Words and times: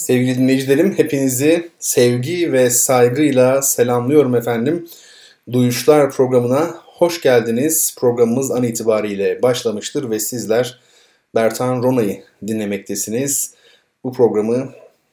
Sevgili 0.00 0.38
dinleyicilerim, 0.38 0.98
hepinizi 0.98 1.70
sevgi 1.78 2.52
ve 2.52 2.70
saygıyla 2.70 3.62
selamlıyorum 3.62 4.34
efendim. 4.34 4.88
Duyuşlar 5.52 6.10
programına 6.10 6.74
hoş 6.86 7.20
geldiniz. 7.20 7.96
Programımız 7.98 8.50
an 8.50 8.62
itibariyle 8.62 9.42
başlamıştır 9.42 10.10
ve 10.10 10.20
sizler 10.20 10.80
Bertan 11.34 11.82
Rona'yı 11.82 12.22
dinlemektesiniz. 12.46 13.54
Bu 14.04 14.12
programı 14.12 14.72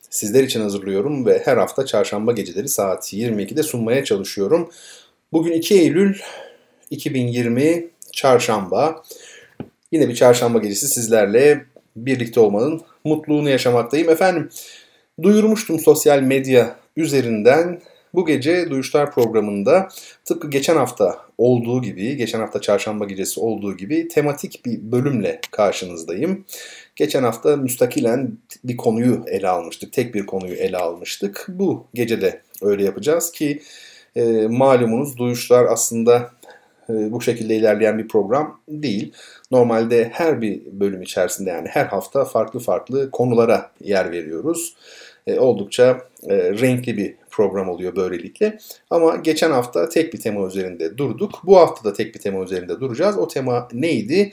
sizler 0.09 0.43
için 0.43 0.61
hazırlıyorum 0.61 1.25
ve 1.25 1.41
her 1.45 1.57
hafta 1.57 1.85
çarşamba 1.85 2.31
geceleri 2.31 2.69
saat 2.69 3.13
22'de 3.13 3.63
sunmaya 3.63 4.03
çalışıyorum. 4.03 4.69
Bugün 5.31 5.51
2 5.51 5.75
Eylül 5.75 6.15
2020 6.89 7.87
çarşamba. 8.11 9.03
Yine 9.91 10.09
bir 10.09 10.15
çarşamba 10.15 10.59
gecesi 10.59 10.87
sizlerle 10.87 11.65
birlikte 11.95 12.39
olmanın 12.39 12.81
mutluluğunu 13.07 13.49
yaşamaktayım. 13.49 14.09
Efendim 14.09 14.49
duyurmuştum 15.21 15.79
sosyal 15.79 16.21
medya 16.21 16.75
üzerinden 16.97 17.81
bu 18.13 18.25
gece 18.25 18.69
Duyuşlar 18.69 19.11
programında 19.11 19.87
tıpkı 20.25 20.49
geçen 20.49 20.75
hafta 20.75 21.19
olduğu 21.37 21.81
gibi, 21.81 22.17
geçen 22.17 22.39
hafta 22.39 22.61
çarşamba 22.61 23.05
gecesi 23.05 23.39
olduğu 23.39 23.77
gibi 23.77 24.07
tematik 24.07 24.65
bir 24.65 24.91
bölümle 24.91 25.41
karşınızdayım. 25.51 26.45
Geçen 26.95 27.23
hafta 27.23 27.55
müstakilen 27.55 28.37
bir 28.63 28.77
konuyu 28.77 29.23
ele 29.27 29.47
almıştık, 29.47 29.93
tek 29.93 30.15
bir 30.15 30.25
konuyu 30.25 30.53
ele 30.53 30.77
almıştık. 30.77 31.45
Bu 31.49 31.87
gece 31.93 32.21
de 32.21 32.41
öyle 32.61 32.83
yapacağız 32.83 33.31
ki 33.31 33.61
e, 34.15 34.47
malumunuz 34.47 35.17
Duyuşlar 35.17 35.65
aslında 35.65 36.31
e, 36.89 37.11
bu 37.11 37.21
şekilde 37.21 37.55
ilerleyen 37.55 37.97
bir 37.97 38.07
program 38.07 38.59
değil. 38.69 39.13
Normalde 39.51 40.09
her 40.13 40.41
bir 40.41 40.61
bölüm 40.65 41.01
içerisinde 41.01 41.49
yani 41.49 41.67
her 41.67 41.85
hafta 41.85 42.25
farklı 42.25 42.59
farklı 42.59 43.11
konulara 43.11 43.71
yer 43.81 44.11
veriyoruz. 44.11 44.75
E, 45.27 45.39
oldukça 45.39 46.01
e, 46.23 46.35
renkli 46.37 46.97
bir 46.97 47.15
program 47.29 47.69
oluyor 47.69 47.95
böylelikle. 47.95 48.57
Ama 48.89 49.15
geçen 49.15 49.51
hafta 49.51 49.89
tek 49.89 50.13
bir 50.13 50.21
tema 50.21 50.47
üzerinde 50.47 50.97
durduk. 50.97 51.41
Bu 51.43 51.57
hafta 51.57 51.89
da 51.89 51.93
tek 51.93 52.15
bir 52.15 52.19
tema 52.19 52.43
üzerinde 52.43 52.79
duracağız. 52.79 53.17
O 53.17 53.27
tema 53.27 53.67
neydi? 53.73 54.31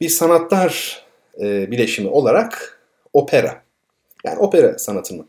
Bir 0.00 0.08
sanatlar 0.08 1.02
e, 1.40 1.70
bileşimi 1.70 2.08
olarak 2.08 2.80
opera. 3.12 3.62
Yani 4.24 4.38
opera 4.38 4.78
sanatını 4.78 5.24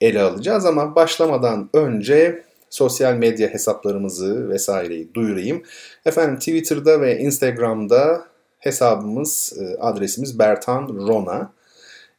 ele 0.00 0.22
alacağız 0.22 0.66
ama 0.66 0.94
başlamadan 0.94 1.70
önce 1.74 2.42
sosyal 2.70 3.14
medya 3.14 3.48
hesaplarımızı 3.48 4.48
vesaireyi 4.48 5.14
duyurayım. 5.14 5.62
Efendim 6.06 6.38
Twitter'da 6.38 7.00
ve 7.00 7.18
Instagram'da 7.18 8.29
hesabımız, 8.60 9.52
e, 9.60 9.80
adresimiz 9.80 10.38
Bertan 10.38 10.88
Rona. 10.88 11.52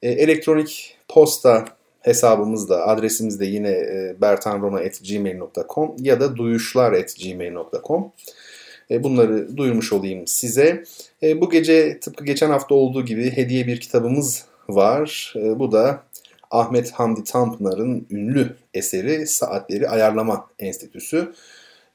E, 0.02 0.11
elektronik 0.11 0.97
posta 1.09 1.66
hesabımız 2.00 2.70
da, 2.70 2.88
adresimiz 2.88 3.39
de 3.39 3.45
yine 3.45 3.70
e, 3.70 4.16
bertanrona.gmail.com 4.22 5.95
ya 6.00 6.19
da 6.19 6.36
duyuşlar.gmail.com. 6.36 8.12
Bunları 8.92 9.58
duyurmuş 9.58 9.94
olayım 9.94 10.28
size. 10.28 10.84
Bu 11.22 11.50
gece 11.50 12.00
tıpkı 12.00 12.25
geçen 12.25 12.50
hafta 12.50 12.75
olduğu 12.75 13.06
gibi 13.06 13.31
hediye 13.31 13.68
bir 13.68 13.80
kitabımız 13.80 14.46
var. 14.69 15.34
Bu 15.35 15.72
da 15.72 16.03
Ahmet 16.51 16.91
Hamdi 16.91 17.24
Tanpınar'ın 17.24 18.07
ünlü 18.12 18.56
eseri 18.74 19.28
Saatleri 19.28 19.90
Ayarlama 19.90 20.47
Enstitüsü. 20.59 21.34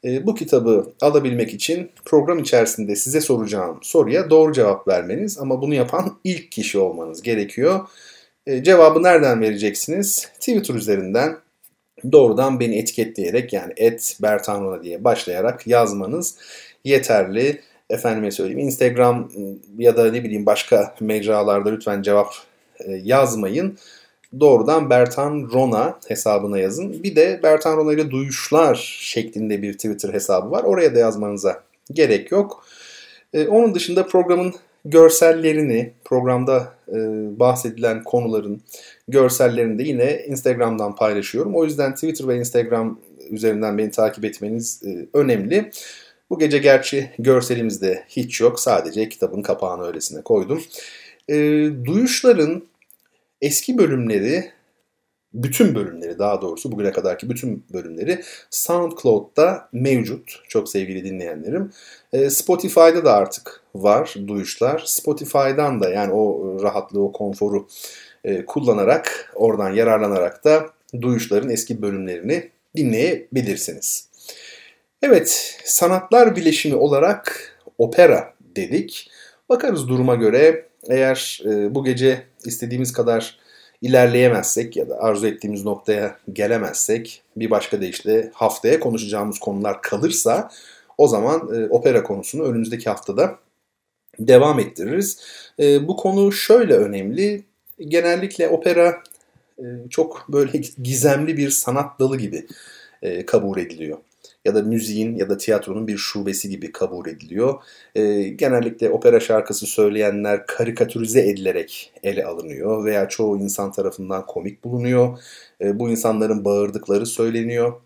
E, 0.04 0.26
bu 0.26 0.34
kitabı 0.34 0.92
alabilmek 1.00 1.54
için 1.54 1.90
program 2.04 2.38
içerisinde 2.38 2.96
size 2.96 3.20
soracağım 3.20 3.78
soruya 3.82 4.30
doğru 4.30 4.52
cevap 4.52 4.88
vermeniz 4.88 5.38
ama 5.38 5.62
bunu 5.62 5.74
yapan 5.74 6.18
ilk 6.24 6.52
kişi 6.52 6.78
olmanız 6.78 7.22
gerekiyor. 7.22 7.88
E, 8.46 8.62
cevabı 8.62 9.02
nereden 9.02 9.40
vereceksiniz? 9.40 10.28
Twitter 10.40 10.74
üzerinden 10.74 11.36
doğrudan 12.12 12.60
beni 12.60 12.78
etiketleyerek 12.78 13.52
yani 13.52 13.72
et 13.76 14.16
Bertanrona 14.22 14.82
diye 14.82 15.04
başlayarak 15.04 15.66
yazmanız 15.66 16.38
yeterli. 16.84 17.60
Efendime 17.90 18.30
söyleyeyim 18.30 18.58
Instagram 18.58 19.30
ya 19.78 19.96
da 19.96 20.10
ne 20.10 20.24
bileyim 20.24 20.46
başka 20.46 20.94
mecralarda 21.00 21.70
lütfen 21.70 22.02
cevap 22.02 22.34
e, 22.80 22.92
yazmayın 22.92 23.78
doğrudan 24.40 24.90
Bertan 24.90 25.50
Rona 25.52 25.98
hesabına 26.08 26.58
yazın. 26.58 27.02
Bir 27.02 27.16
de 27.16 27.40
Bertan 27.42 27.76
Rona 27.76 27.92
ile 27.92 28.10
duyuşlar 28.10 28.98
şeklinde 29.00 29.62
bir 29.62 29.72
Twitter 29.72 30.12
hesabı 30.12 30.50
var. 30.50 30.64
Oraya 30.64 30.94
da 30.94 30.98
yazmanıza 30.98 31.62
gerek 31.92 32.32
yok. 32.32 32.66
Ee, 33.32 33.46
onun 33.46 33.74
dışında 33.74 34.06
programın 34.06 34.54
görsellerini, 34.84 35.92
programda 36.04 36.74
e, 36.88 36.94
bahsedilen 37.38 38.04
konuların 38.04 38.60
görsellerini 39.08 39.78
de 39.78 39.82
yine 39.82 40.24
Instagram'dan 40.26 40.94
paylaşıyorum. 40.94 41.54
O 41.54 41.64
yüzden 41.64 41.94
Twitter 41.94 42.28
ve 42.28 42.36
Instagram 42.36 42.98
üzerinden 43.30 43.78
beni 43.78 43.90
takip 43.90 44.24
etmeniz 44.24 44.82
e, 44.86 45.06
önemli. 45.12 45.70
Bu 46.30 46.38
gece 46.38 46.58
gerçi 46.58 47.10
görselimizde 47.18 48.04
hiç 48.08 48.40
yok. 48.40 48.60
Sadece 48.60 49.08
kitabın 49.08 49.42
kapağını 49.42 49.86
öylesine 49.86 50.22
koydum. 50.22 50.62
E, 51.28 51.34
duyuşların 51.84 52.62
eski 53.40 53.78
bölümleri 53.78 54.56
bütün 55.34 55.74
bölümleri 55.74 56.18
daha 56.18 56.42
doğrusu 56.42 56.72
bugüne 56.72 56.92
kadarki 56.92 57.30
bütün 57.30 57.64
bölümleri 57.72 58.22
SoundCloud'da 58.50 59.68
mevcut 59.72 60.42
çok 60.48 60.68
sevgili 60.68 61.04
dinleyenlerim. 61.04 61.72
E, 62.12 62.30
Spotify'da 62.30 63.04
da 63.04 63.14
artık 63.14 63.60
var 63.74 64.14
duyuşlar. 64.26 64.82
Spotify'dan 64.86 65.80
da 65.80 65.90
yani 65.90 66.12
o 66.12 66.56
rahatlığı, 66.62 67.02
o 67.02 67.12
konforu 67.12 67.68
e, 68.24 68.44
kullanarak, 68.44 69.32
oradan 69.34 69.72
yararlanarak 69.72 70.44
da 70.44 70.66
duyuşların 71.00 71.50
eski 71.50 71.82
bölümlerini 71.82 72.50
dinleyebilirsiniz. 72.76 74.08
Evet, 75.02 75.58
sanatlar 75.64 76.36
bileşimi 76.36 76.74
olarak 76.74 77.52
opera 77.78 78.34
dedik. 78.56 79.10
Bakarız 79.48 79.88
duruma 79.88 80.14
göre 80.14 80.66
eğer 80.88 81.42
e, 81.44 81.74
bu 81.74 81.84
gece 81.84 82.22
istediğimiz 82.46 82.92
kadar 82.92 83.38
ilerleyemezsek 83.82 84.76
ya 84.76 84.88
da 84.88 85.00
arzu 85.00 85.26
ettiğimiz 85.26 85.64
noktaya 85.64 86.18
gelemezsek 86.32 87.22
bir 87.36 87.50
başka 87.50 87.80
deyişle 87.80 88.30
haftaya 88.34 88.80
konuşacağımız 88.80 89.38
konular 89.38 89.82
kalırsa 89.82 90.50
o 90.98 91.08
zaman 91.08 91.48
e, 91.54 91.68
opera 91.68 92.02
konusunu 92.02 92.42
önümüzdeki 92.42 92.90
haftada 92.90 93.38
devam 94.18 94.58
ettiririz. 94.58 95.18
E, 95.58 95.88
bu 95.88 95.96
konu 95.96 96.32
şöyle 96.32 96.74
önemli. 96.74 97.44
Genellikle 97.78 98.48
opera 98.48 99.02
e, 99.58 99.64
çok 99.90 100.26
böyle 100.28 100.58
gizemli 100.82 101.36
bir 101.36 101.50
sanat 101.50 102.00
dalı 102.00 102.18
gibi 102.18 102.46
e, 103.02 103.26
kabul 103.26 103.58
ediliyor 103.58 103.98
ya 104.46 104.54
da 104.54 104.62
müziğin 104.62 105.16
ya 105.16 105.28
da 105.30 105.36
tiyatronun 105.36 105.88
bir 105.88 105.96
şubesi 105.96 106.48
gibi 106.48 106.72
kabul 106.72 107.06
ediliyor. 107.08 107.62
E, 107.94 108.22
genellikle 108.22 108.90
opera 108.90 109.20
şarkısı 109.20 109.66
söyleyenler 109.66 110.46
karikatürize 110.46 111.20
edilerek 111.20 111.92
ele 112.02 112.24
alınıyor 112.24 112.84
veya 112.84 113.08
çoğu 113.08 113.38
insan 113.38 113.72
tarafından 113.72 114.26
komik 114.26 114.64
bulunuyor. 114.64 115.18
E, 115.60 115.78
bu 115.78 115.90
insanların 115.90 116.44
bağırdıkları 116.44 117.06
söyleniyor. 117.06 117.80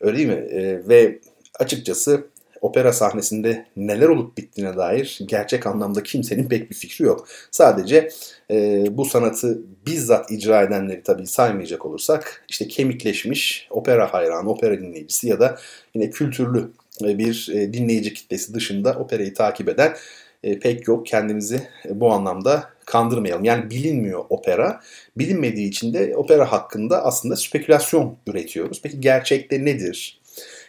Öyle 0.00 0.18
değil 0.18 0.28
mi? 0.28 0.46
E, 0.50 0.88
ve 0.88 1.18
açıkçası 1.58 2.26
opera 2.62 2.92
sahnesinde 2.92 3.66
neler 3.76 4.08
olup 4.08 4.38
bittiğine 4.38 4.76
dair 4.76 5.18
gerçek 5.26 5.66
anlamda 5.66 6.02
kimsenin 6.02 6.48
pek 6.48 6.70
bir 6.70 6.74
fikri 6.74 7.04
yok. 7.04 7.28
Sadece 7.50 8.08
e, 8.50 8.84
bu 8.90 9.04
sanatı 9.04 9.62
bizzat 9.86 10.30
icra 10.30 10.62
edenleri 10.62 11.02
tabii 11.02 11.26
saymayacak 11.26 11.86
olursak 11.86 12.44
işte 12.48 12.68
kemikleşmiş 12.68 13.66
opera 13.70 14.14
hayranı, 14.14 14.50
opera 14.50 14.80
dinleyicisi 14.80 15.28
ya 15.28 15.40
da 15.40 15.58
yine 15.94 16.10
kültürlü 16.10 16.70
e, 17.04 17.18
bir 17.18 17.48
e, 17.54 17.72
dinleyici 17.72 18.14
kitlesi 18.14 18.54
dışında 18.54 18.92
operayı 18.98 19.34
takip 19.34 19.68
eden 19.68 19.96
e, 20.42 20.58
pek 20.58 20.88
yok. 20.88 21.06
Kendimizi 21.06 21.62
bu 21.90 22.12
anlamda 22.12 22.70
kandırmayalım. 22.86 23.44
Yani 23.44 23.70
bilinmiyor 23.70 24.24
opera. 24.28 24.80
Bilinmediği 25.18 25.68
için 25.68 25.94
de 25.94 26.16
opera 26.16 26.52
hakkında 26.52 27.04
aslında 27.04 27.36
spekülasyon 27.36 28.16
üretiyoruz. 28.26 28.80
Peki 28.82 29.00
gerçekte 29.00 29.64
nedir? 29.64 30.21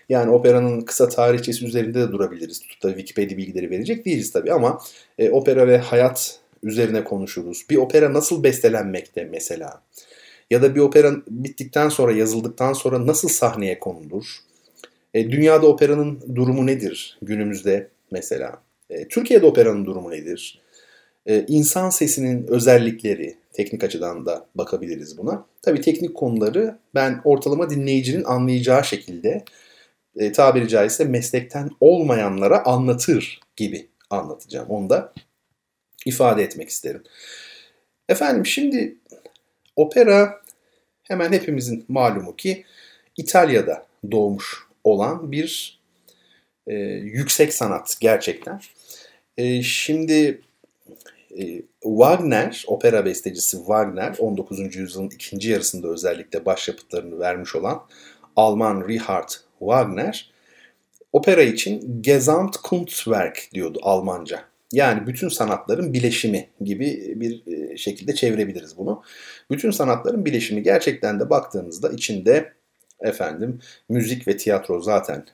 Yani 0.10 0.32
operanın 0.32 0.82
kısa 0.82 1.10
tarihçesi 1.10 1.66
üzerinde 1.66 2.00
de 2.00 2.12
durabiliriz. 2.12 2.60
Tutup 2.60 2.92
Wikipedia 2.92 3.38
bilgileri 3.38 3.70
verecek 3.70 4.06
değiliz 4.06 4.32
tabii 4.32 4.54
ama 4.54 4.80
e, 5.18 5.30
opera 5.30 5.68
ve 5.68 5.78
hayat 5.78 6.40
üzerine 6.64 7.04
konuşuruz. 7.04 7.66
Bir 7.70 7.78
opera 7.78 8.14
nasıl 8.14 8.44
bestelenmekte 8.44 9.24
mesela? 9.32 9.82
Ya 10.50 10.62
da 10.62 10.76
bir 10.76 10.80
opera 10.80 11.16
bittikten 11.30 11.90
sonra, 11.90 12.12
yazıldıktan 12.12 12.74
sonra 12.74 13.08
nasıl 13.08 13.30
sahneye 13.30 13.80
konulur? 13.80 14.40
E, 15.14 15.32
dünyada 15.32 15.68
operanın 15.68 16.36
durumu 16.36 16.66
nedir 16.66 17.18
günümüzde 17.22 17.88
mesela? 18.12 18.62
E, 18.90 19.08
Türkiye'de 19.08 19.46
operanın 19.46 19.86
durumu 19.86 20.12
nedir? 20.12 20.62
E, 21.26 21.46
insan 21.48 21.90
sesinin 21.90 22.48
özellikleri, 22.48 23.36
teknik 23.54 23.84
açıdan 23.84 24.26
da 24.26 24.46
bakabiliriz 24.56 25.18
buna. 25.18 25.46
Tabii 25.62 25.82
teknik 25.82 26.16
konuları 26.16 26.78
ben 26.96 27.22
ortalama 27.24 27.70
dinleyicinin 27.70 28.24
anlayacağı 28.24 28.84
şekilde 28.84 29.44
e, 30.18 30.32
tabiri 30.32 30.68
caizse 30.68 31.06
meslekten 31.06 31.70
olmayanlara 31.80 32.66
anlatır 32.66 33.40
gibi 33.56 33.88
anlatacağım. 34.10 34.70
Onu 34.70 34.90
da 34.90 35.14
ifade 36.06 36.44
etmek 36.44 36.70
isterim. 36.70 37.04
Efendim 38.10 38.46
şimdi 38.46 38.96
opera 39.76 40.42
hemen 41.04 41.32
hepimizin 41.32 41.86
malumu 41.88 42.36
ki 42.36 42.66
İtalya'da 43.18 43.86
doğmuş 44.12 44.68
olan 44.84 45.32
bir 45.32 45.80
e, 46.68 46.74
yüksek 47.04 47.54
sanat 47.54 47.98
gerçekten. 48.00 48.62
E, 49.38 49.62
şimdi 49.64 50.42
e, 51.40 51.62
Wagner, 51.82 52.64
opera 52.68 53.06
bestecisi 53.06 53.58
Wagner 53.58 54.16
19. 54.20 54.76
yüzyılın 54.76 55.10
ikinci 55.10 55.50
yarısında 55.50 55.88
özellikle 55.88 56.46
başyapıtlarını 56.46 57.20
vermiş 57.20 57.56
olan 57.56 57.86
Alman 58.36 58.88
Richard 58.88 59.30
Wagner 59.70 60.32
opera 61.14 61.42
için 61.42 62.02
Gesamtkunstwerk 62.02 63.50
diyordu 63.54 63.80
Almanca. 63.82 64.44
Yani 64.72 65.08
bütün 65.08 65.30
sanatların 65.30 65.94
bileşimi 65.94 66.50
gibi 66.62 67.14
bir 67.16 67.44
e, 67.48 67.78
şekilde 67.78 68.16
çevirebiliriz 68.16 68.78
bunu. 68.78 69.04
Bütün 69.52 69.72
sanatların 69.72 70.26
bileşimi 70.26 70.64
gerçekten 70.64 71.20
de 71.20 71.30
baktığınızda 71.30 71.90
içinde 71.90 72.54
efendim 73.00 73.60
müzik 73.90 74.28
ve 74.28 74.38
tiyatro 74.38 74.82
zaten 74.82 75.26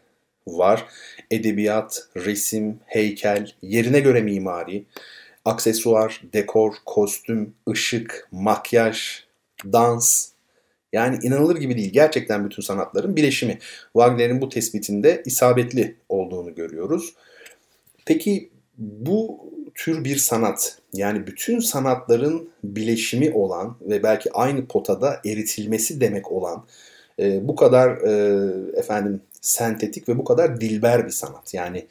var. 0.47 0.85
Edebiyat, 1.31 2.07
resim, 2.17 2.79
heykel, 2.85 3.51
yerine 3.61 3.99
göre 3.99 4.21
mimari, 4.21 4.85
aksesuar, 5.45 6.21
dekor, 6.33 6.73
kostüm, 6.85 7.53
ışık, 7.69 8.27
makyaj, 8.31 9.23
dans. 9.65 10.29
Yani 10.93 11.19
inanılır 11.23 11.55
gibi 11.55 11.77
değil. 11.77 11.93
Gerçekten 11.93 12.45
bütün 12.45 12.61
sanatların 12.61 13.15
bileşimi. 13.15 13.57
Wagner'in 13.93 14.41
bu 14.41 14.49
tespitinde 14.49 15.23
isabetli 15.25 15.95
olduğunu 16.09 16.55
görüyoruz. 16.55 17.13
Peki 18.05 18.49
bu 18.77 19.49
tür 19.75 20.03
bir 20.03 20.15
sanat 20.15 20.77
yani 20.93 21.27
bütün 21.27 21.59
sanatların 21.59 22.49
bileşimi 22.63 23.31
olan 23.31 23.77
ve 23.81 24.03
belki 24.03 24.31
aynı 24.33 24.65
potada 24.65 25.21
eritilmesi 25.25 26.01
demek 26.01 26.31
olan 26.31 26.65
e, 27.19 27.47
bu 27.47 27.55
kadar 27.55 27.89
e, 27.97 28.79
efendim 28.79 29.21
sentetik 29.41 30.09
ve 30.09 30.17
bu 30.17 30.23
kadar 30.23 30.61
dilber 30.61 31.05
bir 31.05 31.11
sanat. 31.11 31.53
Yani 31.53 31.87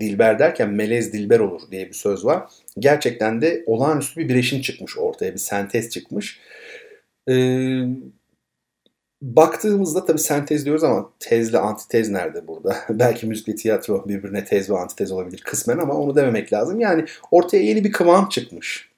dilber 0.00 0.38
derken 0.38 0.70
melez 0.70 1.12
dilber 1.12 1.40
olur 1.40 1.62
diye 1.70 1.88
bir 1.88 1.94
söz 1.94 2.24
var. 2.24 2.42
Gerçekten 2.78 3.42
de 3.42 3.64
olağanüstü 3.66 4.20
bir 4.20 4.28
bileşim 4.28 4.60
çıkmış 4.60 4.98
ortaya, 4.98 5.32
bir 5.32 5.38
sentez 5.38 5.90
çıkmış. 5.90 6.40
Ee, 7.28 7.84
baktığımızda 9.22 10.04
tabii 10.04 10.18
sentez 10.18 10.64
diyoruz 10.64 10.84
ama 10.84 11.10
tezle 11.20 11.58
antitez 11.58 12.10
nerede 12.10 12.48
burada? 12.48 12.76
Belki 12.90 13.26
müzik 13.26 13.48
ve 13.48 13.54
tiyatro 13.54 14.08
birbirine 14.08 14.44
tez 14.44 14.70
ve 14.70 14.78
antitez 14.78 15.12
olabilir 15.12 15.40
kısmen 15.44 15.78
ama 15.78 15.94
onu 15.94 16.16
dememek 16.16 16.52
lazım. 16.52 16.80
Yani 16.80 17.04
ortaya 17.30 17.62
yeni 17.62 17.84
bir 17.84 17.92
kıvam 17.92 18.28
çıkmış. 18.28 18.90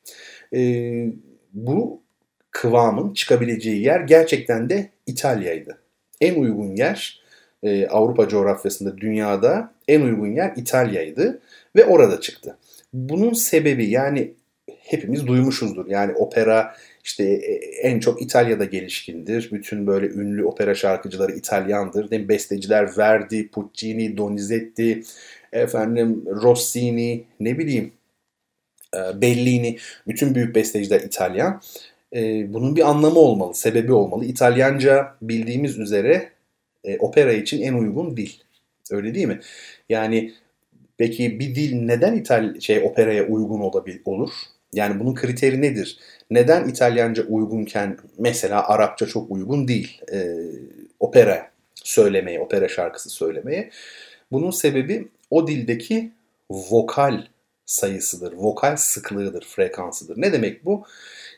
Ee, 0.54 1.06
bu 1.52 2.02
kıvamın 2.50 3.14
çıkabileceği 3.14 3.82
yer 3.82 4.00
gerçekten 4.00 4.70
de 4.70 4.90
İtalya'ydı. 5.06 5.78
En 6.20 6.40
uygun 6.40 6.76
yer 6.76 7.22
e, 7.62 7.86
Avrupa 7.86 8.28
coğrafyasında 8.28 8.98
dünyada 8.98 9.72
en 9.88 10.00
uygun 10.00 10.26
yer 10.26 10.52
İtalya'ydı 10.56 11.40
ve 11.76 11.84
orada 11.84 12.20
çıktı. 12.20 12.58
Bunun 12.92 13.32
sebebi 13.32 13.90
yani 13.90 14.34
hepimiz 14.78 15.26
duymuşuzdur. 15.26 15.86
Yani 15.86 16.12
opera 16.14 16.76
işte 17.06 17.24
e, 17.24 17.52
en 17.88 18.00
çok 18.00 18.22
İtalya'da 18.22 18.64
gelişkindir. 18.64 19.48
Bütün 19.52 19.86
böyle 19.86 20.06
ünlü 20.06 20.44
opera 20.44 20.74
şarkıcıları 20.74 21.32
İtalyandır. 21.32 22.10
Değil 22.10 22.22
mi? 22.22 22.28
Besteciler 22.28 22.98
Verdi, 22.98 23.48
Puccini, 23.48 24.16
Donizetti, 24.16 25.02
efendim 25.52 26.24
Rossini, 26.26 27.24
ne 27.40 27.58
bileyim 27.58 27.92
e, 28.94 29.20
Bellini. 29.20 29.78
Bütün 30.06 30.34
büyük 30.34 30.54
besteciler 30.54 31.00
İtalyan. 31.00 31.62
E, 32.16 32.52
bunun 32.52 32.76
bir 32.76 32.90
anlamı 32.90 33.18
olmalı, 33.18 33.54
sebebi 33.54 33.92
olmalı. 33.92 34.24
İtalyanca 34.24 35.14
bildiğimiz 35.22 35.78
üzere 35.78 36.30
opera 36.98 37.32
için 37.32 37.62
en 37.62 37.74
uygun 37.74 38.16
dil. 38.16 38.30
Öyle 38.90 39.14
değil 39.14 39.26
mi? 39.26 39.40
Yani 39.88 40.32
peki 40.98 41.40
bir 41.40 41.54
dil 41.54 41.74
neden 41.74 42.16
İtal 42.16 42.60
şey 42.60 42.82
operaya 42.82 43.26
uygun 43.26 43.60
olabilir 43.60 44.00
olur? 44.04 44.30
Yani 44.72 45.00
bunun 45.00 45.14
kriteri 45.14 45.62
nedir? 45.62 45.98
Neden 46.30 46.68
İtalyanca 46.68 47.22
uygunken 47.22 47.98
mesela 48.18 48.68
Arapça 48.68 49.06
çok 49.06 49.30
uygun 49.30 49.68
değil 49.68 50.00
e, 50.12 50.36
opera 51.00 51.50
söylemeye, 51.74 52.40
opera 52.40 52.68
şarkısı 52.68 53.10
söylemeye? 53.10 53.70
Bunun 54.32 54.50
sebebi 54.50 55.08
o 55.30 55.46
dildeki 55.46 56.12
vokal 56.50 57.22
sayısıdır, 57.66 58.32
vokal 58.32 58.76
sıklığıdır, 58.76 59.44
frekansıdır. 59.44 60.14
Ne 60.16 60.32
demek 60.32 60.64
bu? 60.64 60.86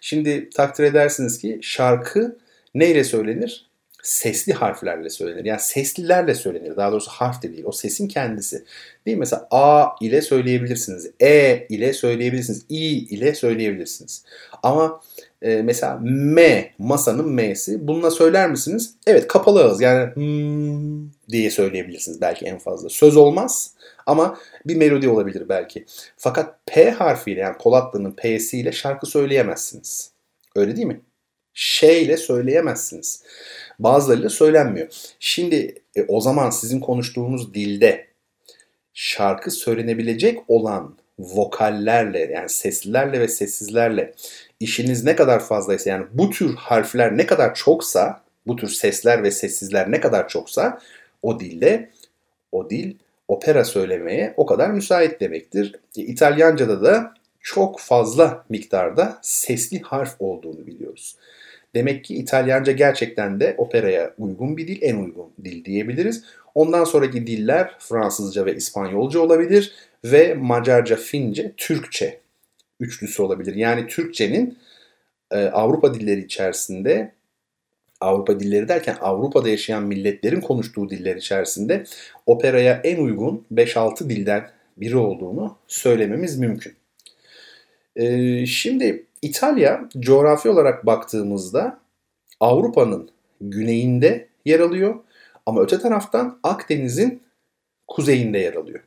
Şimdi 0.00 0.50
takdir 0.50 0.85
edersiniz 0.85 1.38
ki 1.38 1.58
şarkı 1.62 2.38
neyle 2.75 3.05
söylenir? 3.05 3.68
Sesli 4.09 4.53
harflerle 4.53 5.11
söylenir. 5.11 5.45
Yani 5.45 5.61
seslilerle 5.61 6.35
söylenir. 6.35 6.77
Daha 6.77 6.93
doğrusu 6.93 7.11
harf 7.11 7.43
de 7.43 7.53
değil. 7.53 7.65
O 7.67 7.73
sesin 7.73 8.09
kendisi. 8.09 8.65
Değil? 9.07 9.19
Mesela 9.19 9.49
A 9.51 9.87
ile 10.01 10.23
söyleyebilirsiniz. 10.23 11.11
E 11.21 11.67
ile 11.69 11.93
söyleyebilirsiniz. 11.93 12.65
İ 12.69 13.15
ile 13.15 13.35
söyleyebilirsiniz. 13.35 14.25
Ama 14.63 15.01
e, 15.43 15.63
mesela 15.63 15.99
M, 16.03 16.71
masanın 16.79 17.29
M'si. 17.29 17.89
Bununla 17.89 18.11
söyler 18.11 18.51
misiniz? 18.51 18.95
Evet 19.07 19.29
kapalı 19.29 19.65
ağız. 19.65 19.81
Yani 19.81 20.15
hmm 20.15 21.11
diye 21.31 21.51
söyleyebilirsiniz 21.51 22.21
belki 22.21 22.45
en 22.47 22.59
fazla. 22.59 22.89
Söz 22.89 23.17
olmaz 23.17 23.75
ama 24.07 24.39
bir 24.67 24.77
melodi 24.77 25.09
olabilir 25.09 25.49
belki. 25.49 25.85
Fakat 26.17 26.67
P 26.67 26.91
harfiyle 26.91 27.41
yani 27.41 27.59
Polatlı'nın 27.59 28.13
P'siyle 28.13 28.73
şarkı 28.73 29.07
söyleyemezsiniz. 29.07 30.11
Öyle 30.57 30.77
değil 30.77 30.87
mi? 30.87 31.01
Ş 31.55 32.01
ile 32.01 32.17
söyleyemezsiniz. 32.17 33.23
Bazılarıyla 33.79 34.31
söylenmiyor. 34.31 34.89
Şimdi 35.21 35.75
e, 35.97 36.05
o 36.09 36.21
zaman 36.21 36.50
sizin 36.50 36.81
konuştuğunuz 36.81 37.55
dilde 37.55 38.07
şarkı 38.95 39.50
söylenebilecek 39.50 40.38
olan 40.49 40.97
vokallerle 41.19 42.19
yani 42.19 42.49
seslilerle 42.49 43.21
ve 43.21 43.29
sessizlerle 43.29 44.14
işiniz 44.61 45.05
ne 45.05 45.17
kadar 45.17 45.41
fazlaysa 45.41 45.91
yani 45.91 46.07
bu 46.12 46.31
tür 46.31 46.55
harfler 46.55 47.17
ne 47.17 47.26
kadar 47.26 47.55
çoksa 47.55 48.21
bu 48.47 48.57
tür 48.57 48.69
sesler 48.69 49.23
ve 49.23 49.31
sessizler 49.31 49.91
ne 49.91 50.00
kadar 50.00 50.29
çoksa 50.29 50.81
o 51.23 51.41
dilde 51.41 51.91
o 52.52 52.71
dil 52.71 52.95
opera 53.29 53.64
söylemeye 53.64 54.35
o 54.37 54.47
kadar 54.47 54.71
müsait 54.71 55.21
demektir. 55.21 55.76
E, 55.97 56.02
İtalyanca'da 56.02 56.83
da 56.83 57.14
çok 57.41 57.81
fazla 57.81 58.45
miktarda 58.49 59.19
sesli 59.23 59.81
harf 59.81 60.17
olduğunu 60.19 60.67
biliyoruz. 60.67 61.17
Demek 61.75 62.05
ki 62.05 62.15
İtalyanca 62.15 62.73
gerçekten 62.73 63.41
de 63.41 63.55
operaya 63.59 64.15
uygun 64.19 64.57
bir 64.57 64.69
dil, 64.69 64.79
en 64.83 64.97
uygun 64.97 65.31
dil 65.45 65.65
diyebiliriz. 65.65 66.25
Ondan 66.55 66.85
sonraki 66.85 67.27
diller 67.27 67.77
Fransızca 67.79 68.47
ve 68.47 68.57
İspanyolca 68.57 69.21
olabilir 69.21 69.73
ve 70.05 70.35
Macarca, 70.35 70.97
Fince, 70.97 71.53
Türkçe 71.57 72.21
üçlüsü 72.81 73.23
olabilir. 73.23 73.55
Yani 73.55 73.87
Türkçenin 73.87 74.59
e, 75.31 75.37
Avrupa 75.37 75.95
dilleri 75.95 76.21
içerisinde 76.21 77.13
Avrupa 78.01 78.41
dilleri 78.41 78.69
derken 78.69 78.97
Avrupa'da 79.01 79.49
yaşayan 79.49 79.83
milletlerin 79.83 80.41
konuştuğu 80.41 80.91
diller 80.91 81.17
içerisinde 81.17 81.85
operaya 82.27 82.81
en 82.85 83.05
uygun 83.05 83.47
5-6 83.55 84.11
dilden 84.11 84.51
biri 84.77 84.97
olduğunu 84.97 85.57
söylememiz 85.69 86.39
mümkün. 86.39 86.73
Ee, 87.97 88.47
şimdi 88.47 89.07
İtalya 89.23 89.89
coğrafi 90.01 90.49
olarak 90.49 90.87
baktığımızda 90.87 91.81
Avrupa'nın 92.41 93.11
güneyinde 93.41 94.29
yer 94.45 94.61
alıyor 94.61 94.95
ama 95.47 95.61
öte 95.61 95.79
taraftan 95.79 96.39
Akdeniz'in 96.43 97.23
kuzeyinde 97.89 98.39
yer 98.39 98.55
alıyor. 98.55 98.81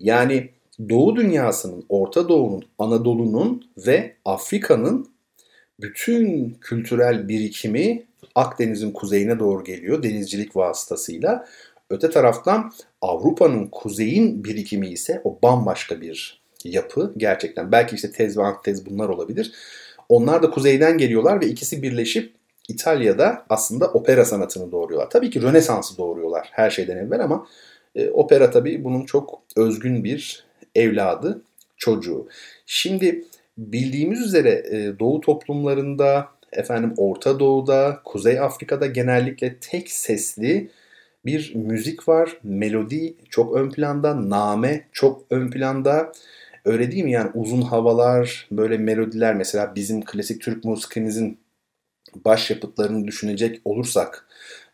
Yani 0.00 0.50
Doğu 0.88 1.16
dünyasının, 1.16 1.84
Orta 1.88 2.28
Doğu'nun, 2.28 2.64
Anadolu'nun 2.78 3.70
ve 3.86 4.16
Afrika'nın 4.24 5.08
bütün 5.80 6.50
kültürel 6.60 7.28
birikimi 7.28 8.06
Akdeniz'in 8.34 8.90
kuzeyine 8.90 9.38
doğru 9.38 9.64
geliyor 9.64 10.02
denizcilik 10.02 10.56
vasıtasıyla. 10.56 11.46
Öte 11.90 12.10
taraftan 12.10 12.72
Avrupa'nın 13.02 13.66
kuzeyin 13.66 14.44
birikimi 14.44 14.88
ise 14.88 15.20
o 15.24 15.38
bambaşka 15.42 16.00
bir 16.00 16.39
yapı 16.64 17.12
gerçekten. 17.16 17.72
Belki 17.72 17.94
işte 17.94 18.12
tez 18.12 18.38
ve 18.38 18.42
antitez 18.42 18.86
bunlar 18.86 19.08
olabilir. 19.08 19.52
Onlar 20.08 20.42
da 20.42 20.50
kuzeyden 20.50 20.98
geliyorlar 20.98 21.40
ve 21.40 21.46
ikisi 21.46 21.82
birleşip 21.82 22.32
İtalya'da 22.68 23.44
aslında 23.48 23.86
opera 23.86 24.24
sanatını 24.24 24.72
doğuruyorlar. 24.72 25.10
Tabii 25.10 25.30
ki 25.30 25.42
Rönesans'ı 25.42 25.98
doğuruyorlar 25.98 26.48
her 26.52 26.70
şeyden 26.70 26.96
evvel 26.96 27.24
ama 27.24 27.46
e, 27.94 28.10
opera 28.10 28.50
tabii 28.50 28.84
bunun 28.84 29.04
çok 29.04 29.42
özgün 29.56 30.04
bir 30.04 30.44
evladı, 30.74 31.42
çocuğu. 31.76 32.28
Şimdi 32.66 33.24
bildiğimiz 33.58 34.20
üzere 34.20 34.50
e, 34.50 34.98
Doğu 34.98 35.20
toplumlarında, 35.20 36.28
efendim 36.52 36.94
Orta 36.96 37.40
Doğu'da, 37.40 38.00
Kuzey 38.04 38.40
Afrika'da 38.40 38.86
genellikle 38.86 39.56
tek 39.60 39.90
sesli 39.90 40.70
bir 41.24 41.54
müzik 41.54 42.08
var. 42.08 42.38
Melodi 42.42 43.14
çok 43.30 43.56
ön 43.56 43.70
planda, 43.70 44.30
name 44.30 44.84
çok 44.92 45.22
ön 45.30 45.50
planda. 45.50 46.12
Öyle 46.64 46.92
değil 46.92 47.04
mi? 47.04 47.12
Yani 47.12 47.30
uzun 47.34 47.62
havalar, 47.62 48.48
böyle 48.50 48.78
melodiler 48.78 49.34
mesela 49.34 49.74
bizim 49.74 50.04
klasik 50.04 50.42
Türk 50.42 50.64
musikimizin 50.64 51.38
başyapıtlarını 52.24 53.06
düşünecek 53.06 53.60
olursak 53.64 54.26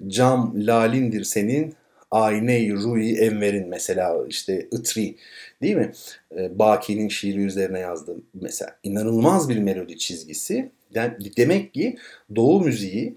Cam 0.07 0.53
lalindir 0.57 1.25
senin, 1.25 1.75
Ayne-i 2.11 2.73
Rui 2.73 3.13
Enver'in 3.13 3.69
mesela 3.69 4.17
işte 4.29 4.69
Itri 4.73 5.17
değil 5.63 5.77
mi? 5.77 5.93
E, 6.37 6.59
Baki'nin 6.59 7.09
şiiri 7.09 7.45
üzerine 7.45 7.79
yazdı 7.79 8.17
mesela. 8.35 8.77
inanılmaz 8.83 9.49
bir 9.49 9.59
melodi 9.59 9.99
çizgisi. 9.99 10.71
Yani 10.95 11.15
demek 11.37 11.75
ki 11.75 11.97
Doğu 12.37 12.61
müziği, 12.61 13.17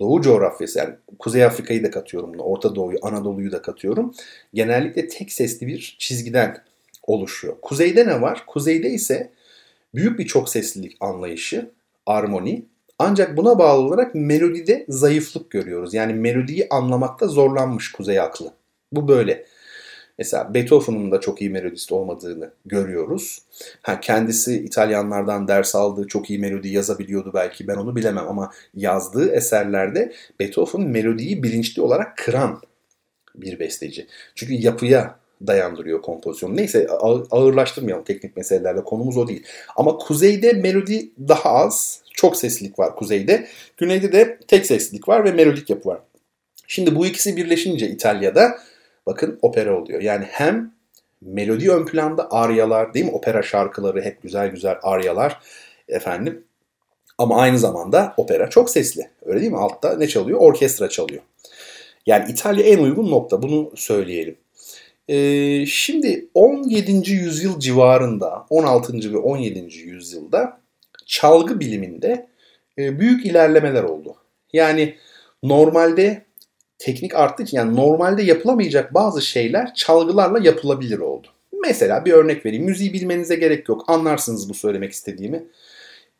Doğu 0.00 0.22
coğrafyası 0.22 0.78
yani 0.78 0.94
Kuzey 1.18 1.44
Afrika'yı 1.44 1.84
da 1.84 1.90
katıyorum, 1.90 2.34
Orta 2.38 2.74
Doğu'yu, 2.74 2.98
Anadolu'yu 3.02 3.52
da 3.52 3.62
katıyorum. 3.62 4.14
Genellikle 4.54 5.08
tek 5.08 5.32
sesli 5.32 5.66
bir 5.66 5.96
çizgiden 5.98 6.56
oluşuyor. 7.10 7.56
Kuzeyde 7.62 8.06
ne 8.06 8.20
var? 8.20 8.44
Kuzeyde 8.46 8.90
ise 8.90 9.30
büyük 9.94 10.18
bir 10.18 10.26
çok 10.26 10.48
seslilik 10.48 10.96
anlayışı, 11.00 11.70
armoni. 12.06 12.64
Ancak 12.98 13.36
buna 13.36 13.58
bağlı 13.58 13.80
olarak 13.80 14.14
melodide 14.14 14.84
zayıflık 14.88 15.50
görüyoruz. 15.50 15.94
Yani 15.94 16.14
melodiyi 16.14 16.66
anlamakta 16.70 17.28
zorlanmış 17.28 17.92
kuzey 17.92 18.20
aklı. 18.20 18.52
Bu 18.92 19.08
böyle. 19.08 19.46
Mesela 20.18 20.54
Beethoven'ın 20.54 21.10
da 21.10 21.20
çok 21.20 21.40
iyi 21.40 21.50
melodist 21.50 21.92
olmadığını 21.92 22.50
görüyoruz. 22.66 23.42
Ha, 23.82 24.00
kendisi 24.00 24.64
İtalyanlardan 24.64 25.48
ders 25.48 25.74
aldığı 25.74 26.06
çok 26.06 26.30
iyi 26.30 26.38
melodi 26.38 26.68
yazabiliyordu 26.68 27.30
belki 27.34 27.68
ben 27.68 27.76
onu 27.76 27.96
bilemem 27.96 28.28
ama 28.28 28.50
yazdığı 28.74 29.32
eserlerde 29.32 30.12
Beethoven 30.40 30.86
melodiyi 30.86 31.42
bilinçli 31.42 31.82
olarak 31.82 32.16
kıran 32.16 32.60
bir 33.34 33.58
besteci. 33.58 34.06
Çünkü 34.34 34.54
yapıya 34.54 35.19
dayandırıyor 35.46 36.02
kompozisyonu. 36.02 36.56
Neyse 36.56 36.88
ağırlaştırmayalım 37.30 38.04
teknik 38.04 38.36
meselelerle 38.36 38.84
konumuz 38.84 39.16
o 39.16 39.28
değil. 39.28 39.46
Ama 39.76 39.96
kuzeyde 39.96 40.52
melodi 40.52 41.10
daha 41.28 41.50
az, 41.50 42.02
çok 42.14 42.36
seslilik 42.36 42.78
var 42.78 42.96
kuzeyde. 42.96 43.46
Güneyde 43.76 44.12
de 44.12 44.38
tek 44.48 44.66
seslilik 44.66 45.08
var 45.08 45.24
ve 45.24 45.32
melodik 45.32 45.70
yapı 45.70 45.88
var. 45.88 45.98
Şimdi 46.66 46.96
bu 46.96 47.06
ikisi 47.06 47.36
birleşince 47.36 47.88
İtalya'da 47.88 48.58
bakın 49.06 49.38
opera 49.42 49.80
oluyor. 49.80 50.02
Yani 50.02 50.24
hem 50.28 50.72
melodi 51.20 51.70
ön 51.70 51.84
planda 51.84 52.32
aryalar 52.32 52.94
değil 52.94 53.04
mi? 53.04 53.12
Opera 53.12 53.42
şarkıları 53.42 54.02
hep 54.02 54.22
güzel 54.22 54.48
güzel 54.48 54.76
aryalar 54.82 55.40
efendim. 55.88 56.44
Ama 57.18 57.40
aynı 57.40 57.58
zamanda 57.58 58.14
opera 58.16 58.50
çok 58.50 58.70
sesli. 58.70 59.10
Öyle 59.24 59.40
değil 59.40 59.52
mi? 59.52 59.58
Altta 59.58 59.96
ne 59.96 60.08
çalıyor? 60.08 60.38
Orkestra 60.40 60.88
çalıyor. 60.88 61.22
Yani 62.06 62.30
İtalya 62.30 62.66
en 62.66 62.78
uygun 62.78 63.10
nokta. 63.10 63.42
Bunu 63.42 63.72
söyleyelim. 63.74 64.36
Ee, 65.10 65.66
şimdi 65.66 66.28
17. 66.34 67.10
yüzyıl 67.10 67.60
civarında, 67.60 68.46
16. 68.50 69.12
ve 69.12 69.18
17. 69.18 69.78
yüzyılda 69.78 70.60
çalgı 71.06 71.60
biliminde 71.60 72.26
e, 72.78 73.00
büyük 73.00 73.26
ilerlemeler 73.26 73.82
oldu. 73.82 74.16
Yani 74.52 74.94
normalde 75.42 76.22
teknik 76.78 77.14
arttığı 77.14 77.42
için 77.42 77.56
yani 77.56 77.76
normalde 77.76 78.22
yapılamayacak 78.22 78.94
bazı 78.94 79.22
şeyler 79.22 79.74
çalgılarla 79.74 80.38
yapılabilir 80.38 80.98
oldu. 80.98 81.26
Mesela 81.62 82.04
bir 82.04 82.12
örnek 82.12 82.46
vereyim. 82.46 82.64
Müziği 82.64 82.92
bilmenize 82.92 83.36
gerek 83.36 83.68
yok. 83.68 83.84
Anlarsınız 83.86 84.48
bu 84.48 84.54
söylemek 84.54 84.92
istediğimi. 84.92 85.44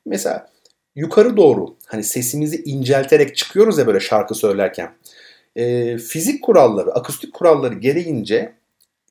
Mesela 0.06 0.50
yukarı 0.94 1.36
doğru 1.36 1.76
hani 1.86 2.04
sesimizi 2.04 2.62
incelterek 2.62 3.36
çıkıyoruz 3.36 3.78
ya 3.78 3.86
böyle 3.86 4.00
şarkı 4.00 4.34
söylerken. 4.34 4.90
E, 5.56 5.98
fizik 5.98 6.42
kuralları, 6.42 6.92
akustik 6.92 7.34
kuralları 7.34 7.74
gereğince 7.74 8.59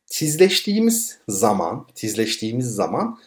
tizleştiğimiz 0.10 1.18
zaman, 1.28 1.88
tizleştiğimiz 1.96 2.66
zaman 2.66 3.20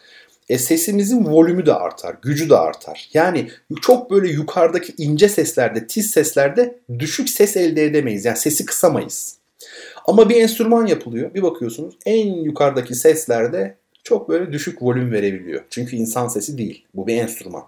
e, 0.49 0.57
sesimizin 0.57 1.25
volümü 1.25 1.65
de 1.65 1.73
artar, 1.73 2.15
gücü 2.21 2.49
de 2.49 2.55
artar. 2.55 3.09
Yani 3.13 3.49
çok 3.81 4.11
böyle 4.11 4.31
yukarıdaki 4.31 4.93
ince 4.97 5.29
seslerde, 5.29 5.87
tiz 5.87 6.09
seslerde 6.11 6.79
düşük 6.99 7.29
ses 7.29 7.57
elde 7.57 7.85
edemeyiz. 7.85 8.25
Yani 8.25 8.37
sesi 8.37 8.65
kısamayız. 8.65 9.37
Ama 10.05 10.29
bir 10.29 10.35
enstrüman 10.35 10.85
yapılıyor. 10.85 11.33
Bir 11.33 11.43
bakıyorsunuz 11.43 11.95
en 12.05 12.27
yukarıdaki 12.27 12.95
seslerde 12.95 13.75
çok 14.03 14.29
böyle 14.29 14.51
düşük 14.51 14.81
volüm 14.81 15.11
verebiliyor. 15.11 15.63
Çünkü 15.69 15.95
insan 15.95 16.27
sesi 16.27 16.57
değil. 16.57 16.85
Bu 16.93 17.07
bir 17.07 17.17
enstrüman. 17.17 17.63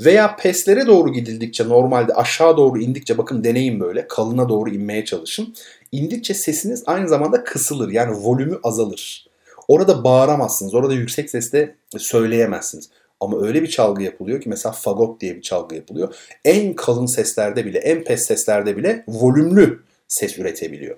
Veya 0.00 0.36
peslere 0.36 0.86
doğru 0.86 1.12
gidildikçe 1.12 1.68
normalde 1.68 2.14
aşağı 2.14 2.56
doğru 2.56 2.80
indikçe 2.80 3.18
bakın 3.18 3.44
deneyin 3.44 3.80
böyle 3.80 4.08
kalına 4.08 4.48
doğru 4.48 4.70
inmeye 4.70 5.04
çalışın. 5.04 5.54
İndikçe 5.94 6.34
sesiniz 6.34 6.82
aynı 6.86 7.08
zamanda 7.08 7.44
kısılır 7.44 7.92
yani 7.92 8.16
volümü 8.16 8.58
azalır. 8.62 9.26
Orada 9.68 10.04
bağıramazsınız. 10.04 10.74
Orada 10.74 10.94
yüksek 10.94 11.30
sesle 11.30 11.74
söyleyemezsiniz. 11.98 12.90
Ama 13.20 13.46
öyle 13.46 13.62
bir 13.62 13.66
çalgı 13.66 14.02
yapılıyor 14.02 14.40
ki 14.40 14.48
mesela 14.48 14.72
fagot 14.72 15.20
diye 15.20 15.36
bir 15.36 15.42
çalgı 15.42 15.74
yapılıyor. 15.74 16.14
En 16.44 16.74
kalın 16.74 17.06
seslerde 17.06 17.64
bile, 17.64 17.78
en 17.78 18.04
pes 18.04 18.26
seslerde 18.26 18.76
bile 18.76 19.04
volümlü 19.08 19.82
ses 20.08 20.38
üretebiliyor. 20.38 20.96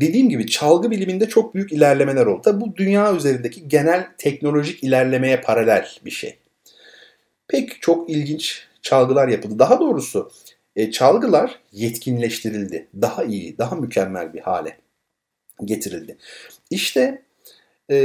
Dediğim 0.00 0.28
gibi 0.28 0.46
çalgı 0.46 0.90
biliminde 0.90 1.28
çok 1.28 1.54
büyük 1.54 1.72
ilerlemeler 1.72 2.26
oldu. 2.26 2.42
Tabi 2.42 2.60
bu 2.60 2.76
dünya 2.76 3.14
üzerindeki 3.14 3.68
genel 3.68 4.06
teknolojik 4.18 4.84
ilerlemeye 4.84 5.40
paralel 5.40 5.88
bir 6.04 6.10
şey. 6.10 6.38
Pek 7.48 7.82
çok 7.82 8.10
ilginç 8.10 8.66
çalgılar 8.82 9.28
yapıldı. 9.28 9.58
Daha 9.58 9.80
doğrusu 9.80 10.30
e, 10.76 10.90
çalgılar 10.90 11.60
yetkinleştirildi. 11.72 12.88
Daha 13.00 13.24
iyi, 13.24 13.58
daha 13.58 13.74
mükemmel 13.74 14.34
bir 14.34 14.40
hale 14.40 14.78
getirildi. 15.64 16.16
İşte 16.70 17.22
e, 17.90 17.96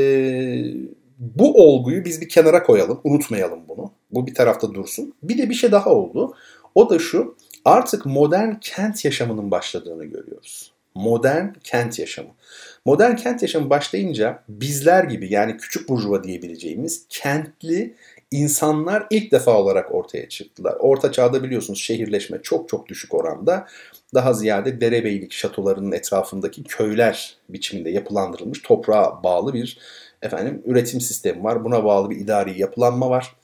bu 1.19 1.63
olguyu 1.63 2.05
biz 2.05 2.21
bir 2.21 2.29
kenara 2.29 2.63
koyalım, 2.63 3.01
unutmayalım 3.03 3.67
bunu. 3.67 3.91
Bu 4.11 4.27
bir 4.27 4.33
tarafta 4.33 4.73
dursun. 4.73 5.13
Bir 5.23 5.37
de 5.37 5.49
bir 5.49 5.55
şey 5.55 5.71
daha 5.71 5.89
oldu. 5.89 6.35
O 6.75 6.89
da 6.89 6.99
şu, 6.99 7.35
artık 7.65 8.05
modern 8.05 8.53
kent 8.61 9.05
yaşamının 9.05 9.51
başladığını 9.51 10.05
görüyoruz. 10.05 10.71
Modern 10.95 11.47
kent 11.63 11.99
yaşamı. 11.99 12.29
Modern 12.85 13.15
kent 13.15 13.41
yaşamı 13.41 13.69
başlayınca 13.69 14.43
bizler 14.49 15.03
gibi 15.03 15.33
yani 15.33 15.57
küçük 15.57 15.89
burjuva 15.89 16.23
diyebileceğimiz 16.23 17.05
kentli 17.09 17.95
insanlar 18.31 19.07
ilk 19.09 19.31
defa 19.31 19.57
olarak 19.57 19.95
ortaya 19.95 20.29
çıktılar. 20.29 20.75
Orta 20.79 21.11
çağda 21.11 21.43
biliyorsunuz 21.43 21.79
şehirleşme 21.79 22.41
çok 22.43 22.69
çok 22.69 22.87
düşük 22.87 23.13
oranda. 23.13 23.67
Daha 24.13 24.33
ziyade 24.33 24.81
derebeylik 24.81 25.33
şatolarının 25.33 25.91
etrafındaki 25.91 26.63
köyler 26.63 27.37
biçiminde 27.49 27.89
yapılandırılmış 27.89 28.61
toprağa 28.61 29.23
bağlı 29.23 29.53
bir 29.53 29.79
efendim 30.21 30.63
üretim 30.65 31.01
sistemi 31.01 31.43
var. 31.43 31.63
Buna 31.63 31.83
bağlı 31.83 32.09
bir 32.09 32.15
idari 32.15 32.61
yapılanma 32.61 33.09
var. 33.09 33.35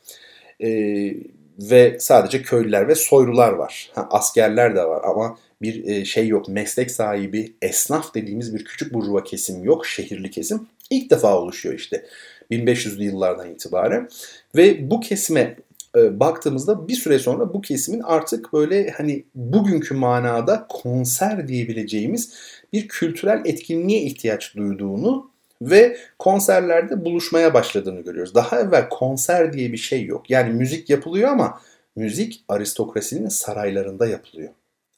Ee, 0.64 1.14
ve 1.60 1.98
sadece 2.00 2.42
köylüler 2.42 2.88
ve 2.88 2.96
soylular 2.96 3.52
var. 3.52 3.92
Ha, 3.96 4.08
askerler 4.12 4.76
de 4.76 4.84
var 4.84 5.02
ama 5.04 5.38
bir 5.62 5.88
e, 5.88 6.06
şey 6.06 6.28
yok. 6.28 6.48
Meslek 6.48 6.92
sahibi, 6.92 7.54
esnaf 7.62 8.16
dediğimiz 8.16 8.56
bir 8.56 8.66
küçük 8.66 8.94
burjuva 8.94 9.24
kesim 9.24 9.64
yok. 9.64 9.86
Şehirli 9.86 10.32
kesim. 10.32 10.68
ilk 10.90 11.12
defa 11.12 11.40
oluşuyor 11.40 11.76
işte. 11.76 12.06
1500'lü 12.52 13.04
yıllardan 13.04 13.52
itibaren 13.52 14.10
ve 14.56 14.92
bu 14.92 15.00
kesime 15.00 15.56
e, 15.96 16.20
baktığımızda 16.20 16.88
bir 16.88 16.94
süre 16.94 17.20
sonra 17.20 17.54
bu 17.54 17.62
kesimin 17.62 18.02
artık 18.02 18.54
böyle 18.54 18.90
hani 18.90 19.24
bugünkü 19.36 19.94
manada 19.94 20.66
konser 20.70 21.48
diyebileceğimiz 21.48 22.34
bir 22.74 22.88
kültürel 22.88 23.42
etkinliğe 23.46 24.02
ihtiyaç 24.02 24.56
duyduğunu 24.56 25.30
ve 25.62 25.98
konserlerde 26.20 27.06
buluşmaya 27.06 27.54
başladığını 27.54 28.02
görüyoruz. 28.02 28.36
Daha 28.36 28.60
evvel 28.60 28.90
konser 28.90 29.54
diye 29.54 29.72
bir 29.72 29.78
şey 29.78 30.06
yok. 30.06 30.30
Yani 30.30 30.54
müzik 30.54 30.90
yapılıyor 30.90 31.30
ama 31.30 31.62
müzik 31.96 32.44
aristokrasinin 32.50 33.30
saraylarında 33.30 34.08
yapılıyor. 34.08 34.50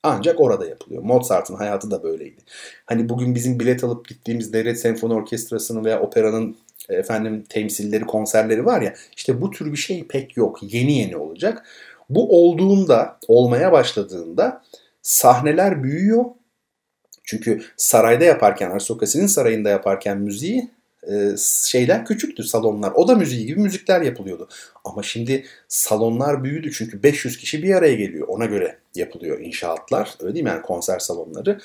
Ancak 0.03 0.41
orada 0.41 0.65
yapılıyor. 0.65 1.03
Mozart'ın 1.03 1.55
hayatı 1.55 1.91
da 1.91 2.03
böyleydi. 2.03 2.41
Hani 2.85 3.09
bugün 3.09 3.35
bizim 3.35 3.59
bilet 3.59 3.83
alıp 3.83 4.07
gittiğimiz 4.07 4.53
devlet 4.53 4.79
senfoni 4.79 5.13
orkestrasının 5.13 5.85
veya 5.85 6.01
operanın 6.01 6.57
efendim 6.89 7.43
temsilleri, 7.49 8.03
konserleri 8.03 8.65
var 8.65 8.81
ya 8.81 8.93
işte 9.15 9.41
bu 9.41 9.51
tür 9.51 9.71
bir 9.71 9.77
şey 9.77 10.07
pek 10.07 10.37
yok. 10.37 10.59
Yeni 10.61 10.97
yeni 10.97 11.17
olacak. 11.17 11.65
Bu 12.09 12.45
olduğunda, 12.45 13.19
olmaya 13.27 13.71
başladığında 13.71 14.63
sahneler 15.01 15.83
büyüyor. 15.83 16.25
Çünkü 17.23 17.61
sarayda 17.77 18.23
yaparken, 18.23 18.71
aristokrasinin 18.71 19.27
sarayında 19.27 19.69
yaparken 19.69 20.17
müziği 20.17 20.69
e, 21.11 21.31
şeyler 21.65 22.05
küçüktü 22.05 22.43
salonlar. 22.43 22.91
O 22.95 23.07
da 23.07 23.15
müziği 23.15 23.45
gibi 23.45 23.59
müzikler 23.59 24.01
yapılıyordu. 24.01 24.49
Ama 24.85 25.03
şimdi 25.03 25.45
salonlar 25.67 26.43
büyüdü 26.43 26.71
çünkü 26.71 27.03
500 27.03 27.37
kişi 27.37 27.63
bir 27.63 27.75
araya 27.75 27.95
geliyor. 27.95 28.27
Ona 28.27 28.45
göre 28.45 28.77
yapılıyor 28.95 29.39
inşaatlar. 29.39 30.15
Öyle 30.19 30.33
değil 30.33 30.43
mi? 30.43 30.49
Yani 30.49 30.61
konser 30.61 30.99
salonları. 30.99 31.59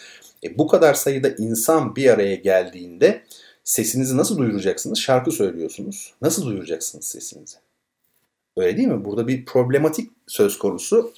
E, 0.44 0.58
bu 0.58 0.66
kadar 0.66 0.94
sayıda 0.94 1.28
insan 1.28 1.96
bir 1.96 2.10
araya 2.10 2.34
geldiğinde 2.34 3.22
sesinizi 3.64 4.16
nasıl 4.16 4.38
duyuracaksınız? 4.38 4.98
Şarkı 4.98 5.30
söylüyorsunuz. 5.30 6.14
Nasıl 6.22 6.46
duyuracaksınız 6.46 7.04
sesinizi? 7.04 7.56
Öyle 8.56 8.76
değil 8.76 8.88
mi? 8.88 9.04
Burada 9.04 9.28
bir 9.28 9.44
problematik 9.44 10.10
söz 10.26 10.58
konusu. 10.58 11.12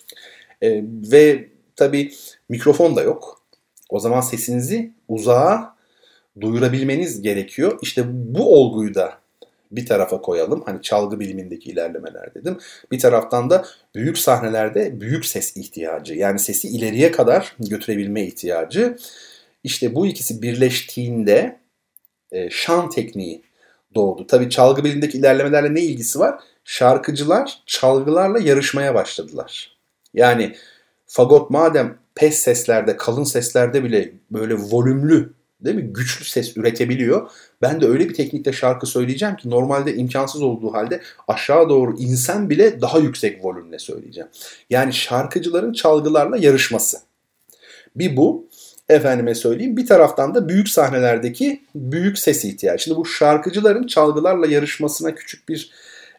E, 0.62 0.84
ve 0.84 1.48
tabii 1.76 2.12
mikrofon 2.48 2.96
da 2.96 3.02
yok. 3.02 3.40
O 3.90 4.00
zaman 4.00 4.20
sesinizi 4.20 4.92
uzağa 5.08 5.76
duyurabilmeniz 6.40 7.22
gerekiyor. 7.22 7.78
İşte 7.82 8.04
bu 8.08 8.54
olguyu 8.54 8.94
da 8.94 9.18
bir 9.70 9.86
tarafa 9.86 10.20
koyalım. 10.20 10.62
Hani 10.66 10.82
çalgı 10.82 11.20
bilimindeki 11.20 11.70
ilerlemeler 11.70 12.34
dedim. 12.34 12.58
Bir 12.92 12.98
taraftan 12.98 13.50
da 13.50 13.64
büyük 13.94 14.18
sahnelerde 14.18 15.00
büyük 15.00 15.26
ses 15.26 15.56
ihtiyacı. 15.56 16.14
Yani 16.14 16.38
sesi 16.38 16.68
ileriye 16.68 17.10
kadar 17.10 17.56
götürebilme 17.58 18.22
ihtiyacı. 18.22 18.96
İşte 19.64 19.94
bu 19.94 20.06
ikisi 20.06 20.42
birleştiğinde 20.42 21.63
e, 22.32 22.50
şan 22.50 22.90
tekniği 22.90 23.42
doğdu. 23.94 24.26
Tabii 24.26 24.50
çalgı 24.50 24.84
bilimindeki 24.84 25.18
ilerlemelerle 25.18 25.74
ne 25.74 25.80
ilgisi 25.80 26.18
var? 26.18 26.40
Şarkıcılar 26.64 27.62
çalgılarla 27.66 28.38
yarışmaya 28.38 28.94
başladılar. 28.94 29.76
Yani 30.14 30.56
fagot 31.06 31.50
madem 31.50 31.98
pes 32.14 32.38
seslerde, 32.38 32.96
kalın 32.96 33.24
seslerde 33.24 33.84
bile 33.84 34.12
böyle 34.30 34.54
volümlü 34.54 35.32
değil 35.64 35.76
mi? 35.76 35.92
Güçlü 35.92 36.24
ses 36.24 36.56
üretebiliyor. 36.56 37.30
Ben 37.62 37.80
de 37.80 37.86
öyle 37.86 38.08
bir 38.08 38.14
teknikle 38.14 38.52
şarkı 38.52 38.86
söyleyeceğim 38.86 39.36
ki 39.36 39.50
normalde 39.50 39.94
imkansız 39.94 40.42
olduğu 40.42 40.72
halde 40.72 41.00
aşağı 41.28 41.68
doğru 41.68 41.96
insen 41.98 42.50
bile 42.50 42.80
daha 42.80 42.98
yüksek 42.98 43.44
volümle 43.44 43.78
söyleyeceğim. 43.78 44.28
Yani 44.70 44.92
şarkıcıların 44.92 45.72
çalgılarla 45.72 46.36
yarışması. 46.36 46.98
Bir 47.96 48.16
bu. 48.16 48.48
Efendime 48.88 49.34
söyleyeyim. 49.34 49.76
Bir 49.76 49.86
taraftan 49.86 50.34
da 50.34 50.48
büyük 50.48 50.68
sahnelerdeki 50.68 51.60
büyük 51.74 52.18
ses 52.18 52.44
ihtiyacı. 52.44 52.84
Şimdi 52.84 52.96
bu 52.96 53.04
şarkıcıların 53.04 53.86
çalgılarla 53.86 54.46
yarışmasına 54.46 55.14
küçük 55.14 55.48
bir 55.48 55.70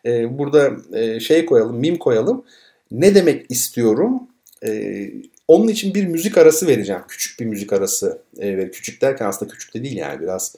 e, 0.05 0.38
burada 0.38 0.72
e, 0.93 1.19
şey 1.19 1.45
koyalım, 1.45 1.79
mim 1.79 1.98
koyalım. 1.98 2.45
Ne 2.91 3.15
demek 3.15 3.51
istiyorum? 3.51 4.27
E, 4.65 5.12
onun 5.48 5.67
için 5.67 5.93
bir 5.93 6.05
müzik 6.05 6.38
arası 6.38 6.67
vereceğim. 6.67 7.01
Küçük 7.07 7.39
bir 7.39 7.45
müzik 7.45 7.74
arası. 7.74 8.22
E, 8.39 8.72
küçük 8.72 9.01
derken 9.01 9.25
aslında 9.25 9.51
küçük 9.51 9.74
de 9.74 9.84
değil 9.84 9.98
yani 9.98 10.22
biraz 10.22 10.55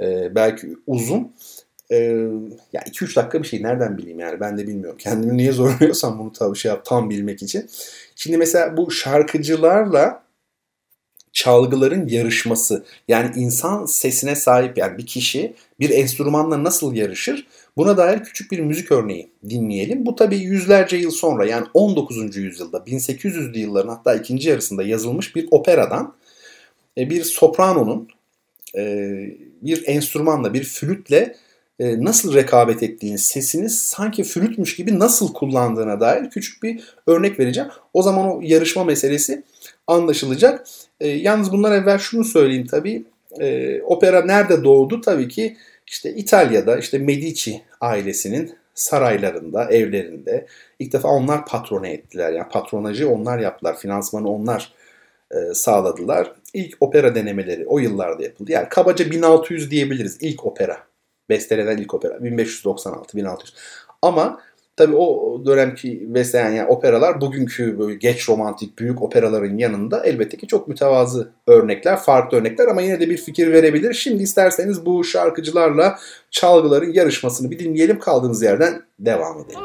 e, 0.00 0.34
belki 0.34 0.68
uzun. 0.86 1.32
E, 1.90 1.96
ya 2.72 2.82
2-3 2.86 3.16
dakika 3.16 3.42
bir 3.42 3.48
şey 3.48 3.62
nereden 3.62 3.98
bileyim 3.98 4.20
yani 4.20 4.40
ben 4.40 4.58
de 4.58 4.66
bilmiyorum. 4.66 4.98
Kendimi 4.98 5.36
niye 5.36 5.52
zorluyorsam 5.52 6.18
bunu 6.18 6.32
tabii 6.32 6.58
şey 6.58 6.68
yap 6.68 6.84
tam 6.84 7.10
bilmek 7.10 7.42
için. 7.42 7.70
Şimdi 8.16 8.36
mesela 8.36 8.76
bu 8.76 8.90
şarkıcılarla 8.90 10.27
çalgıların 11.38 12.08
yarışması. 12.08 12.84
Yani 13.08 13.30
insan 13.36 13.86
sesine 13.86 14.36
sahip 14.36 14.78
yani 14.78 14.98
bir 14.98 15.06
kişi 15.06 15.54
bir 15.80 15.90
enstrümanla 15.90 16.64
nasıl 16.64 16.94
yarışır? 16.94 17.46
Buna 17.76 17.96
dair 17.96 18.24
küçük 18.24 18.52
bir 18.52 18.60
müzik 18.60 18.92
örneği 18.92 19.30
dinleyelim. 19.50 20.06
Bu 20.06 20.16
tabii 20.16 20.36
yüzlerce 20.36 20.96
yıl 20.96 21.10
sonra 21.10 21.46
yani 21.46 21.66
19. 21.74 22.36
yüzyılda 22.36 22.76
1800'lü 22.76 23.58
yılların 23.58 23.88
hatta 23.88 24.14
ikinci 24.14 24.48
yarısında 24.48 24.82
yazılmış 24.82 25.36
bir 25.36 25.48
operadan 25.50 26.14
e, 26.98 27.10
bir 27.10 27.24
sopranonun 27.24 28.08
e, 28.76 28.82
bir 29.62 29.82
enstrümanla, 29.86 30.54
bir 30.54 30.64
flütle 30.64 31.36
e, 31.78 32.04
nasıl 32.04 32.34
rekabet 32.34 32.82
ettiğini, 32.82 33.18
sesini 33.18 33.70
sanki 33.70 34.24
flütmüş 34.24 34.76
gibi 34.76 34.98
nasıl 34.98 35.32
kullandığına 35.32 36.00
dair 36.00 36.30
küçük 36.30 36.62
bir 36.62 36.80
örnek 37.06 37.40
vereceğim. 37.40 37.70
O 37.94 38.02
zaman 38.02 38.36
o 38.36 38.40
yarışma 38.42 38.84
meselesi 38.84 39.42
anlaşılacak. 39.88 40.66
Yalnız 41.00 41.52
bundan 41.52 41.72
evvel 41.72 41.98
şunu 41.98 42.24
söyleyeyim 42.24 42.66
tabii. 42.66 43.04
Opera 43.84 44.24
nerede 44.24 44.64
doğdu? 44.64 45.00
Tabii 45.00 45.28
ki 45.28 45.56
işte 45.86 46.14
İtalya'da 46.14 46.78
işte 46.78 46.98
Medici 46.98 47.62
ailesinin 47.80 48.54
saraylarında, 48.74 49.70
evlerinde 49.70 50.46
ilk 50.78 50.92
defa 50.92 51.08
onlar 51.08 51.46
patrone 51.46 51.92
ettiler. 51.92 52.32
Yani 52.32 52.48
patronajı 52.48 53.08
onlar 53.08 53.38
yaptılar, 53.38 53.78
finansmanı 53.78 54.30
onlar 54.30 54.72
e, 55.30 55.54
sağladılar. 55.54 56.32
İlk 56.54 56.76
opera 56.80 57.14
denemeleri 57.14 57.66
o 57.66 57.78
yıllarda 57.78 58.22
yapıldı. 58.22 58.52
Yani 58.52 58.68
kabaca 58.68 59.10
1600 59.10 59.70
diyebiliriz 59.70 60.18
ilk 60.20 60.46
opera. 60.46 60.78
Bestelenen 61.28 61.76
ilk 61.76 61.94
opera 61.94 62.24
1596 62.24 63.16
1600. 63.16 63.54
Ama 64.02 64.40
Tabi 64.78 64.96
o 64.96 65.42
dönemki 65.46 66.00
western 66.06 66.52
yani 66.52 66.68
operalar 66.68 67.20
bugünkü 67.20 67.78
böyle 67.78 67.94
geç 67.94 68.28
romantik 68.28 68.78
büyük 68.78 69.02
operaların 69.02 69.58
yanında 69.58 70.04
elbette 70.04 70.36
ki 70.36 70.46
çok 70.46 70.68
mütevazı 70.68 71.28
örnekler, 71.46 71.96
farklı 71.96 72.38
örnekler 72.38 72.66
ama 72.66 72.82
yine 72.82 73.00
de 73.00 73.10
bir 73.10 73.16
fikir 73.16 73.52
verebilir. 73.52 73.94
Şimdi 73.94 74.22
isterseniz 74.22 74.86
bu 74.86 75.04
şarkıcılarla 75.04 75.98
çalgıların 76.30 76.92
yarışmasını 76.92 77.50
bir 77.50 77.58
dinleyelim 77.58 77.98
kaldığımız 77.98 78.42
yerden 78.42 78.82
devam 78.98 79.40
edelim. 79.40 79.60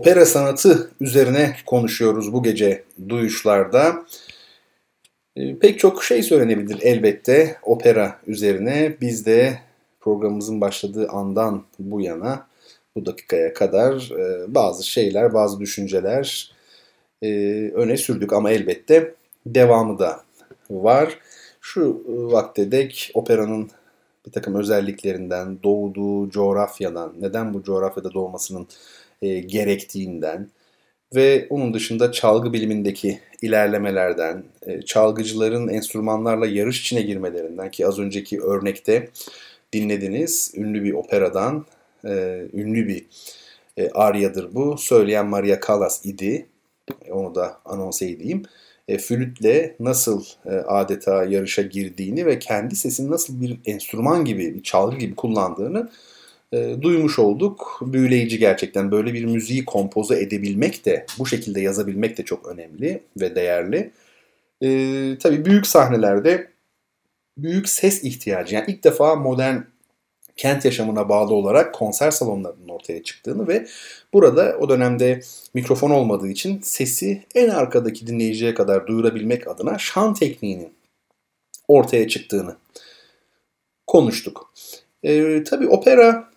Opera 0.00 0.26
sanatı 0.26 0.90
üzerine 1.00 1.56
konuşuyoruz 1.66 2.32
bu 2.32 2.42
gece 2.42 2.82
duyuşlarda. 3.08 4.04
E, 5.36 5.58
pek 5.58 5.78
çok 5.78 6.04
şey 6.04 6.22
söylenebilir 6.22 6.78
elbette 6.82 7.56
opera 7.62 8.20
üzerine. 8.26 8.96
Biz 9.00 9.26
de 9.26 9.58
programımızın 10.00 10.60
başladığı 10.60 11.08
andan 11.08 11.64
bu 11.78 12.00
yana 12.00 12.46
bu 12.96 13.06
dakikaya 13.06 13.54
kadar 13.54 14.10
e, 14.18 14.54
bazı 14.54 14.86
şeyler, 14.86 15.34
bazı 15.34 15.60
düşünceler 15.60 16.52
e, 17.22 17.28
öne 17.74 17.96
sürdük 17.96 18.32
ama 18.32 18.50
elbette 18.50 19.14
devamı 19.46 19.98
da 19.98 20.20
var. 20.70 21.18
Şu 21.60 22.02
vakte 22.06 22.72
dek 22.72 23.10
operanın 23.14 23.70
bir 24.26 24.32
takım 24.32 24.54
özelliklerinden, 24.54 25.62
doğduğu 25.62 26.30
coğrafyadan, 26.30 27.12
neden 27.20 27.54
bu 27.54 27.62
coğrafyada 27.62 28.12
doğmasının 28.14 28.66
e, 29.22 29.38
gerektiğinden 29.38 30.50
ve 31.14 31.46
onun 31.50 31.74
dışında 31.74 32.12
çalgı 32.12 32.52
bilimindeki 32.52 33.20
ilerlemelerden, 33.42 34.44
e, 34.66 34.82
çalgıcıların 34.82 35.68
enstrümanlarla 35.68 36.46
yarış 36.46 36.80
içine 36.80 37.02
girmelerinden 37.02 37.70
ki 37.70 37.86
az 37.86 37.98
önceki 37.98 38.40
örnekte 38.40 39.08
dinlediniz 39.72 40.52
ünlü 40.56 40.84
bir 40.84 40.92
operadan 40.92 41.66
e, 42.04 42.42
ünlü 42.52 42.88
bir 42.88 43.06
e, 43.76 43.90
aryadır 43.90 44.54
bu. 44.54 44.78
Söyleyen 44.78 45.26
Maria 45.26 45.60
Callas 45.66 46.06
idi. 46.06 46.46
Onu 47.10 47.34
da 47.34 47.60
anons 47.64 48.02
edeyim. 48.02 48.42
E, 48.88 48.98
flütle 48.98 49.76
nasıl 49.80 50.24
e, 50.46 50.50
adeta 50.50 51.24
yarışa 51.24 51.62
girdiğini 51.62 52.26
ve 52.26 52.38
kendi 52.38 52.76
sesini 52.76 53.10
nasıl 53.10 53.40
bir 53.40 53.58
enstrüman 53.66 54.24
gibi, 54.24 54.54
bir 54.54 54.62
çalgı 54.62 54.96
gibi 54.96 55.14
kullandığını 55.14 55.90
e, 56.52 56.82
duymuş 56.82 57.18
olduk. 57.18 57.80
Büyüleyici 57.82 58.38
gerçekten. 58.38 58.90
Böyle 58.90 59.14
bir 59.14 59.24
müziği 59.24 59.64
kompoze 59.64 60.20
edebilmek 60.20 60.84
de, 60.84 61.06
bu 61.18 61.26
şekilde 61.26 61.60
yazabilmek 61.60 62.18
de 62.18 62.24
çok 62.24 62.48
önemli 62.48 63.02
ve 63.20 63.34
değerli. 63.34 63.90
E, 64.62 64.68
tabii 65.18 65.44
büyük 65.44 65.66
sahnelerde 65.66 66.50
büyük 67.38 67.68
ses 67.68 68.04
ihtiyacı. 68.04 68.54
Yani 68.54 68.64
ilk 68.68 68.84
defa 68.84 69.16
modern 69.16 69.56
kent 70.36 70.64
yaşamına 70.64 71.08
bağlı 71.08 71.34
olarak 71.34 71.74
konser 71.74 72.10
salonlarının 72.10 72.68
ortaya 72.68 73.02
çıktığını 73.02 73.48
ve 73.48 73.66
burada 74.12 74.56
o 74.60 74.68
dönemde 74.68 75.20
mikrofon 75.54 75.90
olmadığı 75.90 76.28
için 76.28 76.60
sesi 76.60 77.24
en 77.34 77.48
arkadaki 77.48 78.06
dinleyiciye 78.06 78.54
kadar 78.54 78.86
duyurabilmek 78.86 79.48
adına 79.48 79.78
şan 79.78 80.14
tekniğinin 80.14 80.72
ortaya 81.68 82.08
çıktığını 82.08 82.56
konuştuk. 83.86 84.52
Ee, 85.02 85.44
tabii 85.44 85.68
opera 85.68 86.29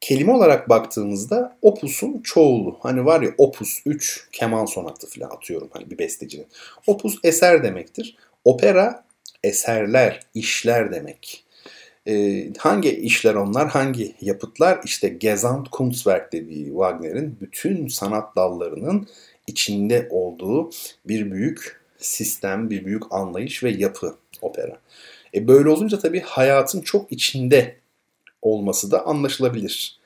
kelime 0.00 0.32
olarak 0.32 0.68
baktığımızda 0.68 1.58
opusun 1.62 2.20
çoğulu. 2.22 2.78
Hani 2.80 3.04
var 3.04 3.22
ya 3.22 3.30
opus 3.38 3.82
3 3.86 4.28
keman 4.32 4.64
sonatı 4.64 5.06
falan 5.06 5.30
atıyorum 5.30 5.68
hani 5.72 5.90
bir 5.90 5.98
bestecinin. 5.98 6.46
Opus 6.86 7.18
eser 7.24 7.62
demektir. 7.62 8.16
Opera 8.44 9.04
eserler, 9.44 10.20
işler 10.34 10.92
demek. 10.92 11.44
E, 12.06 12.44
hangi 12.58 12.90
işler 12.90 13.34
onlar, 13.34 13.68
hangi 13.68 14.14
yapıtlar? 14.20 14.80
İşte 14.84 15.08
Gesamtkunstwerk 15.08 16.32
dediği 16.32 16.66
Wagner'in 16.66 17.38
bütün 17.40 17.88
sanat 17.88 18.36
dallarının 18.36 19.08
içinde 19.46 20.08
olduğu 20.10 20.70
bir 21.08 21.32
büyük 21.32 21.80
sistem, 21.98 22.70
bir 22.70 22.84
büyük 22.84 23.02
anlayış 23.10 23.64
ve 23.64 23.70
yapı 23.70 24.16
opera. 24.42 24.78
E 25.34 25.48
böyle 25.48 25.68
olunca 25.68 25.98
tabii 25.98 26.20
hayatın 26.20 26.80
çok 26.80 27.12
içinde 27.12 27.76
olması 28.52 28.90
da 28.90 29.06
anlaşılabilir 29.06 29.98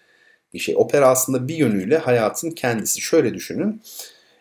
bir 0.54 0.58
şey. 0.58 0.74
Opera 0.78 1.08
aslında 1.08 1.48
bir 1.48 1.54
yönüyle 1.54 1.98
hayatın 1.98 2.50
kendisi. 2.50 3.00
Şöyle 3.00 3.34
düşünün, 3.34 3.82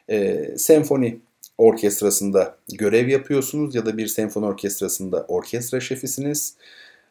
e, 0.09 0.47
senfoni 0.57 1.19
orkestrasında 1.57 2.57
görev 2.73 3.07
yapıyorsunuz 3.07 3.75
ya 3.75 3.85
da 3.85 3.97
bir 3.97 4.07
senfoni 4.07 4.45
orkestrasında 4.45 5.25
orkestra 5.27 5.79
şefisiniz 5.79 6.55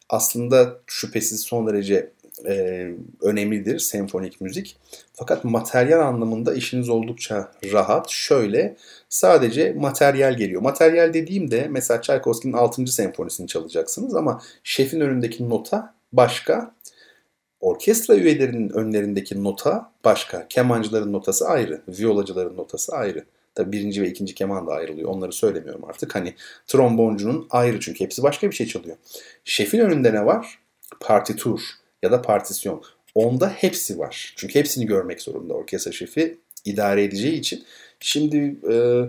aslında 0.08 0.80
şüphesiz 0.86 1.40
son 1.40 1.66
derece 1.66 2.10
e, 2.48 2.86
önemlidir 3.20 3.78
senfonik 3.78 4.40
müzik. 4.40 4.76
Fakat 5.14 5.44
materyal 5.44 6.00
anlamında 6.00 6.54
işiniz 6.54 6.88
oldukça 6.88 7.52
rahat. 7.72 8.10
Şöyle 8.10 8.76
sadece 9.08 9.72
materyal 9.72 10.36
geliyor. 10.36 10.62
Materyal 10.62 11.14
dediğimde 11.14 11.66
mesela 11.70 12.00
Tchaikovsky'nin 12.00 12.52
6. 12.52 12.86
senfonisini 12.86 13.48
çalacaksınız 13.48 14.14
ama 14.14 14.42
şefin 14.64 15.00
önündeki 15.00 15.48
nota 15.48 15.94
başka. 16.12 16.74
Orkestra 17.60 18.14
üyelerinin 18.14 18.70
önlerindeki 18.70 19.44
nota 19.44 19.92
başka. 20.04 20.48
Kemancıların 20.48 21.12
notası 21.12 21.48
ayrı. 21.48 21.82
Viyolacıların 21.88 22.56
notası 22.56 22.96
ayrı. 22.96 23.24
Tabi 23.54 23.72
birinci 23.72 24.02
ve 24.02 24.08
ikinci 24.08 24.34
keman 24.34 24.66
da 24.66 24.72
ayrılıyor. 24.72 25.08
Onları 25.08 25.32
söylemiyorum 25.32 25.84
artık. 25.84 26.14
Hani 26.14 26.34
tromboncunun 26.66 27.46
ayrı 27.50 27.80
çünkü 27.80 28.04
hepsi 28.04 28.22
başka 28.22 28.50
bir 28.50 28.56
şey 28.56 28.66
çalıyor. 28.66 28.96
Şefin 29.44 29.78
önünde 29.78 30.14
ne 30.14 30.26
var? 30.26 30.58
Partitur 31.00 31.60
ya 32.02 32.12
da 32.12 32.22
partisyon. 32.22 32.82
Onda 33.14 33.48
hepsi 33.48 33.98
var. 33.98 34.34
Çünkü 34.36 34.58
hepsini 34.58 34.86
görmek 34.86 35.22
zorunda 35.22 35.54
orkestra 35.54 35.92
şefi 35.92 36.38
idare 36.64 37.04
edeceği 37.04 37.38
için. 37.38 37.64
Şimdi 38.00 38.56
e, 38.72 39.04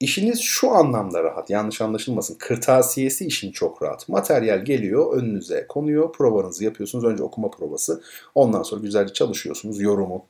işiniz 0.00 0.40
şu 0.40 0.70
anlamda 0.70 1.22
rahat. 1.22 1.50
Yanlış 1.50 1.80
anlaşılmasın. 1.80 2.34
Kırtasiyesi 2.34 3.26
işin 3.26 3.52
çok 3.52 3.82
rahat. 3.82 4.08
Materyal 4.08 4.64
geliyor 4.64 5.16
önünüze 5.16 5.66
konuyor. 5.68 6.12
Provanızı 6.12 6.64
yapıyorsunuz. 6.64 7.04
Önce 7.04 7.22
okuma 7.22 7.50
provası. 7.50 8.02
Ondan 8.34 8.62
sonra 8.62 8.80
güzelce 8.80 9.12
çalışıyorsunuz. 9.12 9.80
Yorumu, 9.80 10.26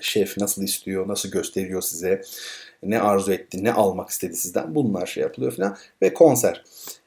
şef 0.00 0.38
nasıl 0.38 0.62
istiyor, 0.62 1.08
nasıl 1.08 1.30
gösteriyor 1.30 1.82
size, 1.82 2.22
ne 2.82 3.00
arzu 3.00 3.32
etti, 3.32 3.64
ne 3.64 3.72
almak 3.72 4.08
istedi 4.08 4.36
sizden 4.36 4.74
bunlar 4.74 5.06
şey 5.06 5.22
yapılıyor 5.22 5.52
falan 5.52 5.76
ve 6.02 6.14
konser. 6.14 6.64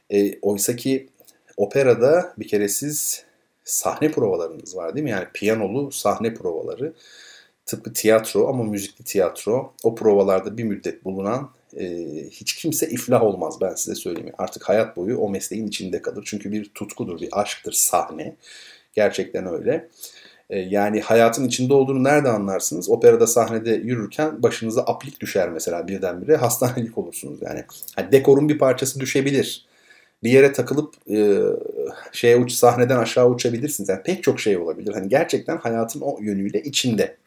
E, 0.10 0.40
Oysa 0.40 0.76
ki 0.76 1.10
operada 1.58 2.34
bir 2.38 2.48
kere 2.48 2.70
siz 2.70 3.24
sahne 3.64 4.12
provalarınız 4.12 4.76
var 4.76 4.96
değil 4.96 5.04
mi? 5.04 5.10
Yani 5.10 5.28
piyanolu 5.34 5.92
sahne 5.92 6.34
provaları 6.34 6.94
tıpkı 7.66 7.94
tiyatro 7.94 8.48
ama 8.48 8.64
müzikli 8.64 9.04
tiyatro. 9.04 9.74
O 9.84 9.96
provalarda 9.96 10.58
bir 10.58 10.64
müddet 10.64 11.06
bulunan 11.06 11.52
e, 11.78 11.86
hiç 12.32 12.56
kimse 12.56 12.90
iflah 12.90 13.24
olmaz 13.24 13.58
ben 13.62 13.76
size 13.76 13.96
söyleyeyim. 13.96 14.34
Artık 14.38 14.70
hayat 14.70 14.98
boyu 14.98 15.18
o 15.18 15.30
mesleğin 15.30 15.68
içinde 15.68 16.02
kalır. 16.02 16.24
Çünkü 16.28 16.52
bir 16.52 16.66
tutkudur, 16.66 17.22
bir 17.22 17.30
aşktır 17.32 17.72
sahne. 17.72 18.36
Gerçekten 18.94 19.54
öyle. 19.54 19.88
E, 20.50 20.60
yani 20.60 21.02
hayatın 21.02 21.48
içinde 21.48 21.74
olduğunu 21.74 22.04
nerede 22.04 22.30
anlarsınız? 22.30 22.90
Operada 22.90 23.28
sahnede 23.28 23.72
yürürken 23.72 24.44
başınıza 24.44 24.82
aplik 24.82 25.20
düşer 25.20 25.50
mesela 25.50 25.88
birdenbire 25.88 26.36
hastanelik 26.36 26.98
olursunuz 26.98 27.40
yani. 27.42 27.64
yani 27.98 28.12
dekorun 28.12 28.50
bir 28.50 28.58
parçası 28.58 29.00
düşebilir. 29.00 29.66
Bir 30.24 30.32
yere 30.32 30.54
takılıp 30.54 30.96
e, 31.10 31.40
şeye 32.12 32.38
uç 32.38 32.52
sahneden 32.52 32.98
aşağı 32.98 33.30
uçabilirsiniz. 33.30 33.90
Yani 33.90 34.04
pek 34.04 34.24
çok 34.24 34.40
şey 34.40 34.58
olabilir. 34.58 34.94
Hani 34.94 35.10
gerçekten 35.10 35.58
hayatın 35.58 36.02
o 36.02 36.18
yönüyle 36.22 36.64
içinde. 36.64 37.18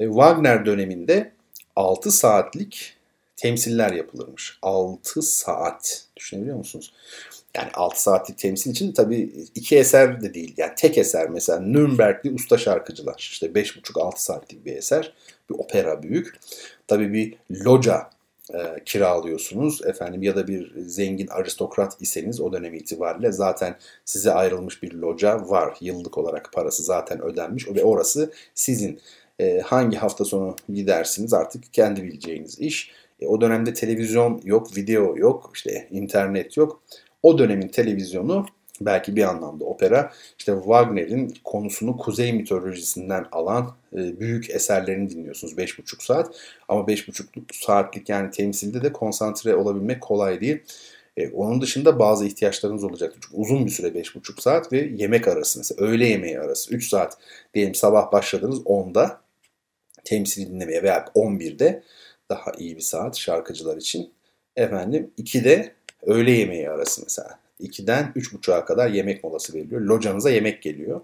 E, 0.00 0.06
Wagner 0.06 0.66
döneminde 0.66 1.32
6 1.76 2.10
saatlik 2.10 2.97
temsiller 3.38 3.92
yapılırmış. 3.92 4.58
6 4.62 5.22
saat. 5.22 6.04
Düşünebiliyor 6.16 6.56
musunuz? 6.56 6.92
yani 7.58 7.70
6 7.74 8.02
saatlik 8.02 8.38
temsil 8.38 8.70
için 8.70 8.92
tabii 8.92 9.46
iki 9.54 9.78
eser 9.78 10.22
de 10.22 10.34
değil. 10.34 10.54
Yani 10.56 10.72
tek 10.76 10.98
eser 10.98 11.30
mesela 11.30 11.60
Nürnbergli 11.60 12.34
usta 12.34 12.58
şarkıcılar. 12.58 13.16
İşte 13.18 13.46
5,5-6 13.46 14.12
saatlik 14.16 14.64
bir 14.64 14.76
eser. 14.76 15.12
Bir 15.50 15.54
opera 15.54 16.02
büyük. 16.02 16.34
Tabii 16.88 17.12
bir 17.12 17.34
loca 17.64 18.10
e, 18.54 18.58
kiralıyorsunuz 18.84 19.86
efendim 19.86 20.22
ya 20.22 20.36
da 20.36 20.48
bir 20.48 20.72
zengin 20.86 21.26
aristokrat 21.26 21.96
iseniz 22.00 22.40
o 22.40 22.52
dönem 22.52 22.74
itibariyle 22.74 23.32
zaten 23.32 23.76
size 24.04 24.32
ayrılmış 24.32 24.82
bir 24.82 24.92
loca 24.92 25.50
var. 25.50 25.76
Yıllık 25.80 26.18
olarak 26.18 26.52
parası 26.52 26.82
zaten 26.82 27.22
ödenmiş 27.22 27.68
ve 27.68 27.84
orası 27.84 28.32
sizin. 28.54 29.00
E, 29.40 29.60
hangi 29.60 29.96
hafta 29.96 30.24
sonu 30.24 30.56
gidersiniz 30.68 31.34
artık 31.34 31.72
kendi 31.72 32.02
bileceğiniz 32.02 32.58
iş. 32.58 32.90
E, 33.20 33.26
o 33.26 33.40
dönemde 33.40 33.74
televizyon 33.74 34.40
yok, 34.44 34.76
video 34.76 35.16
yok, 35.16 35.50
işte 35.54 35.88
internet 35.90 36.56
yok 36.56 36.82
o 37.22 37.38
dönemin 37.38 37.68
televizyonu 37.68 38.46
belki 38.80 39.16
bir 39.16 39.22
anlamda 39.22 39.64
opera 39.64 40.12
işte 40.38 40.54
Wagner'in 40.64 41.34
konusunu 41.44 41.96
kuzey 41.96 42.32
mitolojisinden 42.32 43.26
alan 43.32 43.76
e, 43.92 44.20
büyük 44.20 44.50
eserlerini 44.50 45.10
dinliyorsunuz 45.10 45.54
5,5 45.54 46.04
saat. 46.04 46.36
Ama 46.68 46.80
5,5 46.80 47.24
saatlik 47.52 48.08
yani 48.08 48.30
temsilde 48.30 48.82
de 48.82 48.92
konsantre 48.92 49.54
olabilmek 49.54 50.00
kolay 50.00 50.40
değil. 50.40 50.62
E, 51.16 51.28
onun 51.28 51.60
dışında 51.60 51.98
bazı 51.98 52.26
ihtiyaçlarınız 52.26 52.84
olacaktır. 52.84 53.20
Çünkü 53.22 53.36
uzun 53.36 53.66
bir 53.66 53.70
süre 53.70 53.86
5,5 53.86 54.40
saat 54.40 54.72
ve 54.72 54.90
yemek 54.96 55.28
arası 55.28 55.58
mesela 55.58 55.86
öğle 55.86 56.06
yemeği 56.06 56.40
arası 56.40 56.74
3 56.74 56.88
saat 56.88 57.18
diyelim 57.54 57.74
sabah 57.74 58.12
başladınız 58.12 58.58
10'da 58.58 59.20
temsili 60.04 60.50
dinlemeye 60.50 60.82
veya 60.82 61.04
11'de 61.14 61.82
daha 62.30 62.52
iyi 62.58 62.76
bir 62.76 62.80
saat 62.80 63.16
şarkıcılar 63.16 63.76
için. 63.76 64.12
Efendim 64.56 65.10
2'de 65.18 65.78
Öğle 66.02 66.30
yemeği 66.30 66.70
arası 66.70 67.02
mesela. 67.02 67.38
2'den 67.60 68.12
3.30'a 68.16 68.64
kadar 68.64 68.90
yemek 68.90 69.24
molası 69.24 69.54
veriliyor. 69.54 69.80
Locanıza 69.80 70.30
yemek 70.30 70.62
geliyor. 70.62 71.00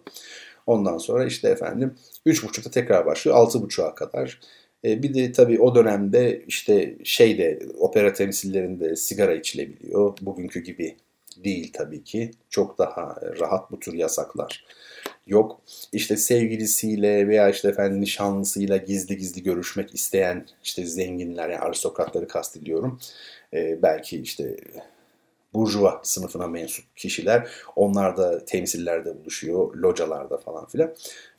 Ondan 0.67 0.99
sonra 0.99 1.25
işte 1.27 1.49
efendim 1.49 1.95
3.30'da 2.27 2.71
tekrar 2.71 3.07
başlıyor 3.07 3.37
6.30'a 3.37 3.95
kadar. 3.95 4.41
E, 4.85 5.03
bir 5.03 5.15
de 5.15 5.33
tabii 5.33 5.61
o 5.61 5.75
dönemde 5.75 6.45
işte 6.47 6.97
şeyde 7.05 7.63
opera 7.79 8.13
temsillerinde 8.13 8.97
sigara 8.97 9.35
içilebiliyor. 9.35 10.19
Bugünkü 10.21 10.61
gibi 10.61 10.97
değil 11.45 11.73
tabii 11.73 12.05
ki. 12.05 12.31
Çok 12.51 12.79
daha 12.79 13.17
rahat 13.41 13.71
bu 13.71 13.81
tür 13.81 13.95
yasaklar 13.95 14.65
yok. 15.27 15.61
İşte 15.93 16.17
sevgilisiyle 16.17 17.29
veya 17.29 17.51
işte 17.51 17.69
efendim 17.69 18.01
nişanlısıyla 18.01 18.77
gizli 18.77 19.17
gizli 19.17 19.43
görüşmek 19.43 19.95
isteyen 19.95 20.47
işte 20.65 20.87
zenginler 20.87 21.49
yani 21.49 21.59
aristokratları 21.59 22.29
kastediyorum. 22.29 23.01
Ee, 23.55 23.83
belki 23.83 24.21
işte 24.21 24.57
burjuva 25.55 26.01
sınıfına 26.05 26.47
mensup 26.47 26.97
kişiler 26.97 27.49
onlar 27.77 28.17
da 28.17 28.45
temsillerde 28.45 29.19
buluşuyor, 29.21 29.75
localarda 29.75 30.37
falan 30.39 30.67
filan. 30.67 30.95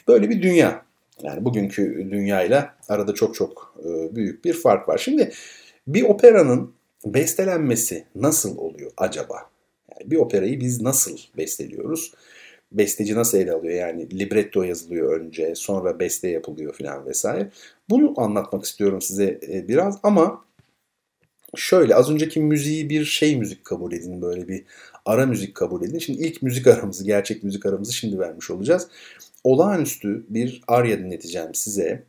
Böyle 0.08 0.30
bir 0.30 0.42
dünya. 0.42 0.86
Yani 1.24 1.46
bugünkü 1.46 2.08
dünyayla 2.12 2.76
arada 2.90 3.14
çok 3.14 3.36
çok 3.36 3.76
e, 3.86 4.16
büyük 4.16 4.46
bir 4.46 4.54
fark 4.54 4.90
var. 4.90 4.98
Şimdi 4.98 5.32
bir 5.88 6.04
operanın 6.04 6.74
bestelenmesi 7.06 8.06
nasıl 8.16 8.58
oluyor 8.58 8.92
acaba? 8.98 9.50
Yani 9.92 10.12
bir 10.12 10.18
operayı 10.18 10.60
biz 10.60 10.82
nasıl 10.82 11.18
besteliyoruz? 11.38 12.14
Besteci 12.72 13.16
nasıl 13.16 13.38
ele 13.38 13.52
alıyor? 13.52 13.74
Yani 13.74 14.20
libretto 14.20 14.64
yazılıyor 14.64 15.20
önce, 15.20 15.56
sonra 15.56 16.00
beste 16.00 16.28
yapılıyor 16.28 16.74
falan 16.74 17.06
vesaire. 17.06 17.52
Bunu 17.90 18.14
anlatmak 18.18 18.66
istiyorum 18.66 19.02
size 19.02 19.40
e, 19.48 19.68
biraz 19.68 20.00
ama 20.04 20.46
şöyle 21.56 21.96
az 21.96 22.12
önceki 22.12 22.40
müziği 22.40 22.90
bir 22.90 23.06
şey 23.06 23.38
müzik 23.38 23.66
kabul 23.66 23.92
edin 23.92 24.22
böyle 24.22 24.48
bir 24.48 24.64
ara 25.06 25.26
müzik 25.26 25.56
kabul 25.56 25.84
edin. 25.84 26.00
Şimdi 26.00 26.20
ilk 26.20 26.42
müzik 26.42 26.68
aramızı, 26.68 27.06
gerçek 27.06 27.44
müzik 27.44 27.66
aramızı 27.66 27.94
şimdi 27.94 28.20
vermiş 28.20 28.52
olacağız. 28.52 28.88
Olağanüstü 29.44 30.26
bir 30.30 30.62
arya 30.68 31.00
dinleteceğim 31.00 31.56
size. 31.56 32.04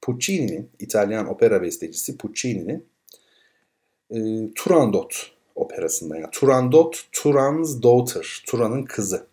Puccini'nin, 0.00 0.70
İtalyan 0.78 1.28
opera 1.28 1.62
bestecisi 1.62 2.16
Puccini'nin 2.16 2.86
e, 4.10 4.18
Turandot 4.54 5.32
operasında. 5.54 6.16
Yani 6.16 6.30
Turandot, 6.32 7.08
Turan's 7.12 7.82
Daughter, 7.82 8.42
Turan'ın 8.46 8.82
kızı. 8.82 9.26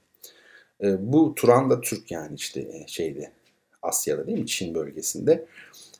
E, 0.84 1.14
bu 1.14 1.36
Turan 1.36 1.70
da 1.70 1.82
Türk 1.82 2.12
yani 2.12 2.36
işte 2.36 2.62
e, 2.62 2.88
şeyde 2.88 3.32
Asya'da 3.82 4.28
değil 4.28 4.40
mi? 4.40 4.48
Çin 4.48 4.76
bölgesinde. 4.76 5.46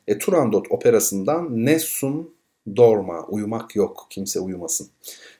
E, 0.08 0.18
Turandot 0.18 0.66
operasından 0.70 1.66
Nessun 1.66 2.34
Dorma, 2.76 3.26
uyumak 3.26 3.76
yok, 3.76 4.06
kimse 4.10 4.40
uyumasın. 4.40 4.88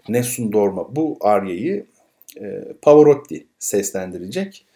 Nessun 0.09 0.53
Dorma 0.53 0.97
bu 0.97 1.19
aryayı 1.21 1.87
e, 2.41 2.73
Pavarotti 2.83 3.47
seslendirecek. 3.59 4.67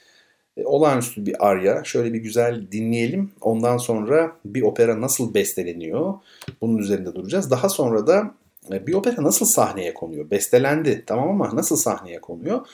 E, 0.56 0.64
olağanüstü 0.64 1.26
bir 1.26 1.48
arya. 1.48 1.84
Şöyle 1.84 2.12
bir 2.12 2.18
güzel 2.18 2.72
dinleyelim. 2.72 3.32
Ondan 3.40 3.76
sonra 3.76 4.36
bir 4.44 4.62
opera 4.62 5.00
nasıl 5.00 5.34
besteleniyor? 5.34 6.14
Bunun 6.60 6.78
üzerinde 6.78 7.14
duracağız. 7.14 7.50
Daha 7.50 7.68
sonra 7.68 8.06
da 8.06 8.34
e, 8.72 8.86
bir 8.86 8.94
opera 8.94 9.22
nasıl 9.22 9.46
sahneye 9.46 9.94
konuyor? 9.94 10.30
Bestelendi 10.30 11.04
tamam 11.06 11.28
ama 11.28 11.56
nasıl 11.56 11.76
sahneye 11.76 12.20
konuyor? 12.20 12.66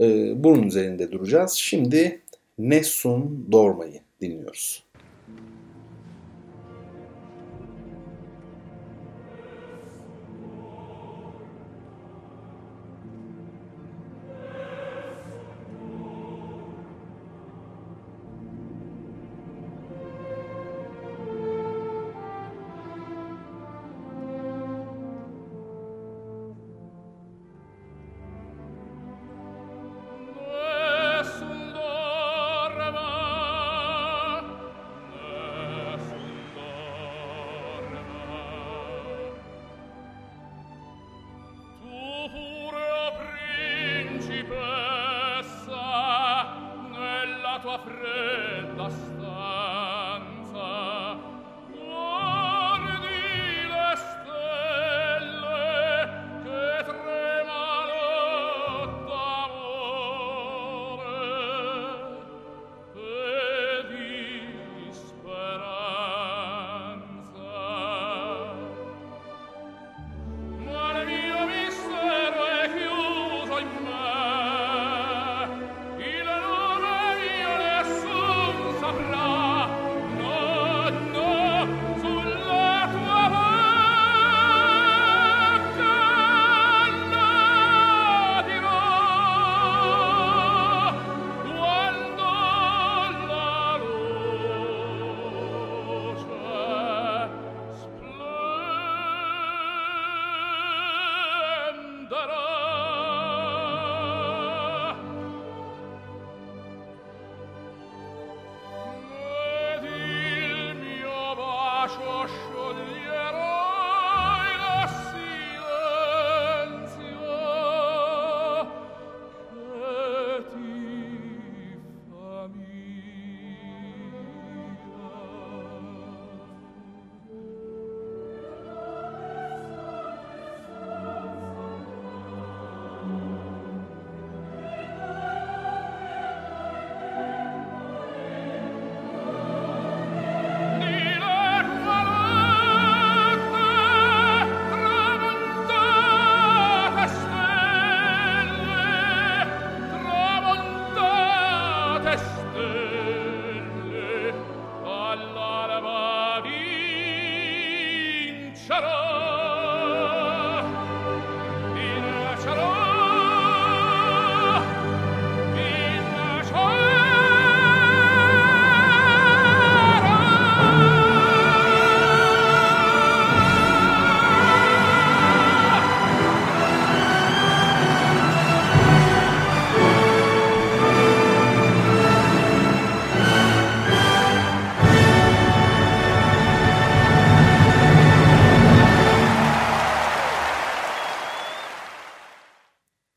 E, 0.00 0.32
bunun 0.44 0.62
üzerinde 0.62 1.12
duracağız. 1.12 1.52
Şimdi 1.52 2.22
Nessun 2.58 3.48
Dorma'yı 3.52 4.00
dinliyoruz. 4.20 4.85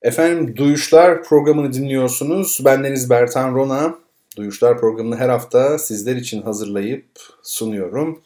Efendim 0.10 0.58
Duyuşlar 0.58 1.24
programını 1.24 1.74
dinliyorsunuz. 1.74 2.60
Bendeniz 2.66 3.10
Bertan 3.10 3.56
Rona. 3.56 3.96
Duyuşlar 4.38 4.80
programını 4.80 5.18
her 5.18 5.30
hafta 5.30 5.78
sizler 5.78 6.16
için 6.16 6.42
hazırlayıp 6.42 7.06
sunuyorum. 7.44 8.22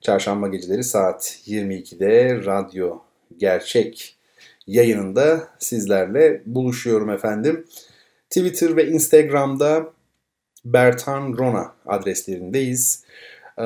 Çarşamba 0.00 0.48
geceleri 0.48 0.84
saat 0.84 1.38
22'de 1.46 2.44
Radyo 2.44 2.98
Gerçek 3.38 4.16
yayınında 4.66 5.48
sizlerle 5.58 6.42
buluşuyorum 6.46 7.10
efendim. 7.10 7.64
Twitter 8.30 8.76
ve 8.76 8.86
Instagram'da 8.86 9.92
Bertan 10.64 11.36
Rona 11.38 11.72
adreslerindeyiz. 11.86 13.04
Ee, 13.58 13.64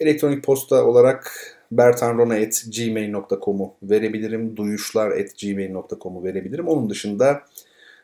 elektronik 0.00 0.44
posta 0.44 0.84
olarak 0.84 1.53
bertanrona.gmail.com'u 1.72 3.74
verebilirim. 3.82 4.56
Duyuşlar.gmail.com'u 4.56 6.24
verebilirim. 6.24 6.68
Onun 6.68 6.90
dışında 6.90 7.42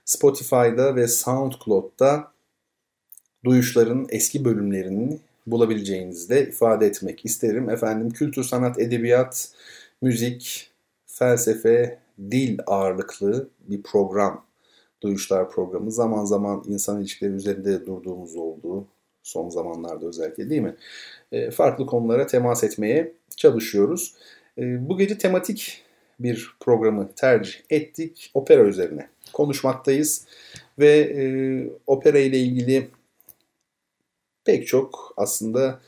Spotify'da 0.04 0.96
ve 0.96 1.08
SoundCloud'da 1.08 2.32
duyuşların 3.44 4.06
eski 4.10 4.44
bölümlerini 4.44 5.18
bulabileceğinizi 5.46 6.28
de 6.28 6.48
ifade 6.48 6.86
etmek 6.86 7.24
isterim. 7.24 7.70
Efendim 7.70 8.10
kültür, 8.10 8.44
sanat, 8.44 8.78
edebiyat, 8.78 9.52
müzik, 10.02 10.70
felsefe, 11.06 11.98
dil 12.30 12.58
ağırlıklı 12.66 13.48
bir 13.60 13.82
program. 13.82 14.44
Duyuşlar 15.02 15.50
programı 15.50 15.92
zaman 15.92 16.24
zaman 16.24 16.64
insan 16.66 17.00
ilişkileri 17.00 17.32
üzerinde 17.32 17.86
durduğumuz 17.86 18.36
olduğu 18.36 18.86
son 19.22 19.48
zamanlarda 19.48 20.06
özellikle 20.06 20.50
değil 20.50 20.62
mi? 20.62 20.76
E, 21.32 21.50
farklı 21.50 21.86
konulara 21.86 22.26
temas 22.26 22.64
etmeye 22.64 23.12
çalışıyoruz. 23.40 24.14
E, 24.58 24.88
bu 24.88 24.98
gece 24.98 25.18
tematik 25.18 25.82
bir 26.20 26.56
programı 26.60 27.14
tercih 27.16 27.54
ettik. 27.70 28.30
Opera 28.34 28.62
üzerine 28.62 29.08
konuşmaktayız 29.32 30.26
ve 30.78 30.98
e, 30.98 31.22
opera 31.86 32.18
ile 32.18 32.38
ilgili 32.38 32.88
pek 34.44 34.66
çok 34.66 35.14
aslında 35.16 35.80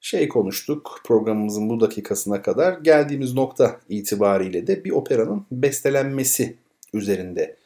şey 0.00 0.28
konuştuk 0.28 1.00
programımızın 1.04 1.68
bu 1.68 1.80
dakikasına 1.80 2.42
kadar. 2.42 2.78
Geldiğimiz 2.78 3.34
nokta 3.34 3.80
itibariyle 3.88 4.66
de 4.66 4.84
bir 4.84 4.90
operanın 4.90 5.46
bestelenmesi 5.52 6.56
üzerinde 6.92 7.56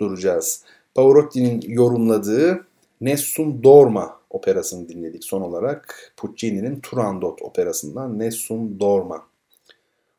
duracağız. 0.00 0.64
Pavarotti'nin 0.94 1.60
yorumladığı 1.68 2.66
Nessun 3.00 3.62
Dorma 3.62 4.19
operasını 4.30 4.88
dinledik 4.88 5.24
son 5.24 5.40
olarak. 5.40 6.12
Puccini'nin 6.16 6.80
Turandot 6.80 7.42
operasından 7.42 8.18
Nessun 8.18 8.80
Dorma 8.80 9.30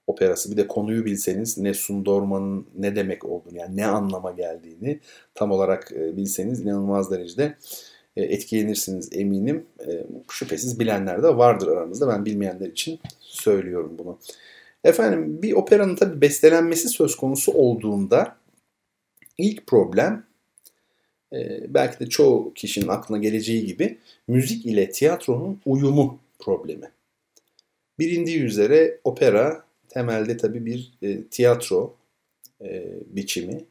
operası. 0.08 0.52
Bir 0.52 0.58
de 0.58 0.68
konuyu 0.68 1.06
bilseniz 1.06 1.58
Nessun 1.58 2.06
Dorma'nın 2.06 2.68
ne 2.78 2.96
demek 2.96 3.26
olduğunu 3.26 3.58
yani 3.58 3.78
ne 3.78 3.86
anlama 3.86 4.32
geldiğini 4.32 5.00
tam 5.36 5.52
olarak 5.52 5.92
e, 5.92 6.18
bilseniz 6.18 6.62
inanılmaz 6.62 7.12
derecede 7.12 7.58
e, 8.16 8.24
etkilenirsiniz 8.24 9.10
eminim. 9.12 9.66
E, 9.88 10.06
şüphesiz 10.32 10.80
bilenler 10.80 11.24
de 11.24 11.38
vardır 11.38 11.68
aranızda. 11.68 12.08
Ben 12.08 12.26
bilmeyenler 12.26 12.68
için 12.68 13.00
söylüyorum 13.20 13.96
bunu. 13.98 14.18
Efendim 14.84 15.42
bir 15.42 15.54
operanın 15.54 15.96
tabi 15.96 16.22
bestelenmesi 16.22 16.90
söz 16.90 17.16
konusu 17.16 17.52
olduğunda 17.52 18.36
ilk 19.38 19.68
problem 19.68 20.24
belki 21.68 22.00
de 22.00 22.10
çoğu 22.10 22.54
kişinin 22.54 22.88
aklına 22.88 23.18
geleceği 23.18 23.66
gibi 23.66 23.98
müzik 24.28 24.66
ile 24.66 24.92
tiyatronun 24.92 25.62
uyumu 25.66 26.20
problemi. 26.40 26.92
Bilindiği 28.00 28.42
üzere 28.42 29.00
opera 29.04 29.64
temelde 29.90 30.38
tabii 30.38 30.66
bir 30.66 30.94
e, 31.02 31.24
tiyatro 31.24 31.96
e, 32.62 32.86
biçimi. 33.06 33.66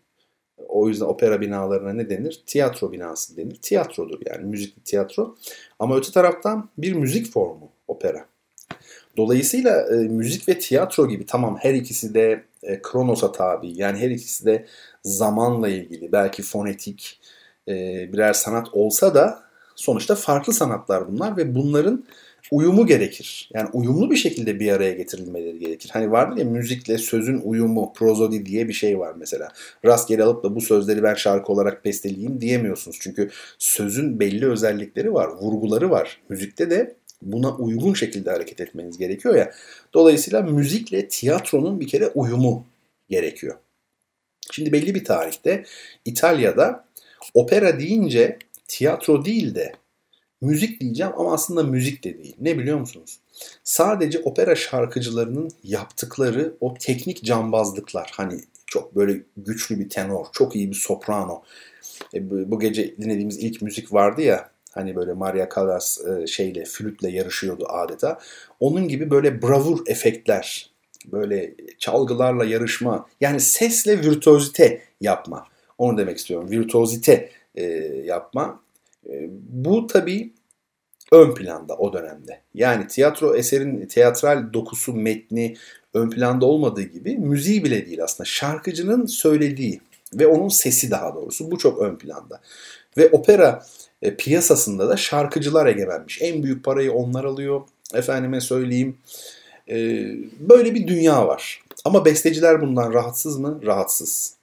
O 0.68 0.88
yüzden 0.88 1.04
opera 1.04 1.40
binalarına 1.40 1.92
ne 1.92 2.10
denir? 2.10 2.42
Tiyatro 2.46 2.92
binası 2.92 3.36
denir. 3.36 3.58
Tiyatrodur 3.62 4.20
yani 4.26 4.44
müzikli 4.44 4.82
tiyatro. 4.84 5.36
Ama 5.78 5.96
öte 5.96 6.12
taraftan 6.12 6.68
bir 6.78 6.92
müzik 6.92 7.32
formu 7.32 7.70
opera. 7.88 8.26
Dolayısıyla 9.16 9.94
e, 9.94 9.94
müzik 9.94 10.48
ve 10.48 10.58
tiyatro 10.58 11.08
gibi 11.08 11.26
tamam 11.26 11.56
her 11.60 11.74
ikisi 11.74 12.14
de 12.14 12.44
e, 12.62 12.82
kronosa 12.82 13.32
tabi. 13.32 13.72
Yani 13.74 13.98
her 13.98 14.10
ikisi 14.10 14.44
de 14.44 14.66
zamanla 15.04 15.68
ilgili 15.68 16.12
belki 16.12 16.42
fonetik 16.42 17.19
e, 17.70 18.12
birer 18.12 18.32
sanat 18.32 18.68
olsa 18.72 19.14
da 19.14 19.42
sonuçta 19.74 20.14
farklı 20.14 20.52
sanatlar 20.52 21.08
bunlar 21.08 21.36
ve 21.36 21.54
bunların 21.54 22.04
uyumu 22.50 22.86
gerekir. 22.86 23.50
Yani 23.54 23.68
uyumlu 23.72 24.10
bir 24.10 24.16
şekilde 24.16 24.60
bir 24.60 24.72
araya 24.72 24.92
getirilmeleri 24.92 25.58
gerekir. 25.58 25.90
Hani 25.92 26.10
vardır 26.10 26.36
ya 26.36 26.44
müzikle 26.44 26.98
sözün 26.98 27.40
uyumu, 27.44 27.92
prozodi 27.92 28.46
diye 28.46 28.68
bir 28.68 28.72
şey 28.72 28.98
var 28.98 29.14
mesela. 29.18 29.48
Rastgele 29.84 30.24
alıp 30.24 30.44
da 30.44 30.54
bu 30.54 30.60
sözleri 30.60 31.02
ben 31.02 31.14
şarkı 31.14 31.52
olarak 31.52 31.84
besteleyeyim 31.84 32.40
diyemiyorsunuz. 32.40 32.98
Çünkü 33.00 33.30
sözün 33.58 34.20
belli 34.20 34.46
özellikleri 34.46 35.14
var, 35.14 35.28
vurguları 35.28 35.90
var. 35.90 36.20
Müzikte 36.28 36.70
de 36.70 36.96
buna 37.22 37.56
uygun 37.56 37.94
şekilde 37.94 38.30
hareket 38.30 38.60
etmeniz 38.60 38.98
gerekiyor 38.98 39.34
ya. 39.34 39.52
Dolayısıyla 39.94 40.42
müzikle 40.42 41.08
tiyatronun 41.08 41.80
bir 41.80 41.88
kere 41.88 42.08
uyumu 42.08 42.66
gerekiyor. 43.08 43.56
Şimdi 44.52 44.72
belli 44.72 44.94
bir 44.94 45.04
tarihte 45.04 45.64
İtalya'da 46.04 46.84
opera 47.34 47.80
deyince 47.80 48.38
tiyatro 48.68 49.24
değil 49.24 49.54
de 49.54 49.72
müzik 50.40 50.80
diyeceğim 50.80 51.12
ama 51.16 51.32
aslında 51.32 51.62
müzik 51.62 52.04
de 52.04 52.18
değil. 52.18 52.36
Ne 52.40 52.58
biliyor 52.58 52.78
musunuz? 52.78 53.20
Sadece 53.64 54.18
opera 54.18 54.54
şarkıcılarının 54.54 55.50
yaptıkları 55.64 56.54
o 56.60 56.74
teknik 56.74 57.24
cambazlıklar. 57.24 58.10
Hani 58.14 58.40
çok 58.66 58.96
böyle 58.96 59.20
güçlü 59.36 59.78
bir 59.78 59.88
tenor, 59.88 60.26
çok 60.32 60.56
iyi 60.56 60.70
bir 60.70 60.76
soprano. 60.76 61.42
E, 62.14 62.30
bu 62.50 62.60
gece 62.60 62.96
dinlediğimiz 62.96 63.38
ilk 63.38 63.62
müzik 63.62 63.92
vardı 63.92 64.22
ya 64.22 64.50
hani 64.72 64.96
böyle 64.96 65.12
Maria 65.12 65.48
Callas 65.54 66.00
e, 66.06 66.26
şeyle 66.26 66.64
flütle 66.64 67.10
yarışıyordu 67.10 67.66
adeta. 67.68 68.18
Onun 68.60 68.88
gibi 68.88 69.10
böyle 69.10 69.42
bravur 69.42 69.80
efektler, 69.86 70.70
böyle 71.06 71.54
çalgılarla 71.78 72.44
yarışma, 72.44 73.06
yani 73.20 73.40
sesle 73.40 74.02
virtüözite 74.02 74.82
yapma. 75.00 75.46
Onu 75.80 75.98
demek 75.98 76.18
istiyorum. 76.18 76.50
Virtüözite 76.50 77.30
e, 77.54 77.64
yapma. 78.04 78.60
E, 79.08 79.30
bu 79.48 79.86
tabii 79.86 80.32
ön 81.12 81.34
planda 81.34 81.76
o 81.76 81.92
dönemde. 81.92 82.40
Yani 82.54 82.86
tiyatro 82.86 83.36
eserin 83.36 83.86
teatral 83.86 84.52
dokusu, 84.52 84.94
metni 84.94 85.56
ön 85.94 86.10
planda 86.10 86.46
olmadığı 86.46 86.82
gibi 86.82 87.18
müziği 87.18 87.64
bile 87.64 87.86
değil 87.86 88.04
aslında. 88.04 88.24
Şarkıcının 88.24 89.06
söylediği 89.06 89.80
ve 90.14 90.26
onun 90.26 90.48
sesi 90.48 90.90
daha 90.90 91.14
doğrusu 91.14 91.50
bu 91.50 91.58
çok 91.58 91.78
ön 91.78 91.96
planda. 91.96 92.40
Ve 92.96 93.08
opera 93.08 93.66
e, 94.02 94.16
piyasasında 94.16 94.88
da 94.88 94.96
şarkıcılar 94.96 95.66
egemenmiş. 95.66 96.22
En 96.22 96.42
büyük 96.42 96.64
parayı 96.64 96.92
onlar 96.92 97.24
alıyor. 97.24 97.60
Efendime 97.94 98.40
söyleyeyim. 98.40 98.98
E, 99.68 99.76
böyle 100.40 100.74
bir 100.74 100.86
dünya 100.86 101.26
var. 101.26 101.62
Ama 101.84 102.04
besteciler 102.04 102.60
bundan 102.60 102.92
rahatsız 102.92 103.38
mı? 103.38 103.60
Rahatsız 103.66 104.39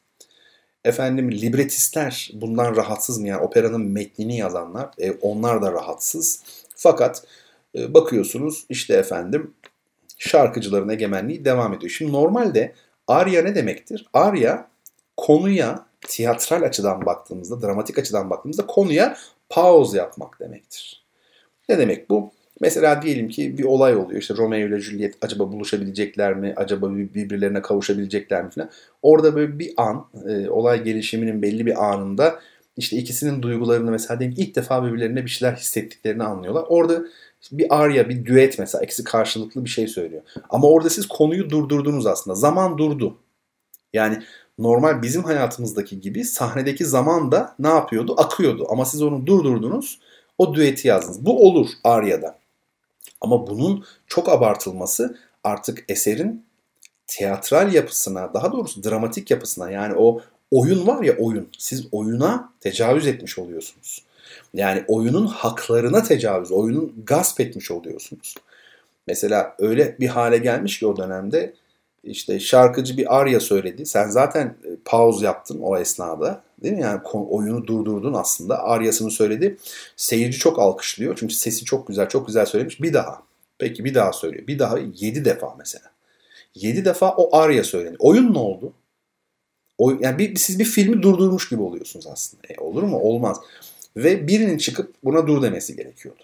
efendim 0.85 1.31
libretistler 1.31 2.31
bundan 2.33 2.75
rahatsız 2.75 3.19
mı? 3.19 3.27
Yani 3.27 3.41
operanın 3.41 3.81
metnini 3.81 4.37
yazanlar 4.37 4.89
e, 4.97 5.11
onlar 5.11 5.61
da 5.61 5.71
rahatsız. 5.71 6.43
Fakat 6.75 7.23
e, 7.75 7.93
bakıyorsunuz 7.93 8.65
işte 8.69 8.93
efendim 8.93 9.53
şarkıcıların 10.17 10.89
egemenliği 10.89 11.45
devam 11.45 11.73
ediyor. 11.73 11.91
Şimdi 11.91 12.11
normalde 12.11 12.73
arya 13.07 13.43
ne 13.43 13.55
demektir? 13.55 14.05
Arya 14.13 14.67
konuya 15.17 15.85
tiyatral 16.01 16.61
açıdan 16.61 17.05
baktığımızda, 17.05 17.61
dramatik 17.61 17.99
açıdan 17.99 18.29
baktığımızda 18.29 18.65
konuya 18.67 19.17
pause 19.49 19.97
yapmak 19.97 20.39
demektir. 20.39 21.05
Ne 21.69 21.77
demek 21.77 22.09
bu? 22.09 22.31
Mesela 22.61 23.01
diyelim 23.01 23.29
ki 23.29 23.57
bir 23.57 23.63
olay 23.63 23.95
oluyor. 23.95 24.21
İşte 24.21 24.33
Romeo 24.37 24.67
ile 24.67 24.79
Juliet 24.79 25.15
acaba 25.21 25.51
buluşabilecekler 25.51 26.33
mi? 26.33 26.53
Acaba 26.55 26.91
birbirlerine 26.95 27.61
kavuşabilecekler 27.61 28.43
mi 28.43 28.49
falan. 28.49 28.69
Orada 29.01 29.35
böyle 29.35 29.59
bir 29.59 29.73
an, 29.77 30.05
e, 30.29 30.49
olay 30.49 30.83
gelişiminin 30.83 31.41
belli 31.41 31.65
bir 31.65 31.85
anında 31.91 32.39
işte 32.77 32.97
ikisinin 32.97 33.41
duygularını 33.41 33.91
mesela 33.91 34.19
diyelim 34.19 34.37
ilk 34.39 34.55
defa 34.55 34.85
birbirlerine 34.85 35.25
bir 35.25 35.29
şeyler 35.29 35.55
hissettiklerini 35.55 36.23
anlıyorlar. 36.23 36.65
Orada 36.67 37.01
bir 37.51 37.67
arya, 37.69 38.09
bir 38.09 38.25
düet 38.25 38.59
mesela 38.59 38.83
ikisi 38.83 39.03
karşılıklı 39.03 39.65
bir 39.65 39.69
şey 39.69 39.87
söylüyor. 39.87 40.21
Ama 40.49 40.67
orada 40.67 40.89
siz 40.89 41.07
konuyu 41.07 41.49
durdurdunuz 41.49 42.05
aslında. 42.05 42.35
Zaman 42.35 42.77
durdu. 42.77 43.17
Yani 43.93 44.23
normal 44.59 45.01
bizim 45.01 45.23
hayatımızdaki 45.23 46.01
gibi 46.01 46.23
sahnedeki 46.23 46.85
zaman 46.85 47.31
da 47.31 47.55
ne 47.59 47.67
yapıyordu? 47.67 48.15
Akıyordu. 48.17 48.67
Ama 48.69 48.85
siz 48.85 49.01
onu 49.01 49.27
durdurdunuz. 49.27 49.99
O 50.37 50.53
düeti 50.55 50.87
yazdınız. 50.87 51.25
Bu 51.25 51.47
olur 51.47 51.69
Arya'da. 51.83 52.39
Ama 53.21 53.47
bunun 53.47 53.85
çok 54.07 54.29
abartılması 54.29 55.17
artık 55.43 55.85
eserin 55.89 56.45
tiyatral 57.07 57.73
yapısına, 57.73 58.33
daha 58.33 58.51
doğrusu 58.51 58.83
dramatik 58.83 59.31
yapısına 59.31 59.71
yani 59.71 59.93
o 59.97 60.21
oyun 60.51 60.87
var 60.87 61.03
ya 61.03 61.17
oyun. 61.17 61.49
Siz 61.57 61.87
oyuna 61.91 62.53
tecavüz 62.59 63.07
etmiş 63.07 63.39
oluyorsunuz. 63.39 64.03
Yani 64.53 64.83
oyunun 64.87 65.27
haklarına 65.27 66.03
tecavüz, 66.03 66.51
oyunun 66.51 66.93
gasp 67.05 67.39
etmiş 67.39 67.71
oluyorsunuz. 67.71 68.35
Mesela 69.07 69.55
öyle 69.59 69.95
bir 69.99 70.07
hale 70.07 70.37
gelmiş 70.37 70.79
ki 70.79 70.87
o 70.87 70.97
dönemde 70.97 71.53
işte 72.03 72.39
şarkıcı 72.39 72.97
bir 72.97 73.17
arya 73.19 73.39
söyledi. 73.39 73.85
Sen 73.85 74.09
zaten 74.09 74.45
e, 74.45 74.69
pause 74.85 75.25
yaptın 75.25 75.59
o 75.61 75.77
esnada. 75.77 76.43
Değil 76.63 76.73
mi? 76.73 76.81
Yani 76.81 77.01
oyunu 77.13 77.67
durdurdun 77.67 78.13
aslında. 78.13 78.63
Aryasını 78.63 79.11
söyledi. 79.11 79.57
Seyirci 79.95 80.37
çok 80.37 80.59
alkışlıyor. 80.59 81.17
Çünkü 81.19 81.33
sesi 81.33 81.65
çok 81.65 81.87
güzel, 81.87 82.09
çok 82.09 82.27
güzel 82.27 82.45
söylemiş. 82.45 82.81
Bir 82.81 82.93
daha. 82.93 83.23
Peki 83.59 83.85
bir 83.85 83.95
daha 83.95 84.13
söylüyor. 84.13 84.47
Bir 84.47 84.59
daha 84.59 84.79
yedi 84.95 85.25
defa 85.25 85.55
mesela. 85.57 85.91
Yedi 86.55 86.85
defa 86.85 87.15
o 87.17 87.35
arya 87.35 87.63
söyledi. 87.63 87.95
Oyun 87.99 88.33
ne 88.33 88.37
oldu? 88.37 88.73
O, 89.77 89.91
yani 89.99 90.17
bir, 90.17 90.35
siz 90.35 90.59
bir 90.59 90.65
filmi 90.65 91.03
durdurmuş 91.03 91.49
gibi 91.49 91.61
oluyorsunuz 91.61 92.07
aslında. 92.07 92.43
E, 92.49 92.59
olur 92.59 92.83
mu? 92.83 92.99
Olmaz. 92.99 93.37
Ve 93.97 94.27
birinin 94.27 94.57
çıkıp 94.57 94.93
buna 95.03 95.27
dur 95.27 95.41
demesi 95.41 95.75
gerekiyordu. 95.75 96.23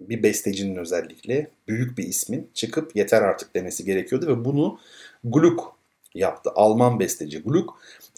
Bir 0.00 0.22
bestecinin 0.22 0.76
özellikle 0.76 1.50
büyük 1.68 1.98
bir 1.98 2.04
ismin 2.04 2.50
çıkıp 2.54 2.96
yeter 2.96 3.22
artık 3.22 3.54
demesi 3.54 3.84
gerekiyordu 3.84 4.26
ve 4.26 4.44
bunu 4.44 4.78
Gluck 5.24 5.62
yaptı. 6.14 6.50
Alman 6.54 7.00
besteci 7.00 7.42
Gluck. 7.42 7.70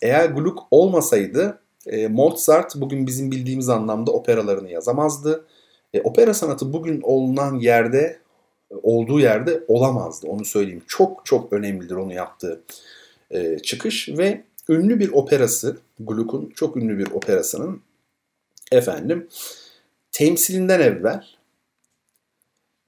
Eğer 0.02 0.26
Gluck 0.26 0.58
olmasaydı 0.70 1.60
E, 1.88 2.08
Mozart 2.08 2.76
bugün 2.76 3.06
bizim 3.06 3.30
bildiğimiz 3.30 3.68
anlamda 3.68 4.12
operalarını 4.12 4.70
yazamazdı. 4.70 5.46
E, 5.94 6.00
opera 6.00 6.34
sanatı 6.34 6.72
bugün 6.72 7.00
olunan 7.00 7.54
yerde 7.54 8.18
olduğu 8.82 9.20
yerde 9.20 9.64
olamazdı. 9.68 10.26
Onu 10.26 10.44
söyleyeyim. 10.44 10.82
Çok 10.86 11.26
çok 11.26 11.52
önemlidir 11.52 11.94
onu 11.94 12.12
yaptığı 12.12 12.60
e, 13.30 13.58
çıkış 13.58 14.08
ve 14.08 14.42
ünlü 14.68 15.00
bir 15.00 15.12
operası 15.12 15.78
Gluck'un 16.00 16.52
çok 16.54 16.76
ünlü 16.76 16.98
bir 16.98 17.10
operasının 17.10 17.82
efendim 18.72 19.28
temsilinden 20.12 20.80
evvel 20.80 21.24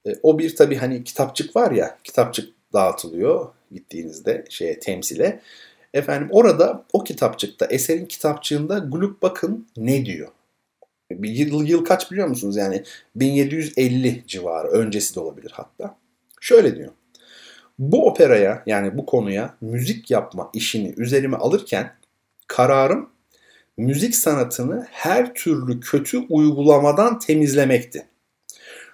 e, 0.05 0.09
o 0.23 0.39
bir 0.39 0.55
tabi 0.55 0.75
hani 0.75 1.03
kitapçık 1.03 1.55
var 1.55 1.71
ya 1.71 1.97
kitapçık 2.03 2.53
dağıtılıyor 2.73 3.49
gittiğinizde 3.71 4.45
şeye 4.49 4.79
temsile. 4.79 5.41
Efendim 5.93 6.27
orada 6.31 6.85
o 6.93 7.03
kitapçıkta 7.03 7.65
eserin 7.65 8.05
kitapçığında 8.05 8.79
Gluck 8.79 9.21
bakın 9.21 9.67
ne 9.77 10.05
diyor. 10.05 10.27
Bir 11.11 11.29
yıl, 11.29 11.67
yıl 11.67 11.85
kaç 11.85 12.11
biliyor 12.11 12.27
musunuz? 12.27 12.57
Yani 12.57 12.83
1750 13.15 14.23
civarı 14.27 14.67
öncesi 14.67 15.15
de 15.15 15.19
olabilir 15.19 15.51
hatta. 15.55 15.97
Şöyle 16.41 16.75
diyor. 16.75 16.91
Bu 17.79 18.07
operaya 18.07 18.63
yani 18.65 18.97
bu 18.97 19.05
konuya 19.05 19.55
müzik 19.61 20.11
yapma 20.11 20.49
işini 20.53 20.93
üzerime 20.97 21.37
alırken 21.37 21.93
kararım 22.47 23.09
müzik 23.77 24.15
sanatını 24.15 24.87
her 24.91 25.33
türlü 25.33 25.79
kötü 25.79 26.17
uygulamadan 26.29 27.19
temizlemekti. 27.19 28.05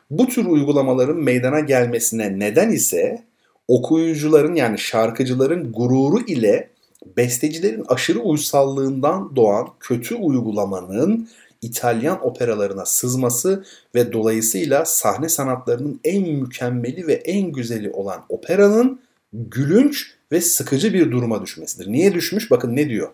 Bu 0.10 0.28
tür 0.28 0.46
uygulamaların 0.46 1.18
meydana 1.18 1.60
gelmesine 1.60 2.40
neden 2.40 2.70
ise 2.70 3.24
okuyucuların 3.68 4.56
yani 4.56 4.80
şarkıcıların 4.80 5.72
gururu 5.72 6.20
ile 6.20 6.70
bestecilerin 7.18 7.86
aşırı 7.88 8.20
uysallığından 8.20 9.36
doğan 9.36 9.68
kötü 9.80 10.16
uygulamanın 10.16 11.30
İtalyan 11.62 12.28
operalarına 12.28 12.86
sızması 12.86 13.64
ve 13.96 14.14
dolayısıyla 14.14 14.86
sahne 14.86 15.30
sanatlarının 15.30 16.00
en 16.04 16.30
mükemmeli 16.30 17.08
ve 17.08 17.14
en 17.14 17.52
güzeli 17.52 17.92
olan 17.92 18.26
operanın 18.30 19.00
gülünç 19.34 20.14
ve 20.32 20.42
sıkıcı 20.42 20.94
bir 20.94 21.12
duruma 21.12 21.42
düşmesidir. 21.42 21.92
Niye 21.92 22.14
düşmüş? 22.14 22.52
Bakın 22.52 22.76
ne 22.76 22.90
diyor. 22.90 23.10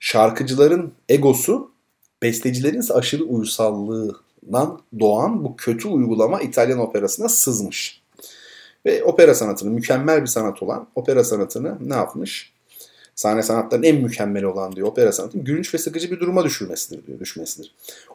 Şarkıcıların 0.00 0.92
egosu, 1.08 1.70
bestecilerin 2.22 2.80
ise 2.80 2.94
aşırı 2.94 3.24
uysallığından 3.24 4.80
doğan 4.98 5.44
bu 5.44 5.56
kötü 5.56 5.88
uygulama 5.88 6.40
İtalyan 6.40 6.78
operasına 6.78 7.28
sızmış. 7.28 8.02
Ve 8.88 9.04
opera 9.04 9.34
sanatını, 9.34 9.70
mükemmel 9.70 10.22
bir 10.22 10.26
sanat 10.26 10.62
olan 10.62 10.88
opera 10.94 11.24
sanatını 11.24 11.76
ne 11.80 11.94
yapmış? 11.94 12.52
sahne 13.18 13.42
sanatlarının 13.42 13.86
en 13.86 13.96
mükemmeli 13.96 14.46
olan 14.46 14.76
diyor 14.76 14.88
opera 14.88 15.12
sanatının 15.12 15.44
gülünç 15.44 15.74
ve 15.74 15.78
sıkıcı 15.78 16.10
bir 16.10 16.20
duruma 16.20 16.44
düşürmesidir 16.44 17.06
diyor, 17.06 17.20
düşmesidir. 17.20 17.74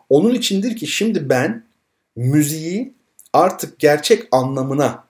Onun 0.10 0.34
içindir 0.34 0.76
ki 0.76 0.88
şimdi 0.88 1.30
ben 1.30 1.64
müziği 2.16 2.94
artık 3.34 3.80
gerçek 3.80 4.28
anlamına 4.32 5.04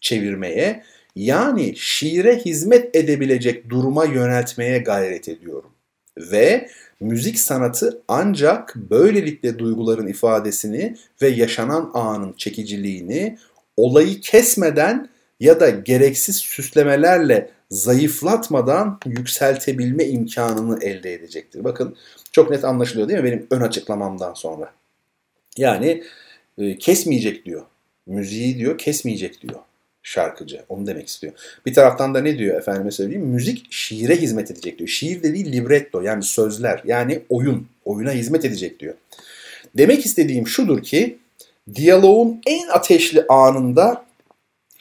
çevirmeye 0.00 0.82
yani 1.16 1.76
şiire 1.76 2.38
hizmet 2.38 2.96
edebilecek 2.96 3.70
duruma 3.70 4.04
yöneltmeye 4.04 4.78
gayret 4.78 5.28
ediyorum. 5.28 5.70
Ve 6.18 6.68
müzik 7.00 7.38
sanatı 7.38 8.02
ancak 8.08 8.76
böylelikle 8.76 9.58
duyguların 9.58 10.06
ifadesini 10.06 10.96
ve 11.22 11.28
yaşanan 11.28 11.90
anın 11.94 12.32
çekiciliğini 12.32 13.38
olayı 13.82 14.20
kesmeden 14.20 15.08
ya 15.40 15.60
da 15.60 15.70
gereksiz 15.70 16.36
süslemelerle 16.36 17.50
zayıflatmadan 17.70 19.00
yükseltebilme 19.06 20.04
imkanını 20.04 20.84
elde 20.84 21.14
edecektir. 21.14 21.64
Bakın 21.64 21.96
çok 22.32 22.50
net 22.50 22.64
anlaşılıyor 22.64 23.08
değil 23.08 23.20
mi 23.20 23.24
benim 23.24 23.46
ön 23.50 23.60
açıklamamdan 23.60 24.34
sonra? 24.34 24.72
Yani 25.56 26.02
e, 26.58 26.78
kesmeyecek 26.78 27.44
diyor. 27.44 27.62
Müziği 28.06 28.58
diyor 28.58 28.78
kesmeyecek 28.78 29.42
diyor 29.42 29.60
şarkıcı. 30.02 30.62
Onu 30.68 30.86
demek 30.86 31.08
istiyor. 31.08 31.32
Bir 31.66 31.74
taraftan 31.74 32.14
da 32.14 32.20
ne 32.20 32.38
diyor 32.38 32.56
efendime 32.58 32.90
söyleyeyim? 32.90 33.26
Müzik 33.26 33.66
şiire 33.72 34.16
hizmet 34.16 34.50
edecek 34.50 34.78
diyor. 34.78 34.88
Şiir 34.88 35.22
dediği 35.22 35.52
libretto 35.52 36.00
yani 36.00 36.22
sözler 36.22 36.82
yani 36.84 37.22
oyun. 37.28 37.66
Oyuna 37.84 38.12
hizmet 38.12 38.44
edecek 38.44 38.80
diyor. 38.80 38.94
Demek 39.78 40.06
istediğim 40.06 40.46
şudur 40.46 40.82
ki 40.82 41.18
diyaloğun 41.74 42.40
en 42.46 42.68
ateşli 42.68 43.26
anında 43.28 44.04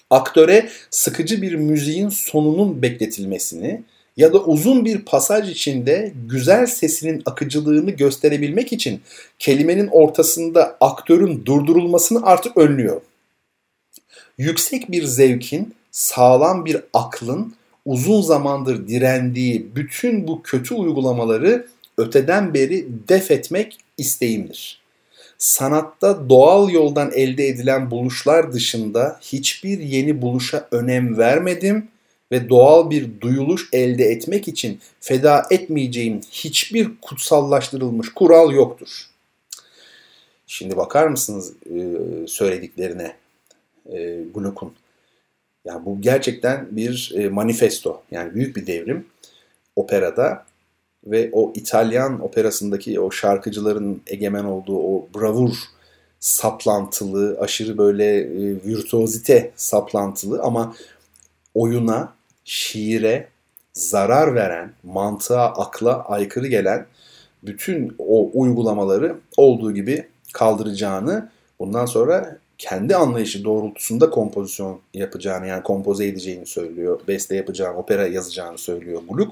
aktöre 0.10 0.70
sıkıcı 0.90 1.42
bir 1.42 1.56
müziğin 1.56 2.10
sonunun 2.10 2.82
bekletilmesini 2.82 3.84
ya 4.18 4.34
da 4.34 4.44
uzun 4.44 4.86
bir 4.86 5.06
pasaj 5.06 5.50
içinde 5.50 6.14
güzel 6.30 6.66
sesinin 6.66 7.22
akıcılığını 7.26 7.92
gösterebilmek 7.92 8.74
için 8.74 9.02
kelimenin 9.40 9.88
ortasında 9.88 10.78
aktörün 10.82 11.46
durdurulmasını 11.46 12.26
artık 12.26 12.58
önlüyor. 12.58 13.02
Yüksek 14.38 14.92
bir 14.92 15.04
zevkin, 15.04 15.76
sağlam 15.92 16.66
bir 16.66 16.78
aklın 16.94 17.54
uzun 17.86 18.22
zamandır 18.22 18.88
direndiği 18.88 19.76
bütün 19.76 20.28
bu 20.28 20.42
kötü 20.44 20.76
uygulamaları 20.76 21.68
öteden 21.98 22.54
beri 22.54 22.88
def 23.08 23.32
etmek 23.32 23.78
isteğimdir 23.98 24.81
sanatta 25.42 26.30
doğal 26.30 26.70
yoldan 26.70 27.12
elde 27.14 27.48
edilen 27.48 27.92
buluşlar 27.92 28.54
dışında 28.54 29.20
hiçbir 29.22 29.80
yeni 29.80 30.22
buluşa 30.22 30.68
önem 30.72 31.18
vermedim 31.18 31.88
ve 32.32 32.50
doğal 32.50 32.90
bir 32.90 33.22
duyuluş 33.22 33.70
elde 33.74 34.04
etmek 34.04 34.48
için 34.48 34.80
feda 35.00 35.46
etmeyeceğim 35.50 36.22
hiçbir 36.32 36.90
kutsallaştırılmış 37.02 38.14
kural 38.14 38.52
yoktur. 38.52 39.08
Şimdi 40.48 40.78
bakar 40.78 41.08
mısınız 41.08 41.54
e, 41.66 41.78
söylediklerine 42.28 43.16
e, 43.92 44.24
Gluck'un? 44.36 44.74
Yani 45.66 45.86
bu 45.86 46.02
gerçekten 46.02 46.68
bir 46.72 47.14
e, 47.18 47.30
manifesto. 47.30 48.04
Yani 48.12 48.34
büyük 48.36 48.56
bir 48.56 48.68
devrim 48.68 49.06
operada 49.76 50.46
ve 51.06 51.30
o 51.34 51.54
İtalyan 51.56 52.22
operasındaki 52.22 53.00
o 53.00 53.12
şarkıcıların 53.12 54.02
egemen 54.08 54.44
olduğu 54.44 54.78
o 54.78 55.08
bravur 55.16 55.54
saplantılı, 56.20 57.38
aşırı 57.40 57.78
böyle 57.78 58.18
e, 58.18 58.64
virtuozite 58.66 59.52
saplantılı 59.56 60.42
ama 60.42 60.76
oyuna, 61.56 62.14
şiire 62.46 63.28
zarar 63.74 64.36
veren, 64.36 64.74
mantığa, 64.84 65.46
akla 65.46 66.04
aykırı 66.04 66.48
gelen 66.48 66.86
bütün 67.44 67.96
o 67.98 68.30
uygulamaları 68.34 69.16
olduğu 69.38 69.74
gibi 69.74 70.08
kaldıracağını, 70.34 71.30
bundan 71.60 71.86
sonra 71.86 72.38
kendi 72.58 72.96
anlayışı 72.96 73.44
doğrultusunda 73.44 74.10
kompozisyon 74.10 74.80
yapacağını 74.94 75.48
yani 75.48 75.64
kompoze 75.64 76.06
edeceğini 76.06 76.46
söylüyor. 76.46 77.00
Beste 77.08 77.36
yapacağını, 77.36 77.78
opera 77.78 78.08
yazacağını 78.08 78.58
söylüyor 78.58 79.02
Gluck. 79.10 79.32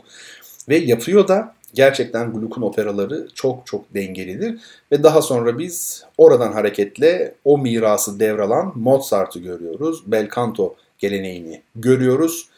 Ve 0.69 0.77
yapıyor 0.77 1.27
da 1.27 1.55
Gerçekten 1.73 2.33
Gluck'un 2.33 2.61
operaları 2.61 3.27
çok 3.35 3.67
çok 3.67 3.93
dengelidir 3.93 4.59
ve 4.91 5.03
daha 5.03 5.21
sonra 5.21 5.59
biz 5.59 6.05
oradan 6.17 6.51
hareketle 6.51 7.35
o 7.45 7.57
mirası 7.57 8.19
devralan 8.19 8.71
Mozart'ı 8.75 9.39
görüyoruz. 9.39 10.11
Bel 10.11 10.29
canto 10.35 10.75
geleneğini 10.97 11.61
görüyoruz 11.75 12.49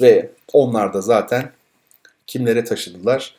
ve 0.00 0.30
onlar 0.52 0.94
da 0.94 1.00
zaten 1.00 1.50
kimlere 2.26 2.64
taşıdılar? 2.64 3.34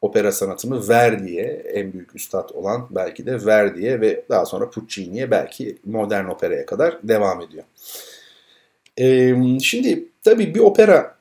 Opera 0.00 0.32
sanatını 0.32 0.88
Verdi'ye, 0.88 1.44
en 1.74 1.92
büyük 1.92 2.16
üstad 2.16 2.50
olan 2.50 2.86
belki 2.90 3.26
de 3.26 3.46
Verdi'ye 3.46 4.00
ve 4.00 4.24
daha 4.28 4.46
sonra 4.46 4.70
Puccini'ye 4.70 5.30
belki 5.30 5.78
modern 5.84 6.26
operaya 6.26 6.66
kadar 6.66 6.98
devam 7.02 7.40
ediyor. 7.40 7.64
Ee, 8.98 9.36
şimdi 9.60 10.08
tabii 10.24 10.54
bir 10.54 10.60
opera 10.60 11.16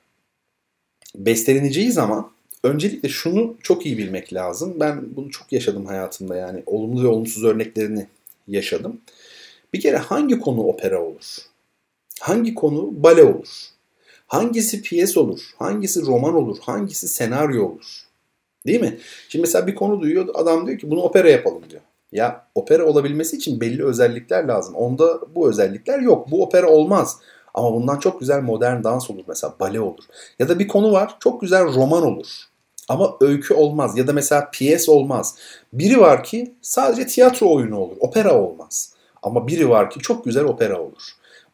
besteleneceği 1.16 1.92
zaman 1.92 2.33
öncelikle 2.64 3.10
şunu 3.10 3.56
çok 3.64 3.86
iyi 3.86 3.98
bilmek 3.98 4.34
lazım. 4.34 4.80
Ben 4.80 5.16
bunu 5.16 5.32
çok 5.32 5.52
yaşadım 5.52 5.86
hayatımda 5.86 6.36
yani 6.36 6.64
olumlu 6.66 7.04
ve 7.04 7.08
olumsuz 7.08 7.44
örneklerini 7.44 8.08
yaşadım. 8.48 9.02
Bir 9.74 9.82
kere 9.82 9.98
hangi 9.98 10.40
konu 10.40 10.62
opera 10.64 11.04
olur? 11.04 11.38
Hangi 12.20 12.56
konu 12.56 13.04
bale 13.04 13.24
olur? 13.24 13.50
Hangisi 14.28 14.82
piyes 14.82 15.18
olur? 15.18 15.40
Hangisi 15.58 16.06
roman 16.06 16.36
olur? 16.36 16.58
Hangisi 16.62 17.08
senaryo 17.08 17.66
olur? 17.66 18.04
Değil 18.68 18.82
mi? 18.82 18.98
Şimdi 19.30 19.42
mesela 19.42 19.68
bir 19.68 19.76
konu 19.76 20.02
duyuyor 20.02 20.28
adam 20.34 20.68
diyor 20.68 20.80
ki 20.80 20.92
bunu 20.92 21.02
opera 21.02 21.30
yapalım 21.30 21.64
diyor. 21.70 21.82
Ya 22.12 22.48
opera 22.56 22.86
olabilmesi 22.86 23.38
için 23.38 23.62
belli 23.62 23.86
özellikler 23.86 24.44
lazım. 24.44 24.76
Onda 24.76 25.20
bu 25.36 25.50
özellikler 25.50 26.00
yok. 26.00 26.32
Bu 26.32 26.44
opera 26.44 26.70
olmaz. 26.70 27.20
Ama 27.54 27.74
bundan 27.74 28.00
çok 28.00 28.20
güzel 28.20 28.42
modern 28.42 28.84
dans 28.84 29.10
olur 29.10 29.24
mesela 29.28 29.54
bale 29.60 29.82
olur. 29.82 30.04
Ya 30.40 30.50
da 30.50 30.60
bir 30.60 30.68
konu 30.68 30.92
var 30.92 31.16
çok 31.20 31.42
güzel 31.42 31.66
roman 31.66 32.04
olur. 32.04 32.28
Ama 32.90 33.18
öykü 33.22 33.54
olmaz 33.54 33.98
ya 33.98 34.08
da 34.08 34.14
mesela 34.14 34.50
piyes 34.52 34.90
olmaz. 34.90 35.36
Biri 35.74 36.00
var 36.00 36.24
ki 36.24 36.54
sadece 36.62 37.08
tiyatro 37.08 37.56
oyunu 37.56 37.78
olur, 37.78 37.96
opera 38.00 38.42
olmaz. 38.42 38.94
Ama 39.24 39.48
biri 39.48 39.70
var 39.70 39.90
ki 39.90 40.00
çok 40.00 40.26
güzel 40.26 40.44
opera 40.44 40.82
olur. 40.82 41.02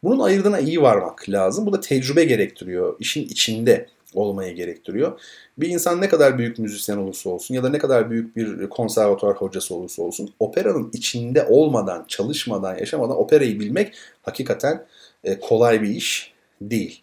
Bunun 0.02 0.20
ayırdığına 0.20 0.58
iyi 0.58 0.82
varmak 0.82 1.28
lazım. 1.28 1.66
Bu 1.66 1.72
da 1.72 1.80
tecrübe 1.80 2.24
gerektiriyor 2.24 2.96
işin 2.98 3.24
içinde 3.24 3.86
olmayı 4.14 4.54
gerektiriyor. 4.54 5.20
Bir 5.58 5.68
insan 5.68 6.00
ne 6.00 6.08
kadar 6.08 6.38
büyük 6.38 6.58
müzisyen 6.58 6.96
olursa 6.96 7.30
olsun 7.30 7.54
ya 7.54 7.62
da 7.62 7.68
ne 7.68 7.78
kadar 7.78 8.10
büyük 8.10 8.36
bir 8.36 8.68
konservatuar 8.68 9.36
hocası 9.36 9.74
olursa 9.74 10.02
olsun 10.02 10.34
operanın 10.38 10.90
içinde 10.92 11.46
olmadan, 11.48 12.04
çalışmadan, 12.08 12.78
yaşamadan 12.78 13.16
operayı 13.18 13.60
bilmek 13.60 13.94
hakikaten 14.22 14.86
e, 15.24 15.40
kolay 15.40 15.82
bir 15.82 15.88
iş 15.88 16.32
değil. 16.60 17.02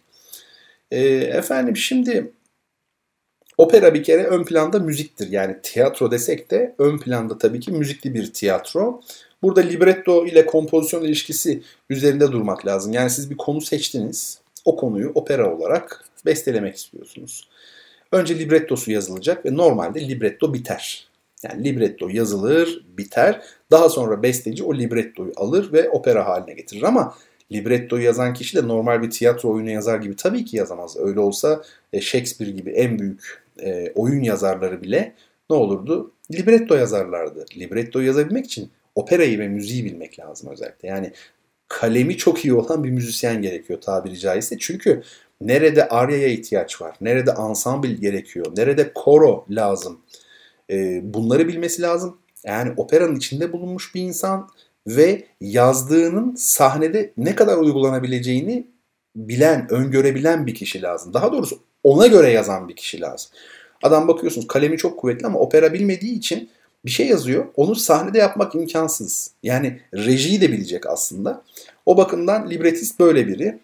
E, 0.90 1.00
efendim 1.14 1.76
şimdi 1.76 2.32
opera 3.58 3.94
bir 3.94 4.02
kere 4.02 4.24
ön 4.24 4.44
planda 4.44 4.78
müziktir. 4.78 5.30
Yani 5.30 5.56
tiyatro 5.62 6.10
desek 6.10 6.50
de 6.50 6.74
ön 6.78 6.98
planda 6.98 7.38
tabii 7.38 7.60
ki 7.60 7.72
müzikli 7.72 8.14
bir 8.14 8.32
tiyatro. 8.32 9.00
Burada 9.42 9.60
libretto 9.60 10.26
ile 10.26 10.46
kompozisyon 10.46 11.04
ilişkisi 11.04 11.62
üzerinde 11.90 12.32
durmak 12.32 12.66
lazım. 12.66 12.92
Yani 12.92 13.10
siz 13.10 13.30
bir 13.30 13.36
konu 13.36 13.60
seçtiniz. 13.60 14.38
O 14.64 14.76
konuyu 14.76 15.10
opera 15.14 15.56
olarak 15.56 16.04
bestelemek 16.26 16.76
istiyorsunuz. 16.76 17.48
Önce 18.12 18.38
librettosu 18.38 18.90
yazılacak 18.90 19.46
ve 19.46 19.56
normalde 19.56 20.08
libretto 20.08 20.54
biter. 20.54 21.08
Yani 21.42 21.64
libretto 21.64 22.08
yazılır, 22.08 22.84
biter. 22.98 23.42
Daha 23.70 23.88
sonra 23.88 24.22
besteci 24.22 24.64
o 24.64 24.74
librettoyu 24.74 25.32
alır 25.36 25.72
ve 25.72 25.90
opera 25.90 26.28
haline 26.28 26.54
getirir. 26.54 26.82
Ama 26.82 27.14
librettoyu 27.52 28.02
yazan 28.02 28.34
kişi 28.34 28.56
de 28.56 28.68
normal 28.68 29.02
bir 29.02 29.10
tiyatro 29.10 29.50
oyunu 29.50 29.70
yazar 29.70 29.98
gibi 29.98 30.16
tabii 30.16 30.44
ki 30.44 30.56
yazamaz. 30.56 30.96
Öyle 30.96 31.20
olsa 31.20 31.62
e, 31.92 32.00
Shakespeare 32.00 32.50
gibi 32.50 32.70
en 32.70 32.98
büyük 32.98 33.42
e, 33.62 33.92
oyun 33.94 34.22
yazarları 34.22 34.82
bile 34.82 35.14
ne 35.50 35.56
olurdu? 35.56 36.12
Libretto 36.32 36.74
yazarlardı. 36.74 37.44
Libretto 37.56 38.00
yazabilmek 38.00 38.44
için 38.46 38.70
operayı 38.94 39.38
ve 39.38 39.48
müziği 39.48 39.84
bilmek 39.84 40.18
lazım 40.18 40.50
özellikle. 40.52 40.88
Yani 40.88 41.12
kalemi 41.68 42.16
çok 42.16 42.44
iyi 42.44 42.54
olan 42.54 42.84
bir 42.84 42.90
müzisyen 42.90 43.42
gerekiyor 43.42 43.80
tabiri 43.80 44.18
caizse. 44.18 44.56
Çünkü 44.58 45.02
nerede 45.40 45.88
aryaya 45.88 46.28
ihtiyaç 46.28 46.82
var, 46.82 46.96
nerede 47.00 47.30
ensemble 47.48 47.92
gerekiyor, 47.92 48.46
nerede 48.56 48.92
koro 48.92 49.46
lazım. 49.50 50.00
E, 50.70 51.00
bunları 51.14 51.48
bilmesi 51.48 51.82
lazım. 51.82 52.18
Yani 52.44 52.72
operanın 52.76 53.16
içinde 53.16 53.52
bulunmuş 53.52 53.94
bir 53.94 54.00
insan 54.00 54.48
ve 54.86 55.24
yazdığının 55.40 56.34
sahnede 56.34 57.12
ne 57.16 57.34
kadar 57.34 57.56
uygulanabileceğini 57.56 58.66
bilen, 59.16 59.66
öngörebilen 59.70 60.46
bir 60.46 60.54
kişi 60.54 60.82
lazım. 60.82 61.14
Daha 61.14 61.32
doğrusu 61.32 61.60
ona 61.82 62.06
göre 62.06 62.30
yazan 62.30 62.68
bir 62.68 62.76
kişi 62.76 63.00
lazım. 63.00 63.30
Adam 63.82 64.08
bakıyorsunuz 64.08 64.46
kalemi 64.46 64.78
çok 64.78 64.98
kuvvetli 64.98 65.26
ama 65.26 65.38
opera 65.38 65.72
bilmediği 65.72 66.18
için 66.18 66.50
bir 66.84 66.90
şey 66.90 67.06
yazıyor. 67.06 67.46
Onu 67.56 67.74
sahnede 67.74 68.18
yapmak 68.18 68.54
imkansız. 68.54 69.30
Yani 69.42 69.80
rejiyi 69.94 70.40
de 70.40 70.52
bilecek 70.52 70.86
aslında. 70.86 71.44
O 71.86 71.96
bakımdan 71.96 72.50
libretist 72.50 73.00
böyle 73.00 73.26
biri. 73.26 73.58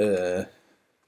Ee, 0.00 0.46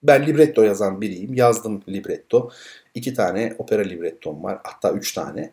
ben 0.03 0.27
libretto 0.27 0.63
yazan 0.63 1.01
biriyim. 1.01 1.35
Yazdım 1.35 1.83
libretto. 1.89 2.51
İki 2.95 3.15
tane 3.15 3.55
opera 3.59 3.83
librettom 3.83 4.45
var. 4.45 4.59
Hatta 4.65 4.93
üç 4.93 5.13
tane. 5.13 5.53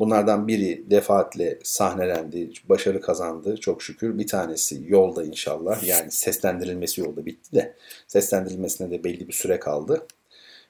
Bunlardan 0.00 0.48
biri 0.48 0.90
defaatle 0.90 1.58
sahnelendi, 1.62 2.50
başarı 2.68 3.00
kazandı 3.00 3.56
çok 3.56 3.82
şükür. 3.82 4.18
Bir 4.18 4.26
tanesi 4.26 4.82
yolda 4.88 5.24
inşallah. 5.24 5.84
Yani 5.84 6.10
seslendirilmesi 6.10 7.00
yolda 7.00 7.26
bitti 7.26 7.52
de 7.52 7.74
seslendirilmesine 8.06 8.90
de 8.90 9.04
belli 9.04 9.28
bir 9.28 9.32
süre 9.32 9.60
kaldı. 9.60 10.06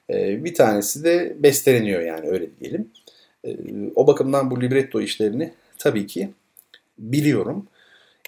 Ee, 0.09 0.43
bir 0.43 0.53
tanesi 0.53 1.03
de 1.03 1.35
besteleniyor 1.39 2.01
yani 2.01 2.29
öyle 2.29 2.49
diyelim. 2.59 2.91
Ee, 3.45 3.57
o 3.95 4.07
bakımdan 4.07 4.51
bu 4.51 4.61
libretto 4.61 5.01
işlerini 5.01 5.53
tabii 5.77 6.07
ki 6.07 6.29
biliyorum. 6.97 7.67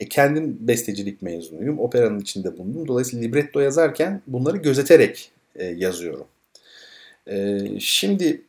E, 0.01 0.09
kendim 0.09 0.57
bestecilik 0.59 1.21
mezunuyum. 1.21 1.79
Operanın 1.79 2.19
içinde 2.19 2.57
bulundum. 2.57 2.87
Dolayısıyla 2.87 3.25
libretto 3.25 3.59
yazarken 3.59 4.21
bunları 4.27 4.57
gözeterek 4.57 5.31
e, 5.55 5.65
yazıyorum. 5.65 6.27
E, 7.27 7.59
şimdi 7.79 8.41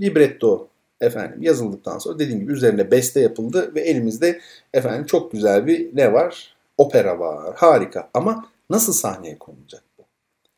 libretto 0.00 0.71
efendim 1.02 1.42
yazıldıktan 1.42 1.98
sonra 1.98 2.18
dediğim 2.18 2.40
gibi 2.40 2.52
üzerine 2.52 2.90
beste 2.90 3.20
yapıldı 3.20 3.74
ve 3.74 3.80
elimizde 3.80 4.40
efendim 4.74 5.06
çok 5.06 5.32
güzel 5.32 5.66
bir 5.66 5.96
ne 5.96 6.12
var? 6.12 6.56
Opera 6.78 7.18
var. 7.18 7.54
Harika. 7.56 8.10
Ama 8.14 8.48
nasıl 8.70 8.92
sahneye 8.92 9.38
konulacak 9.38 9.82
bu? 9.98 10.02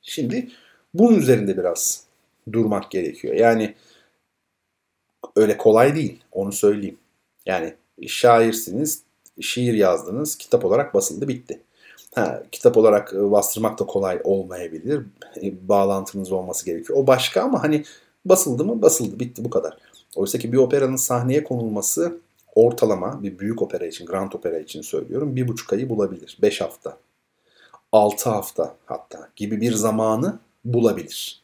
Şimdi 0.03 0.49
bunun 0.95 1.19
üzerinde 1.19 1.57
biraz 1.57 2.05
durmak 2.53 2.91
gerekiyor. 2.91 3.35
Yani 3.35 3.75
öyle 5.37 5.57
kolay 5.57 5.95
değil. 5.95 6.25
Onu 6.33 6.53
söyleyeyim. 6.53 6.99
Yani 7.47 7.75
şairsiniz, 8.07 9.03
şiir 9.41 9.75
yazdınız, 9.75 10.39
kitap 10.39 10.65
olarak 10.65 10.95
basıldı, 10.95 11.29
bitti. 11.29 11.61
Ha, 12.15 12.43
kitap 12.53 12.77
olarak 12.77 13.13
e, 13.15 13.31
bastırmak 13.31 13.79
da 13.79 13.87
kolay 13.87 14.21
olmayabilir. 14.25 15.03
Bağlantınız 15.43 16.33
olması 16.33 16.67
gerekiyor. 16.67 16.99
O 16.99 17.07
başka 17.07 17.43
ama 17.43 17.63
hani 17.63 17.85
basıldı 18.25 18.65
mı 18.65 18.83
basıldı, 18.83 19.21
bitti 19.21 19.45
bu 19.45 19.51
kadar. 19.51 19.79
Oysa 20.17 20.39
ki 20.39 20.53
bir 20.53 20.59
operanın 20.59 20.97
sahneye 20.97 21.45
konulması 21.45 22.19
ortalama 22.55 23.23
bir 23.23 23.39
büyük 23.39 23.63
opera 23.63 23.87
için, 23.87 24.07
grand 24.07 24.33
opera 24.33 24.59
için 24.59 24.83
söylüyorum 24.83 25.37
bir 25.37 25.49
buçuk 25.49 25.73
ayı 25.73 25.89
bulabilir. 25.89 26.39
Beş 26.43 26.61
hafta, 26.61 26.99
altı 27.93 28.31
hafta 28.31 28.77
hatta 28.87 29.29
gibi 29.37 29.61
bir 29.61 29.73
zamanı 29.73 30.39
bulabilir. 30.65 31.43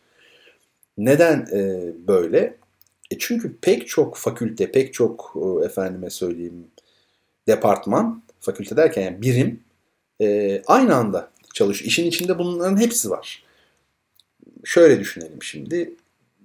Neden 0.98 1.46
e, 1.52 1.92
böyle? 2.08 2.56
E 3.10 3.18
çünkü 3.18 3.56
pek 3.56 3.88
çok 3.88 4.16
fakülte, 4.16 4.72
pek 4.72 4.94
çok 4.94 5.36
e, 5.36 5.64
efendime 5.64 6.10
söyleyeyim 6.10 6.66
departman, 7.48 8.22
fakülte 8.40 8.76
derken 8.76 9.02
yani 9.02 9.22
birim 9.22 9.60
e, 10.20 10.62
aynı 10.66 10.94
anda 10.94 11.30
çalışıyor. 11.54 11.88
İşin 11.88 12.06
içinde 12.06 12.38
bunların 12.38 12.80
hepsi 12.80 13.10
var. 13.10 13.44
Şöyle 14.64 15.00
düşünelim 15.00 15.42
şimdi. 15.42 15.94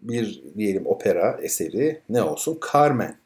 Bir 0.09 0.43
diyelim 0.57 0.87
opera 0.87 1.39
eseri 1.41 2.01
ne 2.09 2.23
olsun? 2.23 2.59
Carmen. 2.73 3.17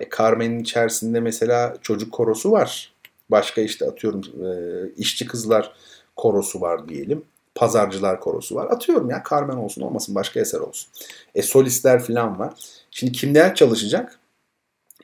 E, 0.00 0.08
Carmen'in 0.18 0.60
içerisinde 0.60 1.20
mesela 1.20 1.76
çocuk 1.82 2.12
korosu 2.12 2.52
var. 2.52 2.92
Başka 3.30 3.60
işte 3.60 3.86
atıyorum 3.86 4.20
e, 4.20 4.48
işçi 4.96 5.26
kızlar 5.26 5.72
korosu 6.16 6.60
var 6.60 6.88
diyelim. 6.88 7.24
Pazarcılar 7.54 8.20
korosu 8.20 8.54
var. 8.54 8.66
Atıyorum 8.70 9.10
ya 9.10 9.22
Carmen 9.30 9.56
olsun 9.56 9.82
olmasın 9.82 10.14
başka 10.14 10.40
eser 10.40 10.58
olsun. 10.58 10.90
E 11.34 11.42
solistler 11.42 12.02
falan 12.02 12.38
var. 12.38 12.54
Şimdi 12.90 13.12
kimler 13.12 13.54
çalışacak? 13.54 14.18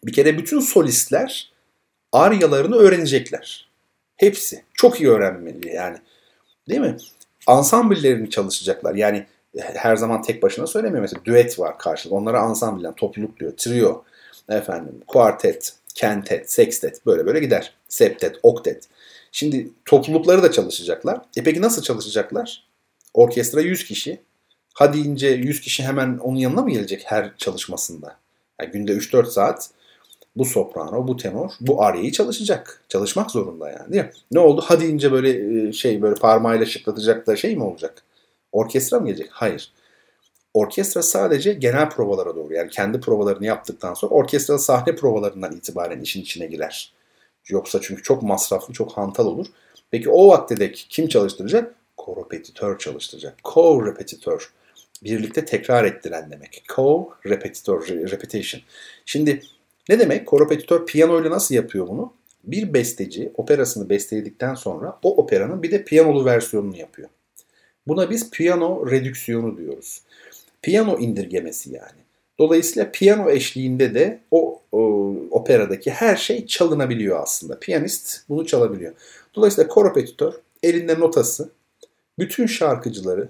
Bir 0.05 0.13
kere 0.13 0.39
bütün 0.39 0.61
solistler 0.61 1.53
aryalarını 2.13 2.77
öğrenecekler. 2.77 3.69
Hepsi. 4.17 4.65
Çok 4.75 5.01
iyi 5.01 5.11
öğrenmeli 5.11 5.75
yani. 5.75 5.97
Değil 6.69 6.81
mi? 6.81 6.97
Ansambillerini 7.47 8.31
çalışacaklar. 8.31 8.95
Yani 8.95 9.27
her 9.61 9.97
zaman 9.97 10.23
tek 10.23 10.43
başına 10.43 10.67
söylemiyor. 10.67 11.03
Mesela 11.03 11.25
düet 11.25 11.59
var 11.59 11.79
karşılıklı. 11.79 12.17
Onlara 12.17 12.41
ansambl, 12.41 12.85
yani 12.85 12.95
topluluk 12.95 13.41
diyor. 13.41 13.53
Trio, 13.57 14.05
efendim, 14.49 15.01
kuartet, 15.07 15.75
kentet, 15.95 16.53
sextet 16.53 17.07
böyle 17.07 17.27
böyle 17.27 17.41
gider. 17.41 17.73
Septet, 17.89 18.37
oktet. 18.43 18.89
Şimdi 19.33 19.69
toplulukları 19.85 20.43
da 20.43 20.53
çalışacaklar. 20.53 21.21
E 21.37 21.43
peki 21.43 21.63
nasıl 21.63 21.83
çalışacaklar? 21.83 22.67
Orkestra 23.15 23.61
100 23.61 23.85
kişi. 23.85 24.21
Hadi 24.75 24.99
ince 24.99 25.29
100 25.29 25.61
kişi 25.61 25.85
hemen 25.85 26.19
onun 26.19 26.37
yanına 26.37 26.63
mı 26.63 26.71
gelecek 26.71 27.03
her 27.07 27.37
çalışmasında? 27.37 28.17
Yani 28.61 28.71
günde 28.71 28.93
3-4 28.93 29.31
saat 29.31 29.71
bu 30.37 30.45
soprano, 30.45 31.09
bu 31.09 31.17
tenor, 31.17 31.51
bu 31.61 31.83
aryayı 31.83 32.13
çalışacak. 32.13 32.83
Çalışmak 32.89 33.31
zorunda 33.31 33.71
yani 33.71 33.93
değil 33.93 34.05
mi? 34.05 34.11
Ne 34.33 34.39
oldu? 34.39 34.65
Hadi 34.65 34.85
ince 34.85 35.13
böyle 35.13 35.69
e, 35.69 35.73
şey 35.73 36.03
böyle 36.03 36.15
parmağıyla 36.15 36.67
şıklatacak 36.67 37.27
da 37.27 37.37
şey 37.37 37.57
mi 37.57 37.63
olacak? 37.63 38.03
Orkestra 38.57 39.01
mı 39.01 39.07
gelecek? 39.07 39.29
Hayır. 39.31 39.73
Orkestra 40.55 41.03
sadece 41.03 41.53
genel 41.53 41.91
provalara 41.91 42.37
doğru 42.37 42.55
yani 42.55 42.71
kendi 42.71 43.01
provalarını 43.01 43.47
yaptıktan 43.47 43.95
sonra 43.95 44.15
orkestra 44.15 44.59
sahne 44.59 44.95
provalarından 44.95 45.53
itibaren 45.53 46.01
işin 46.01 46.23
içine 46.23 46.47
girer. 46.47 46.93
Yoksa 47.49 47.81
çünkü 47.83 48.03
çok 48.03 48.23
masraflı, 48.23 48.75
çok 48.75 48.93
hantal 48.93 49.27
olur. 49.27 49.47
Peki 49.91 50.11
o 50.11 50.29
vaktedeki 50.29 50.89
kim 50.89 51.09
çalıştıracak? 51.09 51.75
Korepetitör 51.97 52.79
çalıştıracak. 52.79 53.39
Co-repetitör. 53.45 54.49
Birlikte 55.05 55.45
tekrar 55.45 55.85
ettiren 55.85 56.31
demek. 56.31 56.65
Co-repetitör, 56.69 58.11
repetition. 58.11 58.63
Şimdi 59.07 59.43
ne 59.89 59.99
demek? 59.99 60.27
Korepetitör 60.27 60.87
piyanoyla 60.87 61.31
nasıl 61.31 61.55
yapıyor 61.55 61.89
bunu? 61.89 62.13
Bir 62.45 62.75
besteci 62.75 63.33
operasını 63.35 63.89
besteledikten 63.89 64.55
sonra 64.55 64.99
o 65.03 65.17
operanın 65.17 65.63
bir 65.63 65.71
de 65.71 65.85
piyanolu 65.85 66.25
versiyonunu 66.25 66.77
yapıyor. 66.77 67.09
Buna 67.89 68.11
biz 68.11 68.31
piyano 68.31 68.91
redüksiyonu 68.91 69.57
diyoruz. 69.57 70.03
Piyano 70.63 70.99
indirgemesi 70.99 71.75
yani. 71.75 72.07
Dolayısıyla 72.39 72.91
piyano 72.93 73.31
eşliğinde 73.31 73.95
de 73.95 74.21
o, 74.31 74.63
o 74.73 75.15
operadaki 75.31 75.91
her 75.91 76.17
şey 76.17 76.47
çalınabiliyor 76.47 77.23
aslında. 77.23 77.59
Piyanist 77.59 78.29
bunu 78.29 78.47
çalabiliyor. 78.47 78.93
Dolayısıyla 79.35 79.69
korepetitör 79.69 80.33
elinde 80.63 81.01
notası 81.01 81.51
bütün 82.19 82.47
şarkıcıları 82.47 83.29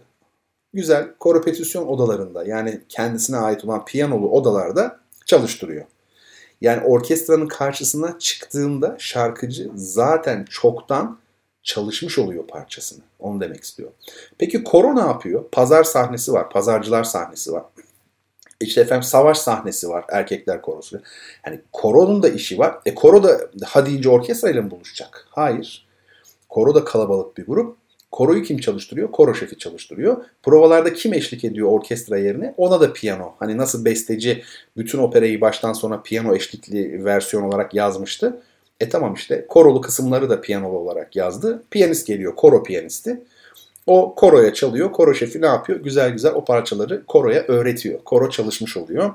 güzel 0.74 1.08
korepetisyon 1.20 1.86
odalarında 1.86 2.44
yani 2.44 2.80
kendisine 2.88 3.36
ait 3.36 3.64
olan 3.64 3.84
piyanolu 3.84 4.30
odalarda 4.30 5.00
çalıştırıyor. 5.26 5.84
Yani 6.60 6.82
orkestranın 6.84 7.48
karşısına 7.48 8.18
çıktığında 8.18 8.96
şarkıcı 8.98 9.70
zaten 9.74 10.44
çoktan 10.50 11.18
çalışmış 11.66 12.18
oluyor 12.18 12.46
parçasını. 12.46 13.04
Onu 13.18 13.40
demek 13.40 13.64
istiyor. 13.64 13.90
Peki 14.38 14.64
koro 14.64 14.96
ne 14.96 15.00
yapıyor? 15.00 15.44
Pazar 15.52 15.84
sahnesi 15.84 16.32
var. 16.32 16.50
Pazarcılar 16.50 17.04
sahnesi 17.04 17.52
var. 17.52 17.64
İşte 18.60 18.80
efendim 18.80 19.02
savaş 19.02 19.38
sahnesi 19.38 19.88
var. 19.88 20.04
Erkekler 20.08 20.62
korosu. 20.62 21.00
Yani 21.46 21.60
koronun 21.72 22.22
da 22.22 22.28
işi 22.28 22.58
var. 22.58 22.78
E 22.86 22.94
koro 22.94 23.22
da 23.22 23.40
hadi 23.64 23.90
ince 23.90 24.08
orkestra 24.08 24.50
ile 24.50 24.60
mi 24.60 24.70
buluşacak? 24.70 25.26
Hayır. 25.30 25.86
Koro 26.48 26.74
da 26.74 26.84
kalabalık 26.84 27.36
bir 27.36 27.46
grup. 27.46 27.76
Koroyu 28.12 28.42
kim 28.42 28.58
çalıştırıyor? 28.58 29.12
Koro 29.12 29.34
şefi 29.34 29.58
çalıştırıyor. 29.58 30.24
Provalarda 30.42 30.92
kim 30.92 31.14
eşlik 31.14 31.44
ediyor 31.44 31.68
orkestra 31.68 32.18
yerine? 32.18 32.54
Ona 32.56 32.80
da 32.80 32.92
piyano. 32.92 33.34
Hani 33.38 33.56
nasıl 33.56 33.84
besteci 33.84 34.42
bütün 34.76 34.98
operayı 34.98 35.40
baştan 35.40 35.72
sona 35.72 36.02
piyano 36.02 36.34
eşlikli 36.34 37.04
versiyon 37.04 37.42
olarak 37.42 37.74
yazmıştı. 37.74 38.42
E 38.80 38.88
tamam 38.88 39.14
işte 39.14 39.46
korolu 39.48 39.80
kısımları 39.80 40.30
da 40.30 40.40
piyanolu 40.40 40.78
olarak 40.78 41.16
yazdı. 41.16 41.62
Piyanist 41.70 42.06
geliyor, 42.06 42.36
koro 42.36 42.62
piyanisti. 42.62 43.20
O 43.86 44.14
koroya 44.14 44.54
çalıyor. 44.54 44.92
Koro 44.92 45.14
şefi 45.14 45.42
ne 45.42 45.46
yapıyor? 45.46 45.80
Güzel 45.80 46.10
güzel 46.10 46.32
o 46.32 46.44
parçaları 46.44 47.06
koroya 47.06 47.42
öğretiyor. 47.42 48.00
Koro 48.04 48.30
çalışmış 48.30 48.76
oluyor. 48.76 49.14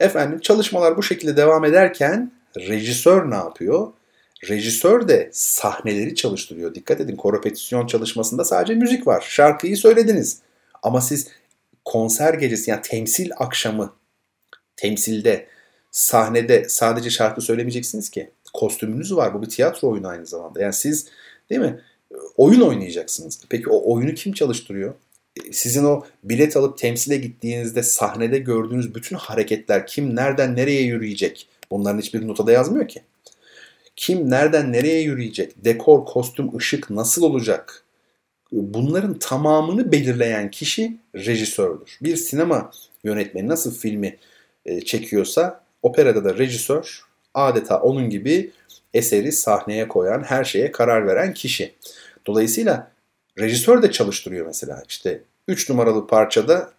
Efendim 0.00 0.40
çalışmalar 0.40 0.96
bu 0.96 1.02
şekilde 1.02 1.36
devam 1.36 1.64
ederken 1.64 2.32
rejisör 2.56 3.30
ne 3.30 3.34
yapıyor? 3.34 3.92
Rejisör 4.48 5.08
de 5.08 5.30
sahneleri 5.32 6.14
çalıştırıyor. 6.14 6.74
Dikkat 6.74 7.00
edin 7.00 7.16
korepetisyon 7.16 7.86
çalışmasında 7.86 8.44
sadece 8.44 8.74
müzik 8.74 9.06
var. 9.06 9.24
Şarkıyı 9.28 9.76
söylediniz. 9.76 10.38
Ama 10.82 11.00
siz 11.00 11.28
konser 11.84 12.34
gecesi 12.34 12.70
yani 12.70 12.82
temsil 12.82 13.30
akşamı 13.36 13.92
temsilde 14.76 15.46
sahnede 15.90 16.68
sadece 16.68 17.10
şarkı 17.10 17.40
söylemeyeceksiniz 17.40 18.10
ki. 18.10 18.30
Kostümünüz 18.54 19.16
var. 19.16 19.34
Bu 19.34 19.42
bir 19.42 19.48
tiyatro 19.48 19.88
oyunu 19.88 20.08
aynı 20.08 20.26
zamanda. 20.26 20.62
Yani 20.62 20.72
siz 20.72 21.06
değil 21.50 21.60
mi? 21.60 21.80
Oyun 22.36 22.60
oynayacaksınız. 22.60 23.40
Peki 23.48 23.70
o 23.70 23.94
oyunu 23.94 24.14
kim 24.14 24.32
çalıştırıyor? 24.32 24.94
E, 25.36 25.52
sizin 25.52 25.84
o 25.84 26.04
bilet 26.24 26.56
alıp 26.56 26.78
temsile 26.78 27.16
gittiğinizde 27.16 27.82
sahnede 27.82 28.38
gördüğünüz 28.38 28.94
bütün 28.94 29.16
hareketler 29.16 29.86
kim 29.86 30.16
nereden 30.16 30.56
nereye 30.56 30.82
yürüyecek? 30.82 31.48
Bunların 31.70 31.98
hiçbir 31.98 32.28
notada 32.28 32.52
yazmıyor 32.52 32.88
ki. 32.88 33.02
Kim 33.96 34.30
nereden 34.30 34.72
nereye 34.72 35.00
yürüyecek? 35.00 35.64
Dekor, 35.64 36.04
kostüm, 36.04 36.56
ışık 36.56 36.90
nasıl 36.90 37.22
olacak? 37.22 37.84
Bunların 38.52 39.18
tamamını 39.18 39.92
belirleyen 39.92 40.50
kişi 40.50 40.98
rejisördür. 41.14 41.98
Bir 42.02 42.16
sinema 42.16 42.70
yönetmeni 43.04 43.48
nasıl 43.48 43.74
filmi 43.74 44.16
e, 44.66 44.80
çekiyorsa 44.80 45.64
operada 45.82 46.24
da 46.24 46.38
rejisör 46.38 47.02
adeta 47.34 47.80
onun 47.80 48.10
gibi 48.10 48.50
eseri 48.94 49.32
sahneye 49.32 49.88
koyan, 49.88 50.22
her 50.22 50.44
şeye 50.44 50.72
karar 50.72 51.06
veren 51.06 51.34
kişi. 51.34 51.74
Dolayısıyla 52.26 52.90
rejisör 53.38 53.82
de 53.82 53.90
çalıştırıyor 53.90 54.46
mesela. 54.46 54.82
İşte 54.88 55.22
3 55.48 55.70
numaralı 55.70 56.06
parçada 56.06 56.70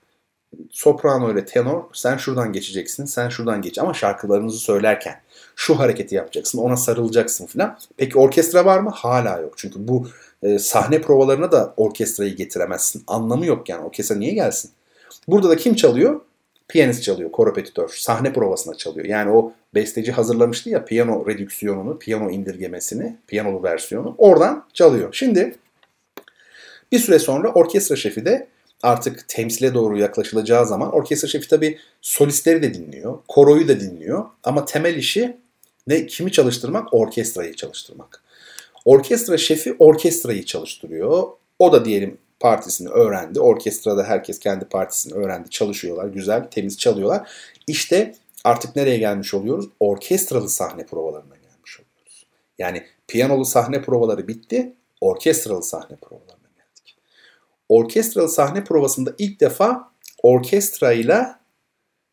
soprano 0.70 1.32
ile 1.32 1.46
tenor 1.46 1.84
sen 1.94 2.18
şuradan 2.18 2.54
geçeceksin, 2.54 3.06
sen 3.06 3.30
şuradan 3.30 3.62
geç 3.62 3.80
ama 3.80 3.94
şarkılarınızı 3.94 4.58
söylerken 4.58 5.22
şu 5.56 5.80
hareketi 5.80 6.16
yapacaksın, 6.16 6.58
ona 6.60 6.78
sarılacaksın 6.78 7.46
falan. 7.46 7.80
Peki 7.98 8.18
orkestra 8.18 8.66
var 8.66 8.80
mı? 8.80 8.90
Hala 8.90 9.38
yok. 9.38 9.54
Çünkü 9.58 9.88
bu 9.88 10.08
e, 10.44 10.60
sahne 10.60 11.02
provalarına 11.02 11.52
da 11.52 11.74
orkestrayı 11.78 12.36
getiremezsin. 12.36 13.04
Anlamı 13.08 13.46
yok 13.46 13.70
yani. 13.70 13.86
Orkestra 13.86 14.16
niye 14.16 14.34
gelsin? 14.34 14.72
Burada 15.28 15.50
da 15.50 15.56
kim 15.58 15.76
çalıyor? 15.76 16.22
Piyanist 16.72 17.04
çalıyor, 17.04 17.32
korepetitör. 17.32 17.90
Sahne 17.90 18.34
provasına 18.34 18.76
çalıyor. 18.76 19.06
Yani 19.06 19.32
o 19.32 19.54
besteci 19.76 20.12
hazırlamıştı 20.12 20.70
ya 20.70 20.86
piyano 20.86 21.28
redüksiyonunu, 21.28 22.00
piyano 22.00 22.30
indirgemesini, 22.30 23.16
piyanolu 23.28 23.64
versiyonu. 23.64 24.16
Oradan 24.18 24.66
çalıyor. 24.74 25.10
Şimdi 25.12 25.56
bir 26.92 27.00
süre 27.00 27.20
sonra 27.20 27.52
orkestra 27.54 27.96
şefi 27.96 28.26
de 28.26 28.48
artık 28.84 29.28
temsile 29.28 29.74
doğru 29.74 29.98
yaklaşılacağı 29.98 30.66
zaman 30.66 30.94
orkestra 30.94 31.28
şefi 31.28 31.48
tabi 31.48 31.78
solistleri 32.02 32.62
de 32.62 32.74
dinliyor, 32.74 33.20
koroyu 33.28 33.68
da 33.68 33.80
dinliyor 33.80 34.26
ama 34.44 34.66
temel 34.66 34.96
işi 34.96 35.38
ne 35.88 36.06
kimi 36.06 36.32
çalıştırmak? 36.32 36.94
Orkestrayı 36.94 37.56
çalıştırmak. 37.56 38.24
Orkestra 38.86 39.38
şefi 39.38 39.76
orkestrayı 39.80 40.46
çalıştırıyor. 40.46 41.28
O 41.60 41.74
da 41.74 41.86
diyelim 41.86 42.18
partisini 42.42 42.90
öğrendi. 42.90 43.40
Orkestrada 43.40 44.04
herkes 44.04 44.40
kendi 44.40 44.66
partisini 44.66 45.14
öğrendi. 45.14 45.50
Çalışıyorlar. 45.50 46.06
Güzel, 46.08 46.48
temiz 46.52 46.78
çalıyorlar. 46.78 47.30
İşte 47.68 48.16
artık 48.44 48.76
nereye 48.76 48.98
gelmiş 48.98 49.34
oluyoruz? 49.34 49.66
Orkestralı 49.80 50.50
sahne 50.50 50.86
provalarına 50.86 51.36
gelmiş 51.36 51.80
oluyoruz. 51.80 52.26
Yani 52.58 52.84
piyanolu 53.08 53.46
sahne 53.46 53.82
provaları 53.82 54.28
bitti. 54.28 54.74
Orkestralı 55.02 55.64
sahne 55.64 55.96
provalarına 55.96 56.50
geldik. 56.56 56.98
Orkestralı 57.70 58.30
sahne 58.30 58.64
provasında 58.64 59.14
ilk 59.18 59.40
defa 59.42 59.92
orkestra 60.24 60.94
ile 60.94 61.28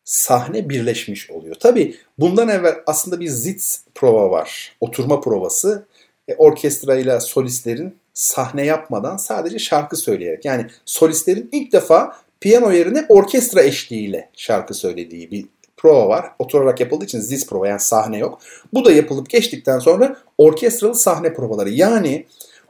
sahne 0.03 0.69
birleşmiş 0.69 1.31
oluyor. 1.31 1.55
Tabi 1.55 1.95
bundan 2.17 2.49
evvel 2.49 2.75
aslında 2.87 3.19
bir 3.19 3.27
zitz 3.27 3.83
prova 3.95 4.31
var. 4.31 4.75
Oturma 4.79 5.21
provası. 5.21 5.85
E, 6.27 6.35
orkestra 6.35 6.95
ile 6.95 7.19
solistlerin 7.19 7.95
sahne 8.13 8.65
yapmadan 8.65 9.17
sadece 9.17 9.59
şarkı 9.59 9.97
söyleyerek 9.97 10.45
yani 10.45 10.65
solistlerin 10.85 11.49
ilk 11.51 11.73
defa 11.73 12.15
piyano 12.39 12.71
yerine 12.71 13.05
orkestra 13.09 13.63
eşliğiyle 13.63 14.29
şarkı 14.33 14.73
söylediği 14.73 15.31
bir 15.31 15.45
prova 15.77 16.09
var. 16.09 16.31
Oturarak 16.39 16.79
yapıldığı 16.79 17.05
için 17.05 17.19
ziz 17.19 17.47
prova 17.47 17.67
yani 17.67 17.79
sahne 17.79 18.17
yok. 18.17 18.39
Bu 18.73 18.85
da 18.85 18.91
yapılıp 18.91 19.29
geçtikten 19.29 19.79
sonra 19.79 20.15
orkestralı 20.37 20.95
sahne 20.95 21.33
provaları. 21.33 21.69
Yani 21.69 22.25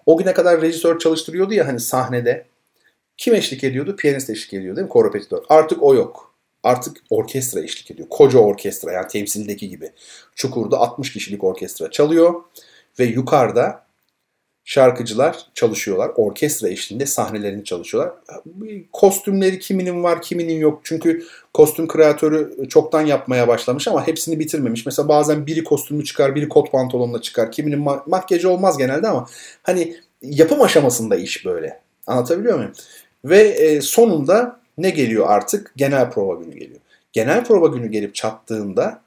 o 0.05 0.17
güne 0.17 0.33
kadar 0.33 0.61
rejisör 0.61 0.99
çalıştırıyordu 0.99 1.53
ya 1.53 1.67
hani 1.67 1.79
sahnede. 1.79 2.45
Kim 3.17 3.35
eşlik 3.35 3.63
ediyordu? 3.63 3.95
Piyanist 3.95 4.29
eşlik 4.29 4.53
ediyordu 4.53 4.75
değil 4.75 4.85
mi? 4.85 4.89
Korepetitör. 4.89 5.43
Artık 5.49 5.83
o 5.83 5.95
yok. 5.95 6.33
Artık 6.63 6.97
orkestra 7.09 7.61
eşlik 7.61 7.91
ediyor. 7.91 8.09
Koca 8.09 8.39
orkestra 8.39 8.91
yani 8.91 9.07
temsildeki 9.07 9.69
gibi. 9.69 9.91
Çukur'da 10.35 10.77
60 10.77 11.13
kişilik 11.13 11.43
orkestra 11.43 11.91
çalıyor 11.91 12.33
ve 12.99 13.03
yukarıda 13.03 13.85
şarkıcılar 14.69 15.37
çalışıyorlar. 15.53 16.11
Orkestra 16.15 16.69
eşliğinde 16.69 17.05
sahnelerini 17.05 17.63
çalışıyorlar. 17.63 18.13
Kostümleri 18.91 19.59
kiminin 19.59 20.03
var 20.03 20.21
kiminin 20.21 20.59
yok. 20.59 20.81
Çünkü 20.83 21.23
kostüm 21.53 21.87
kreatörü 21.87 22.69
çoktan 22.69 23.01
yapmaya 23.01 23.47
başlamış 23.47 23.87
ama 23.87 24.07
hepsini 24.07 24.39
bitirmemiş. 24.39 24.85
Mesela 24.85 25.07
bazen 25.07 25.45
biri 25.45 25.63
kostümü 25.63 26.05
çıkar, 26.05 26.35
biri 26.35 26.49
kot 26.49 26.71
pantolonla 26.71 27.21
çıkar. 27.21 27.51
Kiminin 27.51 27.85
ma- 27.85 28.01
makyajı 28.09 28.49
olmaz 28.49 28.77
genelde 28.77 29.07
ama 29.07 29.27
hani 29.63 29.95
yapım 30.21 30.61
aşamasında 30.61 31.15
iş 31.15 31.45
böyle. 31.45 31.79
Anlatabiliyor 32.07 32.57
muyum? 32.57 32.73
Ve 33.25 33.39
e, 33.39 33.81
sonunda 33.81 34.59
ne 34.77 34.89
geliyor 34.89 35.25
artık? 35.29 35.73
Genel 35.75 36.11
prova 36.11 36.43
günü 36.43 36.53
geliyor. 36.53 36.79
Genel 37.13 37.43
prova 37.43 37.67
günü 37.67 37.87
gelip 37.87 38.15
çattığında 38.15 39.01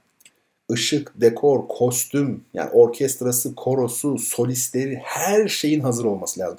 ışık, 0.72 1.12
dekor, 1.20 1.68
kostüm, 1.68 2.44
yani 2.54 2.70
orkestrası, 2.70 3.54
korosu, 3.54 4.18
solistleri 4.18 5.00
her 5.04 5.48
şeyin 5.48 5.80
hazır 5.80 6.04
olması 6.04 6.40
lazım. 6.40 6.58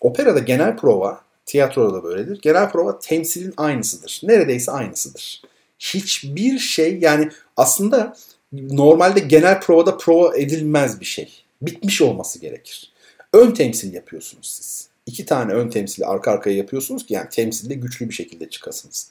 Operada 0.00 0.38
genel 0.38 0.76
prova, 0.76 1.20
tiyatroda 1.46 1.94
da 1.94 2.04
böyledir. 2.04 2.40
Genel 2.42 2.70
prova 2.70 2.98
temsilin 2.98 3.54
aynısıdır. 3.56 4.20
Neredeyse 4.24 4.72
aynısıdır. 4.72 5.42
Hiçbir 5.78 6.58
şey 6.58 6.98
yani 6.98 7.30
aslında 7.56 8.16
normalde 8.52 9.20
genel 9.20 9.60
provada 9.60 9.96
prova 9.96 10.36
edilmez 10.36 11.00
bir 11.00 11.04
şey. 11.04 11.44
Bitmiş 11.62 12.02
olması 12.02 12.40
gerekir. 12.40 12.92
Ön 13.32 13.50
temsil 13.50 13.94
yapıyorsunuz 13.94 14.46
siz. 14.46 14.88
İki 15.06 15.24
tane 15.24 15.52
ön 15.52 15.68
temsili 15.68 16.06
arka 16.06 16.30
arkaya 16.30 16.56
yapıyorsunuz 16.56 17.06
ki 17.06 17.14
yani 17.14 17.28
temsilde 17.28 17.74
güçlü 17.74 18.08
bir 18.08 18.14
şekilde 18.14 18.48
çıkasınız. 18.48 19.10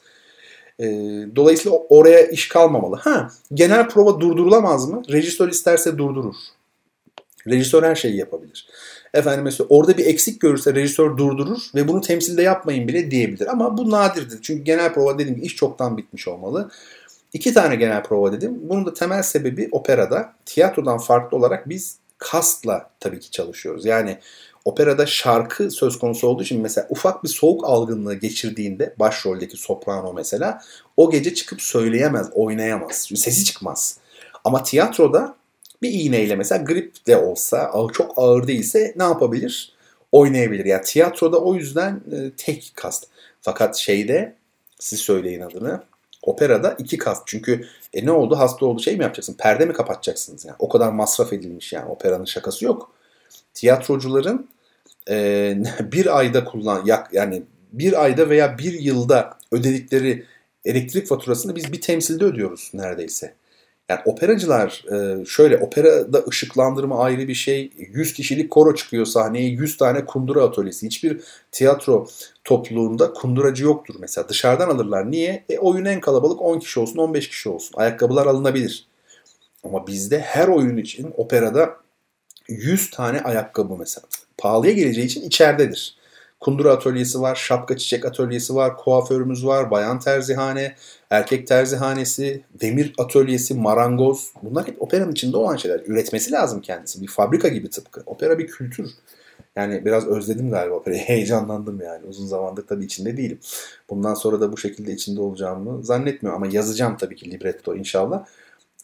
E, 0.84 0.88
dolayısıyla 1.36 1.78
oraya 1.90 2.28
iş 2.28 2.48
kalmamalı. 2.48 2.96
Ha, 2.96 3.32
genel 3.54 3.90
prova 3.90 4.20
durdurulamaz 4.20 4.90
mı? 4.90 5.02
Rejisör 5.12 5.50
isterse 5.50 5.98
durdurur. 5.98 6.36
Rejisör 7.48 7.84
her 7.84 7.96
şeyi 7.96 8.18
yapabilir. 8.18 8.68
Efendim 9.14 9.44
mesela 9.44 9.68
orada 9.70 9.98
bir 9.98 10.06
eksik 10.06 10.42
görürse 10.42 10.76
rejisör 10.76 11.18
durdurur 11.18 11.60
ve 11.76 11.88
bunu 11.88 12.02
temsilde 12.02 12.42
yapmayın 12.42 12.88
bile 12.88 13.12
diyebilir. 13.12 13.48
Ama 13.48 13.78
bu 13.78 13.92
nadirdir. 13.92 14.40
Çünkü 14.42 14.64
genel 14.64 14.94
prova 14.94 15.20
dediğim 15.20 15.36
gibi 15.36 15.46
iş 15.46 15.56
çoktan 15.56 15.98
bitmiş 15.98 16.28
olmalı. 16.28 16.72
İki 17.34 17.54
tane 17.54 17.76
genel 17.76 18.04
prova 18.04 18.32
dedim. 18.32 18.60
Bunun 18.62 18.86
da 18.86 18.94
temel 18.94 19.24
sebebi 19.24 19.70
operada 19.72 20.34
tiyatrodan 20.46 20.98
farklı 20.98 21.38
olarak 21.38 21.70
biz 21.70 21.98
kastla 22.18 22.90
tabii 23.00 23.20
ki 23.20 23.32
çalışıyoruz. 23.32 23.86
Yani 23.86 24.18
operada 24.66 25.06
şarkı 25.06 25.72
söz 25.72 26.00
konusu 26.00 26.28
olduğu 26.28 26.44
için 26.44 26.62
mesela 26.62 26.88
ufak 26.90 27.24
bir 27.24 27.30
soğuk 27.30 27.66
algınlığı 27.66 28.16
geçirdiğinde 28.16 28.96
başroldeki 29.00 29.58
soprano 29.58 30.14
mesela 30.14 30.62
o 30.98 31.12
gece 31.12 31.34
çıkıp 31.34 31.62
söyleyemez, 31.62 32.30
oynayamaz. 32.34 32.96
Sesi 33.16 33.46
çıkmaz. 33.46 33.98
Ama 34.44 34.64
tiyatroda 34.64 35.36
bir 35.82 35.92
iğneyle 35.92 36.36
mesela 36.36 36.64
grip 36.64 37.08
de 37.08 37.18
olsa 37.18 37.72
çok 37.94 38.14
ağır 38.18 38.48
değilse 38.48 38.94
ne 38.96 39.04
yapabilir? 39.04 39.74
Oynayabilir. 40.12 40.66
Yani 40.66 40.82
tiyatroda 40.84 41.40
o 41.40 41.56
yüzden 41.56 42.02
e, 42.12 42.32
tek 42.38 42.72
kast. 42.76 43.08
Fakat 43.42 43.76
şeyde 43.76 44.36
siz 44.80 45.00
söyleyin 45.00 45.42
adını. 45.42 45.84
Operada 46.22 46.76
iki 46.78 46.98
kast. 46.98 47.24
Çünkü 47.26 47.68
e 47.94 48.06
ne 48.06 48.12
oldu? 48.12 48.36
Hasta 48.36 48.66
oldu 48.66 48.82
şey 48.82 48.98
mi 48.98 49.04
yapacaksın? 49.04 49.34
Perde 49.34 49.66
mi 49.66 49.74
kapatacaksınız 49.74 50.46
yani? 50.46 50.56
O 50.60 50.70
kadar 50.70 50.92
masraf 50.92 51.34
edilmiş 51.34 51.74
yani. 51.74 51.90
Operanın 51.90 52.26
şakası 52.26 52.66
yok. 52.66 52.92
Tiyatrocuların 53.54 54.50
e, 55.10 55.58
bir 55.92 56.18
ayda 56.18 56.44
kullan 56.44 56.86
yak 56.86 57.14
yani 57.14 57.44
bir 57.74 58.04
ayda 58.04 58.30
veya 58.30 58.58
bir 58.58 58.74
yılda 58.74 59.38
ödedikleri 59.52 60.26
elektrik 60.66 61.08
faturasını 61.08 61.56
biz 61.56 61.74
bir 61.74 61.82
temsilde 61.82 62.26
ödüyoruz 62.26 62.72
neredeyse. 62.74 63.34
Yani 63.90 64.02
operacılar 64.06 64.86
e, 64.94 65.26
şöyle 65.26 65.58
operada 65.58 66.24
ışıklandırma 66.30 67.04
ayrı 67.04 67.28
bir 67.28 67.34
şey. 67.34 67.72
100 67.78 68.14
kişilik 68.14 68.52
koro 68.52 68.76
çıkıyor 68.76 69.06
sahneye 69.06 69.48
100 69.48 69.78
tane 69.78 70.06
kundura 70.06 70.44
atölyesi. 70.44 70.86
Hiçbir 70.86 71.22
tiyatro 71.52 72.08
topluluğunda 72.44 73.14
kunduracı 73.14 73.64
yoktur 73.64 73.96
mesela. 74.00 74.30
Dışarıdan 74.30 74.70
alırlar. 74.70 75.12
Niye? 75.12 75.44
E, 75.50 75.58
oyun 75.58 75.86
en 75.86 76.00
kalabalık 76.00 76.42
10 76.42 76.60
kişi 76.60 76.80
olsun 76.80 76.98
15 76.98 77.30
kişi 77.30 77.50
olsun. 77.50 77.74
Ayakkabılar 77.78 78.26
alınabilir. 78.26 78.88
Ama 79.64 79.88
bizde 79.88 80.20
her 80.20 80.48
oyun 80.48 80.78
için 80.78 81.14
operada 81.18 81.78
100 82.48 82.90
tane 82.90 83.22
ayakkabı 83.22 83.76
mesela. 83.80 84.08
Pahalıya 84.38 84.74
geleceği 84.74 85.06
için 85.06 85.22
içeridedir. 85.22 85.98
Kundura 86.40 86.72
atölyesi 86.72 87.22
var, 87.22 87.36
şapka 87.36 87.78
çiçek 87.78 88.06
atölyesi 88.06 88.56
var, 88.56 88.78
kuaförümüz 88.78 89.46
var, 89.46 89.72
bayan 89.72 90.00
terzihane, 90.00 90.76
erkek 91.10 91.48
terzihanesi, 91.48 92.44
demir 92.62 92.94
atölyesi, 92.98 93.54
marangoz. 93.54 94.34
Bunlar 94.44 94.68
hep 94.68 94.82
operanın 94.82 95.12
içinde 95.12 95.38
olan 95.38 95.56
şeyler. 95.56 95.82
Üretmesi 95.86 96.32
lazım 96.32 96.62
kendisi. 96.62 97.02
Bir 97.02 97.08
fabrika 97.08 97.48
gibi 97.48 97.70
tıpkı. 97.70 98.04
Opera 98.06 98.40
bir 98.40 98.48
kültür. 98.48 98.92
Yani 99.56 99.86
biraz 99.86 100.08
özledim 100.08 100.52
galiba 100.52 100.76
operayı. 100.76 101.02
Heyecanlandım 101.06 101.82
yani. 101.82 102.06
Uzun 102.06 102.26
zamandır 102.26 102.68
tabii 102.68 102.86
içinde 102.86 103.18
değilim. 103.18 103.40
Bundan 103.90 104.14
sonra 104.14 104.42
da 104.42 104.52
bu 104.52 104.58
şekilde 104.58 104.92
içinde 104.92 105.22
olacağımı 105.22 105.84
zannetmiyorum. 105.84 106.44
Ama 106.44 106.54
yazacağım 106.54 106.98
tabii 106.98 107.16
ki 107.16 107.32
libretto 107.32 107.76
inşallah. 107.76 108.26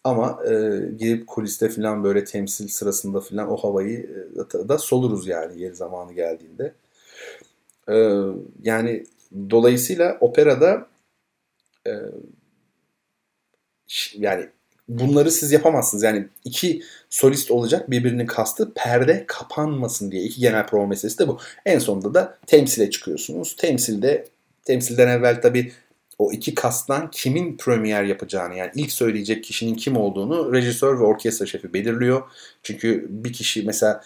Ama 0.03 0.39
e, 0.45 0.51
girip 0.97 1.27
kuliste 1.27 1.69
falan 1.69 2.03
böyle 2.03 2.23
temsil 2.23 2.67
sırasında 2.67 3.21
falan 3.21 3.51
o 3.51 3.57
havayı 3.57 4.09
e, 4.35 4.69
da 4.69 4.77
soluruz 4.77 5.27
yani 5.27 5.61
yeri 5.61 5.75
zamanı 5.75 6.13
geldiğinde. 6.13 6.73
E, 7.89 7.95
yani 8.63 9.05
dolayısıyla 9.49 10.17
operada 10.21 10.87
e, 11.87 11.91
yani 14.13 14.49
bunları 14.89 15.31
siz 15.31 15.51
yapamazsınız. 15.51 16.03
Yani 16.03 16.27
iki 16.43 16.81
solist 17.09 17.51
olacak 17.51 17.91
birbirinin 17.91 18.25
kastı 18.25 18.73
perde 18.73 19.23
kapanmasın 19.27 20.11
diye. 20.11 20.23
iki 20.23 20.41
genel 20.41 20.67
prova 20.67 20.87
meselesi 20.87 21.19
de 21.19 21.27
bu. 21.27 21.39
En 21.65 21.79
sonunda 21.79 22.13
da 22.13 22.37
temsile 22.47 22.89
çıkıyorsunuz. 22.89 23.55
Temsilde 23.55 24.27
temsilden 24.65 25.07
evvel 25.07 25.41
tabii 25.41 25.71
o 26.19 26.31
iki 26.31 26.55
kasttan 26.55 27.11
kimin 27.11 27.57
premier 27.57 28.03
yapacağını 28.03 28.55
yani 28.55 28.71
ilk 28.75 28.91
söyleyecek 28.91 29.43
kişinin 29.43 29.75
kim 29.75 29.97
olduğunu 29.97 30.53
rejisör 30.53 30.99
ve 30.99 31.03
orkestra 31.03 31.45
şefi 31.45 31.73
belirliyor. 31.73 32.21
Çünkü 32.63 33.05
bir 33.09 33.33
kişi 33.33 33.63
mesela 33.65 34.01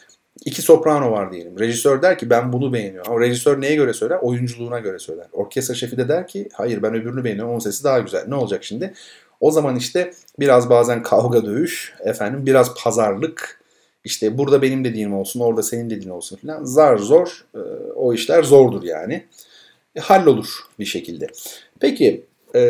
iki 0.45 0.61
soprano 0.61 1.11
var 1.11 1.31
diyelim. 1.31 1.59
Rejisör 1.59 2.01
der 2.01 2.17
ki 2.17 2.29
ben 2.29 2.53
bunu 2.53 2.73
beğeniyorum. 2.73 3.11
Ama 3.11 3.21
rejisör 3.21 3.61
neye 3.61 3.75
göre 3.75 3.93
söyler? 3.93 4.17
Oyunculuğuna 4.21 4.79
göre 4.79 4.99
söyler. 4.99 5.27
Orkestra 5.31 5.73
şefi 5.73 5.97
de 5.97 6.09
der 6.09 6.27
ki 6.27 6.49
hayır 6.53 6.83
ben 6.83 6.93
öbürünü 6.95 7.23
beğeniyorum. 7.23 7.51
Onun 7.51 7.59
sesi 7.59 7.83
daha 7.83 7.99
güzel. 7.99 8.27
Ne 8.27 8.35
olacak 8.35 8.63
şimdi? 8.63 8.93
O 9.39 9.51
zaman 9.51 9.75
işte 9.75 10.13
biraz 10.39 10.69
bazen 10.69 11.03
kavga 11.03 11.45
dövüş, 11.45 11.93
efendim 11.99 12.45
biraz 12.45 12.75
pazarlık, 12.75 13.59
işte 14.03 14.37
burada 14.37 14.61
benim 14.61 14.85
dediğim 14.85 15.13
olsun, 15.13 15.39
orada 15.39 15.63
senin 15.63 15.89
dediğin 15.89 16.09
olsun 16.09 16.35
filan. 16.35 16.63
Zar 16.63 16.97
zor, 16.97 17.45
e, 17.55 17.59
o 17.95 18.13
işler 18.13 18.43
zordur 18.43 18.83
yani. 18.83 19.23
E, 19.95 19.99
hallolur 19.99 20.59
bir 20.79 20.85
şekilde. 20.85 21.27
Peki, 21.79 22.25
e, 22.55 22.61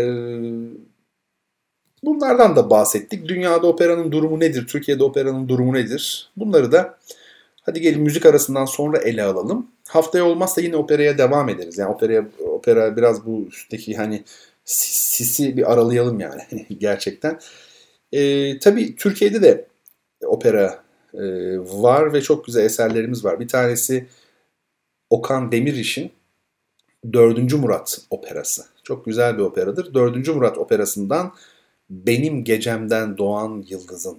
bunlardan 2.03 2.55
da 2.55 2.69
bahsettik. 2.69 3.28
Dünyada 3.28 3.67
operanın 3.67 4.11
durumu 4.11 4.39
nedir? 4.39 4.67
Türkiye'de 4.67 5.03
operanın 5.03 5.49
durumu 5.49 5.74
nedir? 5.74 6.32
Bunları 6.38 6.71
da 6.71 6.99
hadi 7.61 7.82
gelin 7.82 8.01
müzik 8.01 8.26
arasından 8.26 8.65
sonra 8.65 8.97
ele 8.97 9.24
alalım. 9.24 9.67
Haftaya 9.88 10.26
olmazsa 10.26 10.61
yine 10.61 10.76
operaya 10.76 11.17
devam 11.17 11.49
ederiz. 11.49 11.78
Yani 11.78 11.93
operaya, 11.93 12.30
opera 12.39 12.97
biraz 12.97 13.26
bu 13.26 13.47
üstteki 13.47 13.97
hani 13.97 14.24
sisi 14.65 15.57
bir 15.57 15.74
aralayalım 15.74 16.19
yani 16.19 16.41
gerçekten. 16.80 17.39
E, 18.11 18.59
tabii 18.59 18.95
Türkiye'de 18.95 19.41
de 19.41 19.67
opera 20.26 20.84
e, 21.13 21.24
var 21.59 22.13
ve 22.13 22.21
çok 22.21 22.45
güzel 22.45 22.65
eserlerimiz 22.65 23.26
var. 23.26 23.39
Bir 23.39 23.47
tanesi 23.47 24.07
Okan 25.09 25.51
Demiriş'in 25.51 26.11
4. 27.14 27.54
Murat 27.54 28.01
operası. 28.10 28.66
Çok 28.84 29.06
güzel 29.06 29.38
bir 29.38 29.43
operadır. 29.43 29.93
4. 29.93 30.28
Murat 30.28 30.58
operasından 30.58 31.34
Benim 31.89 32.43
Gecemden 32.43 33.18
Doğan 33.18 33.66
Yıldızın 33.70 34.18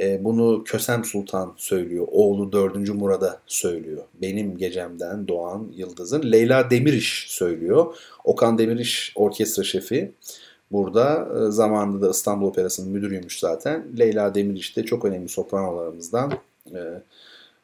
e, 0.00 0.24
bunu 0.24 0.64
Kösem 0.64 1.04
Sultan 1.04 1.54
söylüyor. 1.56 2.06
Oğlu 2.10 2.52
4. 2.52 2.94
Murad'a 2.94 3.40
söylüyor. 3.46 4.02
Benim 4.22 4.58
gecemden 4.58 5.28
doğan 5.28 5.68
yıldızın. 5.76 6.32
Leyla 6.32 6.70
Demiriş 6.70 7.26
söylüyor. 7.28 7.96
Okan 8.24 8.58
Demiriş 8.58 9.12
orkestra 9.16 9.62
şefi. 9.62 10.12
Burada 10.72 11.28
e, 11.38 11.50
zamanında 11.50 12.06
da 12.06 12.10
İstanbul 12.10 12.46
Operası'nın 12.46 12.92
müdürüymüş 12.92 13.38
zaten. 13.38 13.86
Leyla 13.98 14.34
Demiriş 14.34 14.76
de 14.76 14.84
çok 14.84 15.04
önemli 15.04 15.28
sopranolarımızdan. 15.28 16.32
E, 16.74 16.80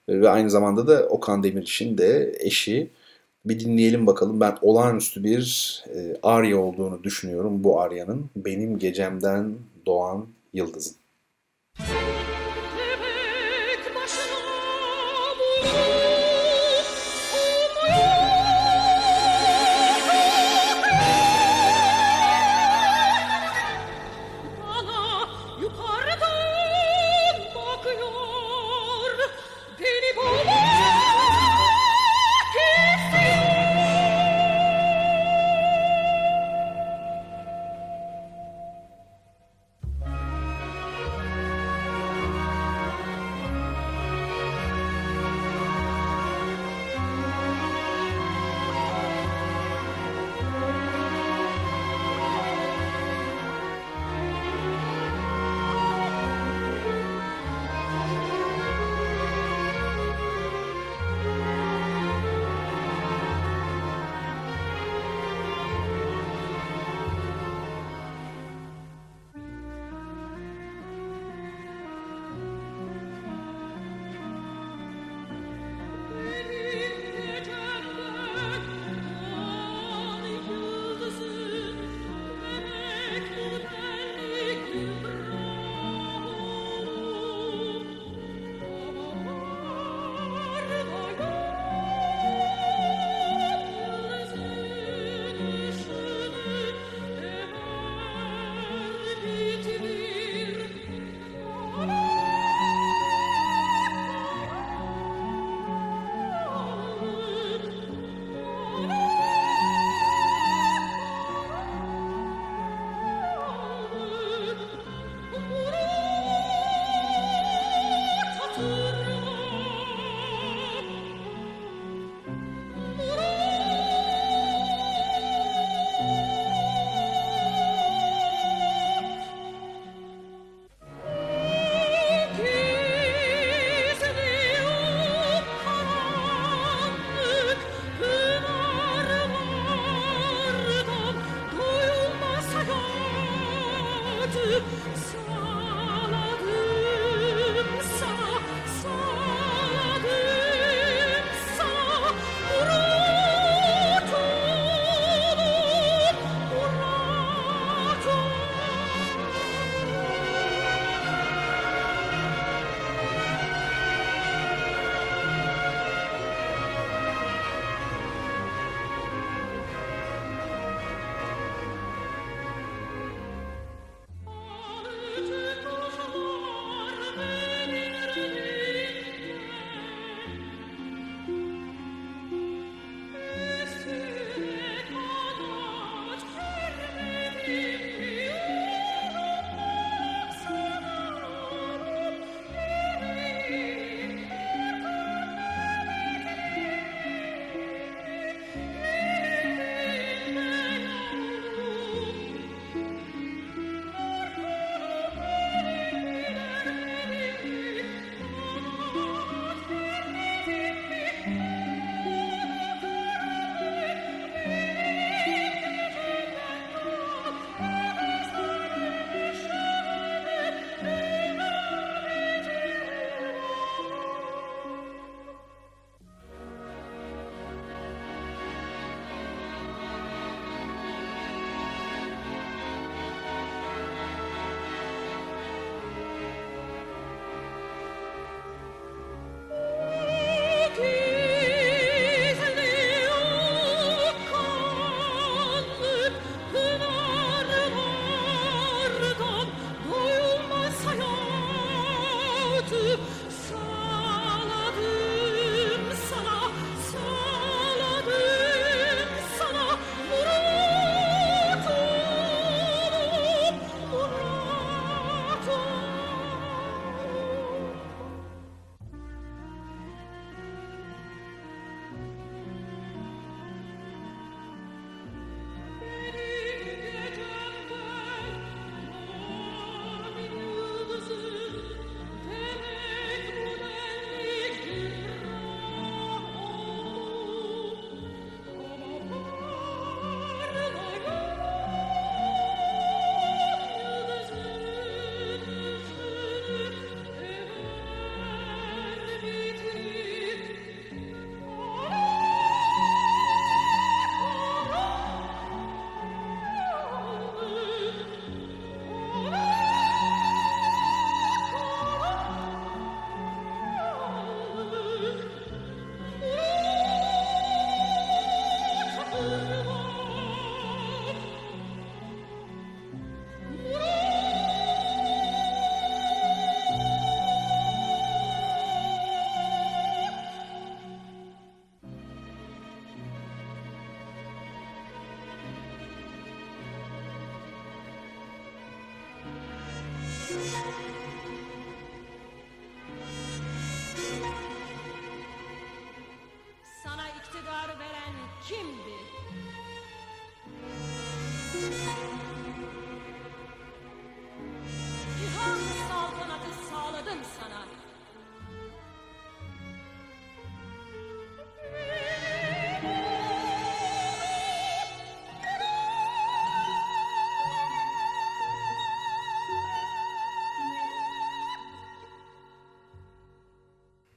ve 0.09 0.29
aynı 0.29 0.51
zamanda 0.51 0.87
da 0.87 1.07
Okan 1.09 1.43
Demiriş'in 1.43 1.99
de 1.99 2.37
eşi. 2.41 2.91
Bir 3.47 3.61
dinleyelim 3.61 4.07
bakalım. 4.07 4.41
Ben 4.41 4.59
olağanüstü 4.63 5.25
bir 5.25 5.85
e, 5.95 6.17
arya 6.23 6.59
olduğunu 6.59 7.05
düşünüyorum 7.05 7.65
bu 7.65 7.81
aryanın. 7.81 8.31
Benim 8.37 8.79
gecemden 8.79 9.55
doğan 9.87 10.27
yıldızın. 10.53 10.97
Müzik 11.79 12.36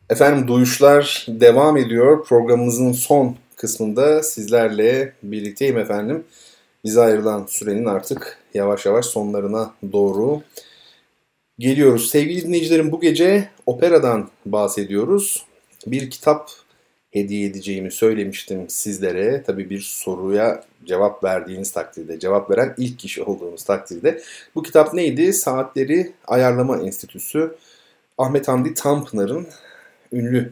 Efendim 0.10 0.48
duyuşlar 0.48 1.26
devam 1.28 1.78
ediyor. 1.78 2.26
Programımızın 2.26 2.92
son 2.92 3.36
kısmında 3.56 4.24
sizlerle 4.24 5.14
birlikteyim 5.24 5.78
efendim. 5.78 6.24
Bize 6.84 7.02
ayrılan 7.02 7.46
sürenin 7.50 7.86
artık 7.86 8.38
yavaş 8.54 8.86
yavaş 8.86 9.06
sonlarına 9.06 9.74
doğru 9.92 10.42
geliyoruz. 11.60 12.10
Sevgili 12.10 12.42
dinleyicilerim 12.42 12.92
bu 12.92 13.02
gece 13.02 13.50
operadan 13.66 14.30
bahsediyoruz. 14.46 15.46
Bir 15.88 16.10
kitap 16.10 16.50
hediye 17.12 17.48
edeceğimi 17.48 17.92
söylemiştim 17.92 18.70
sizlere. 18.70 19.44
Tabii 19.44 19.70
bir 19.70 19.82
soruya 19.82 20.64
cevap 20.86 21.24
verdiğiniz 21.24 21.72
takdirde, 21.72 22.20
cevap 22.20 22.52
veren 22.52 22.74
ilk 22.78 23.00
kişi 23.00 23.24
olduğunuz 23.24 23.64
takdirde. 23.64 24.22
Bu 24.56 24.64
kitap 24.64 24.94
neydi? 24.94 25.34
Saatleri 25.34 26.12
Ayarlama 26.28 26.78
Enstitüsü. 26.78 27.56
Ahmet 28.18 28.48
Hamdi 28.48 28.74
Tanpınar'ın 28.74 29.48
ünlü 30.14 30.52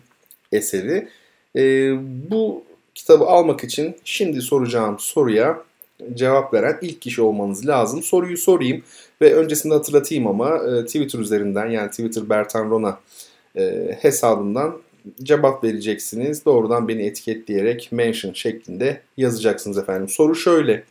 eseri. 0.51 1.07
E, 1.55 1.93
bu 2.31 2.63
kitabı 2.95 3.25
almak 3.25 3.63
için 3.63 3.95
şimdi 4.03 4.41
soracağım 4.41 4.95
soruya 4.99 5.63
cevap 6.13 6.53
veren 6.53 6.77
ilk 6.81 7.01
kişi 7.01 7.21
olmanız 7.21 7.67
lazım. 7.67 8.03
Soruyu 8.03 8.37
sorayım 8.37 8.83
ve 9.21 9.33
öncesinde 9.33 9.73
hatırlatayım 9.73 10.27
ama 10.27 10.57
e, 10.57 10.85
Twitter 10.85 11.19
üzerinden 11.19 11.69
yani 11.69 11.89
Twitter 11.89 12.29
Bertan 12.29 12.69
Rona 12.69 12.99
e, 13.57 13.97
hesabından 14.01 14.77
cevap 15.23 15.63
vereceksiniz. 15.63 16.45
Doğrudan 16.45 16.87
beni 16.87 17.01
etiketleyerek 17.05 17.89
mention 17.91 18.33
şeklinde 18.33 19.01
yazacaksınız 19.17 19.77
efendim. 19.77 20.09
Soru 20.09 20.35
şöyle. 20.35 20.83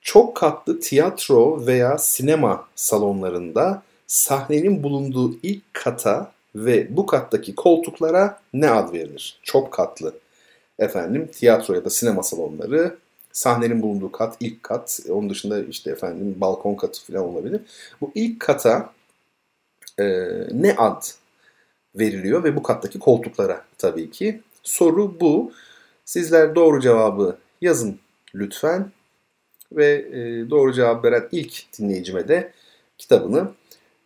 Çok 0.00 0.36
katlı 0.36 0.80
tiyatro 0.80 1.66
veya 1.66 1.98
sinema 1.98 2.68
salonlarında 2.74 3.82
sahnenin 4.06 4.82
bulunduğu 4.82 5.34
ilk 5.42 5.62
kata 5.74 6.32
ve 6.54 6.96
bu 6.96 7.06
kattaki 7.06 7.54
koltuklara 7.54 8.40
ne 8.52 8.70
ad 8.70 8.92
verilir? 8.92 9.38
Çok 9.42 9.72
katlı. 9.72 10.14
Efendim 10.78 11.28
tiyatro 11.32 11.74
ya 11.74 11.84
da 11.84 11.90
sinema 11.90 12.22
salonları 12.22 12.96
sahnenin 13.32 13.82
bulunduğu 13.82 14.12
kat 14.12 14.36
ilk 14.40 14.62
kat. 14.62 15.00
Onun 15.10 15.30
dışında 15.30 15.64
işte 15.64 15.90
efendim 15.90 16.34
balkon 16.36 16.74
katı 16.74 17.06
falan 17.06 17.24
olabilir. 17.24 17.60
Bu 18.00 18.12
ilk 18.14 18.40
kata 18.40 18.92
e, 19.98 20.04
ne 20.52 20.74
ad 20.76 21.02
veriliyor 21.94 22.44
ve 22.44 22.56
bu 22.56 22.62
kattaki 22.62 22.98
koltuklara 22.98 23.64
tabii 23.78 24.10
ki. 24.10 24.40
Soru 24.62 25.20
bu. 25.20 25.52
Sizler 26.04 26.54
doğru 26.54 26.80
cevabı 26.80 27.36
yazın 27.60 27.98
lütfen 28.34 28.90
ve 29.72 29.86
e, 29.94 30.50
doğru 30.50 30.72
cevap 30.72 31.04
veren 31.04 31.28
ilk 31.32 31.78
dinleyicime 31.78 32.28
de 32.28 32.52
kitabını 32.98 33.52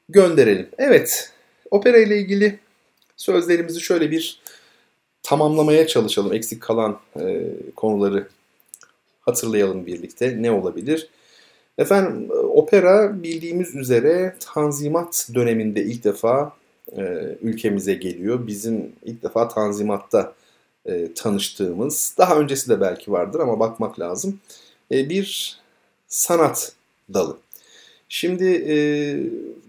gönderelim. 0.08 0.68
Evet, 0.78 1.32
Opera 1.70 1.98
ile 1.98 2.18
ilgili 2.18 2.58
sözlerimizi 3.16 3.80
şöyle 3.80 4.10
bir 4.10 4.40
tamamlamaya 5.22 5.86
çalışalım. 5.86 6.32
Eksik 6.32 6.62
kalan 6.62 6.98
e, 7.20 7.46
konuları 7.76 8.28
hatırlayalım 9.20 9.86
birlikte. 9.86 10.42
Ne 10.42 10.50
olabilir? 10.50 11.08
Efendim 11.78 12.30
opera 12.30 13.22
bildiğimiz 13.22 13.74
üzere 13.74 14.36
Tanzimat 14.40 15.28
döneminde 15.34 15.82
ilk 15.82 16.04
defa 16.04 16.52
e, 16.96 17.02
ülkemize 17.42 17.94
geliyor. 17.94 18.46
Bizim 18.46 18.92
ilk 19.04 19.22
defa 19.22 19.48
Tanzimat'ta 19.48 20.32
e, 20.86 21.14
tanıştığımız, 21.14 22.14
daha 22.18 22.38
öncesi 22.38 22.68
de 22.68 22.80
belki 22.80 23.12
vardır 23.12 23.40
ama 23.40 23.60
bakmak 23.60 24.00
lazım. 24.00 24.40
E, 24.92 25.08
bir 25.08 25.58
sanat 26.08 26.72
dalı. 27.14 27.36
Şimdi 28.08 28.64
e, 28.68 28.76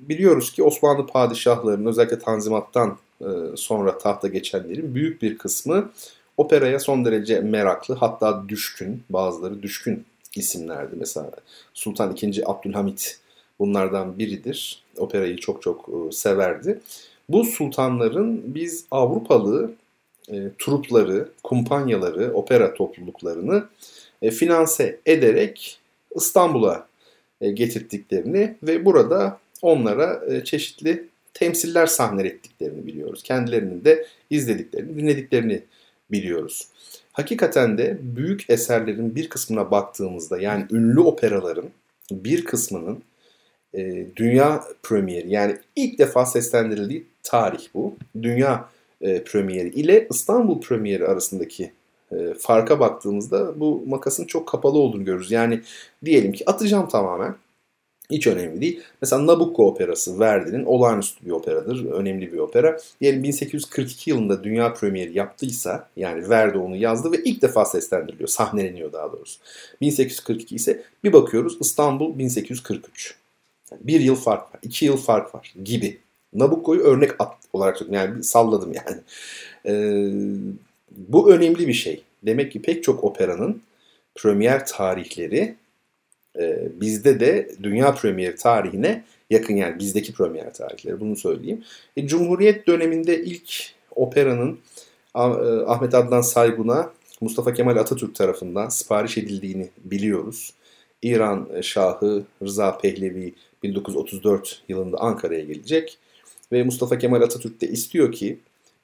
biliyoruz 0.09 0.51
ki 0.51 0.63
Osmanlı 0.63 1.07
padişahlarının 1.07 1.85
özellikle 1.85 2.19
Tanzimat'tan 2.19 2.97
e, 3.21 3.27
sonra 3.55 3.97
tahta 3.97 4.27
geçenlerin 4.27 4.95
büyük 4.95 5.21
bir 5.21 5.37
kısmı 5.37 5.91
operaya 6.37 6.79
son 6.79 7.05
derece 7.05 7.39
meraklı 7.39 7.95
hatta 7.95 8.49
düşkün 8.49 9.03
bazıları 9.09 9.63
düşkün 9.63 10.05
isimlerdi. 10.35 10.95
Mesela 10.99 11.31
Sultan 11.73 12.15
II. 12.21 12.41
Abdülhamit 12.45 13.19
bunlardan 13.59 14.19
biridir. 14.19 14.83
Operayı 14.97 15.37
çok 15.37 15.61
çok 15.61 15.89
e, 15.89 16.11
severdi. 16.11 16.79
Bu 17.29 17.43
sultanların 17.43 18.41
biz 18.55 18.85
Avrupalı 18.91 19.71
e, 20.31 20.37
trupları, 20.59 21.29
kumpanyaları, 21.43 22.33
opera 22.33 22.73
topluluklarını 22.73 23.65
e, 24.21 24.31
finanse 24.31 24.99
ederek 25.05 25.79
İstanbul'a 26.15 26.88
getirdiklerini 27.47 28.55
ve 28.63 28.85
burada 28.85 29.39
onlara 29.61 30.21
e, 30.27 30.43
çeşitli 30.43 31.05
temsiller 31.33 31.87
sahnelettiklerini 31.87 32.87
biliyoruz. 32.87 33.23
Kendilerinin 33.23 33.83
de 33.85 34.05
izlediklerini, 34.29 34.97
dinlediklerini 34.97 35.61
biliyoruz. 36.11 36.67
Hakikaten 37.11 37.77
de 37.77 37.97
büyük 38.01 38.49
eserlerin 38.49 39.15
bir 39.15 39.29
kısmına 39.29 39.71
baktığımızda 39.71 40.41
yani 40.41 40.65
ünlü 40.71 40.99
operaların 40.99 41.69
bir 42.11 42.45
kısmının 42.45 43.03
e, 43.73 44.05
dünya 44.15 44.63
premieri 44.83 45.31
yani 45.31 45.57
ilk 45.75 45.99
defa 45.99 46.25
seslendirildiği 46.25 47.05
tarih 47.23 47.67
bu. 47.73 47.95
Dünya 48.21 48.69
e, 49.01 49.23
premieri 49.23 49.69
ile 49.69 50.07
İstanbul 50.11 50.61
premieri 50.61 51.07
arasındaki 51.07 51.71
e, 52.11 52.33
farka 52.39 52.79
baktığımızda 52.79 53.59
bu 53.59 53.83
makasın 53.87 54.25
çok 54.25 54.47
kapalı 54.47 54.77
olduğunu 54.77 55.05
görürüz. 55.05 55.31
Yani 55.31 55.61
diyelim 56.05 56.31
ki 56.33 56.49
atacağım 56.49 56.87
tamamen. 56.89 57.35
Hiç 58.11 58.27
önemli 58.27 58.61
değil. 58.61 58.79
Mesela 59.01 59.27
Nabucco 59.27 59.63
operası 59.63 60.19
Verdi'nin 60.19 60.65
olağanüstü 60.65 61.25
bir 61.25 61.31
operadır. 61.31 61.85
Önemli 61.85 62.33
bir 62.33 62.37
opera. 62.37 62.77
Diyelim 63.01 63.23
1842 63.23 64.09
yılında 64.09 64.43
dünya 64.43 64.73
premieri 64.73 65.17
yaptıysa 65.17 65.89
yani 65.95 66.29
Verdi 66.29 66.57
onu 66.57 66.75
yazdı 66.75 67.11
ve 67.11 67.17
ilk 67.23 67.41
defa 67.41 67.65
seslendiriliyor. 67.65 68.29
Sahneleniyor 68.29 68.93
daha 68.93 69.11
doğrusu. 69.11 69.39
1842 69.81 70.55
ise 70.55 70.83
bir 71.03 71.13
bakıyoruz 71.13 71.57
İstanbul 71.59 72.17
1843. 72.19 73.15
Yani 73.71 73.81
bir 73.83 73.99
yıl 73.99 74.15
fark 74.15 74.53
var. 74.53 74.59
iki 74.63 74.85
yıl 74.85 74.97
fark 74.97 75.35
var 75.35 75.53
gibi. 75.63 75.99
Nabucco'yu 76.33 76.81
örnek 76.81 77.11
olarak 77.53 77.81
yani 77.89 78.23
salladım 78.23 78.73
yani. 78.73 79.01
Ee, 79.65 80.11
bu 80.91 81.31
önemli 81.33 81.67
bir 81.67 81.73
şey. 81.73 82.03
Demek 82.23 82.51
ki 82.51 82.61
pek 82.61 82.83
çok 82.83 83.03
operanın 83.03 83.61
premier 84.15 84.65
tarihleri 84.65 85.55
e, 86.39 86.67
bizde 86.81 87.19
de 87.19 87.51
dünya 87.63 87.95
premier 87.95 88.37
tarihine 88.37 89.03
yakın 89.29 89.55
yani 89.55 89.79
bizdeki 89.79 90.13
premier 90.13 90.53
tarihleri 90.53 90.99
bunu 90.99 91.15
söyleyeyim. 91.15 91.63
E, 91.97 92.07
Cumhuriyet 92.07 92.67
döneminde 92.67 93.23
ilk 93.23 93.71
operanın 93.95 94.59
e, 95.15 95.19
Ahmet 95.67 95.93
Adnan 95.93 96.21
Saygun'a 96.21 96.93
Mustafa 97.21 97.53
Kemal 97.53 97.77
Atatürk 97.77 98.15
tarafından 98.15 98.69
sipariş 98.69 99.17
edildiğini 99.17 99.69
biliyoruz. 99.83 100.53
İran 101.01 101.61
Şahı 101.61 102.23
Rıza 102.43 102.77
Pehlevi 102.77 103.33
1934 103.63 104.61
yılında 104.69 104.97
Ankara'ya 104.97 105.43
gelecek 105.43 105.97
ve 106.51 106.63
Mustafa 106.63 106.97
Kemal 106.97 107.21
Atatürk 107.21 107.61
de 107.61 107.67
istiyor 107.67 108.11
ki 108.11 108.39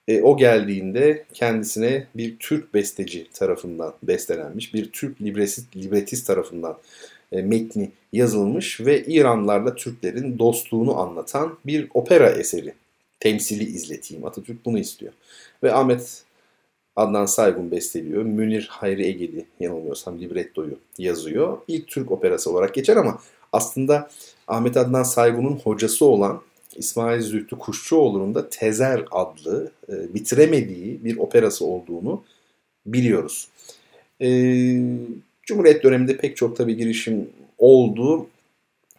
e, 0.07 0.21
o 0.21 0.37
geldiğinde 0.37 1.25
kendisine 1.33 2.07
bir 2.15 2.37
Türk 2.39 2.73
besteci 2.73 3.27
tarafından 3.33 3.93
bestelenmiş, 4.03 4.73
bir 4.73 4.91
Türk 4.91 5.21
libretist, 5.21 5.75
libretist 5.75 6.27
tarafından 6.27 6.77
e, 7.31 7.41
metni 7.41 7.91
yazılmış 8.13 8.81
ve 8.81 9.05
İranlarla 9.05 9.75
Türklerin 9.75 10.39
dostluğunu 10.39 10.99
anlatan 10.99 11.57
bir 11.65 11.87
opera 11.93 12.29
eseri 12.29 12.73
temsili 13.19 13.63
izleteyim. 13.63 14.25
Atatürk 14.25 14.65
bunu 14.65 14.79
istiyor. 14.79 15.13
Ve 15.63 15.73
Ahmet 15.73 16.23
Adnan 16.95 17.25
Saygun 17.25 17.71
besteliyor. 17.71 18.23
Münir 18.23 18.67
Hayri 18.71 19.05
Egeli 19.05 19.45
yanılmıyorsam 19.59 20.19
librettoyu 20.19 20.79
yazıyor. 20.97 21.57
İlk 21.67 21.87
Türk 21.87 22.11
operası 22.11 22.51
olarak 22.51 22.73
geçer 22.73 22.95
ama 22.95 23.21
aslında 23.53 24.09
Ahmet 24.47 24.77
Adnan 24.77 25.03
Saygun'un 25.03 25.59
hocası 25.63 26.05
olan 26.05 26.41
İsmail 26.76 27.21
Zühtü 27.21 27.57
Kuşçuoğlu'nun 27.57 28.36
da 28.36 28.49
Tezer 28.49 29.05
adlı 29.11 29.71
e, 29.89 30.13
bitiremediği 30.13 31.03
bir 31.03 31.17
operası 31.17 31.65
olduğunu 31.65 32.23
biliyoruz. 32.86 33.47
E, 34.21 34.28
Cumhuriyet 35.43 35.84
döneminde 35.84 36.17
pek 36.17 36.38
çok 36.38 36.57
tabi 36.57 36.78
girişim 36.78 37.30
oldu 37.57 38.28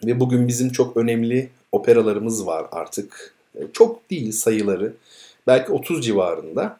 ve 0.06 0.20
bugün 0.20 0.48
bizim 0.48 0.72
çok 0.72 0.96
önemli 0.96 1.48
operalarımız 1.72 2.46
var 2.46 2.66
artık. 2.72 3.34
E, 3.54 3.60
çok 3.72 4.10
değil 4.10 4.32
sayıları. 4.32 4.94
Belki 5.46 5.72
30 5.72 6.04
civarında. 6.04 6.78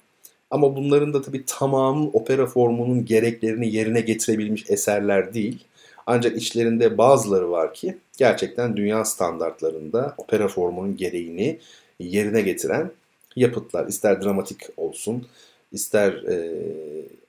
Ama 0.51 0.77
bunların 0.77 1.15
da 1.15 1.23
tabii 1.23 1.45
tamamı 1.47 2.09
opera 2.09 2.47
formunun 2.47 3.05
gereklerini 3.05 3.75
yerine 3.75 4.01
getirebilmiş 4.01 4.65
eserler 4.69 5.35
değil. 5.35 5.65
Ancak 6.07 6.37
içlerinde 6.37 6.99
bazıları 6.99 7.51
var 7.51 7.75
ki 7.75 7.97
gerçekten 8.19 8.77
dünya 8.77 9.05
standartlarında 9.05 10.15
opera 10.19 10.49
formunun 10.49 10.97
gereğini 10.97 11.59
yerine 11.99 12.41
getiren 12.41 12.91
yapıtlar. 13.37 13.87
İster 13.87 14.23
dramatik 14.23 14.61
olsun, 14.77 15.27
ister 15.73 16.13
e, 16.13 16.53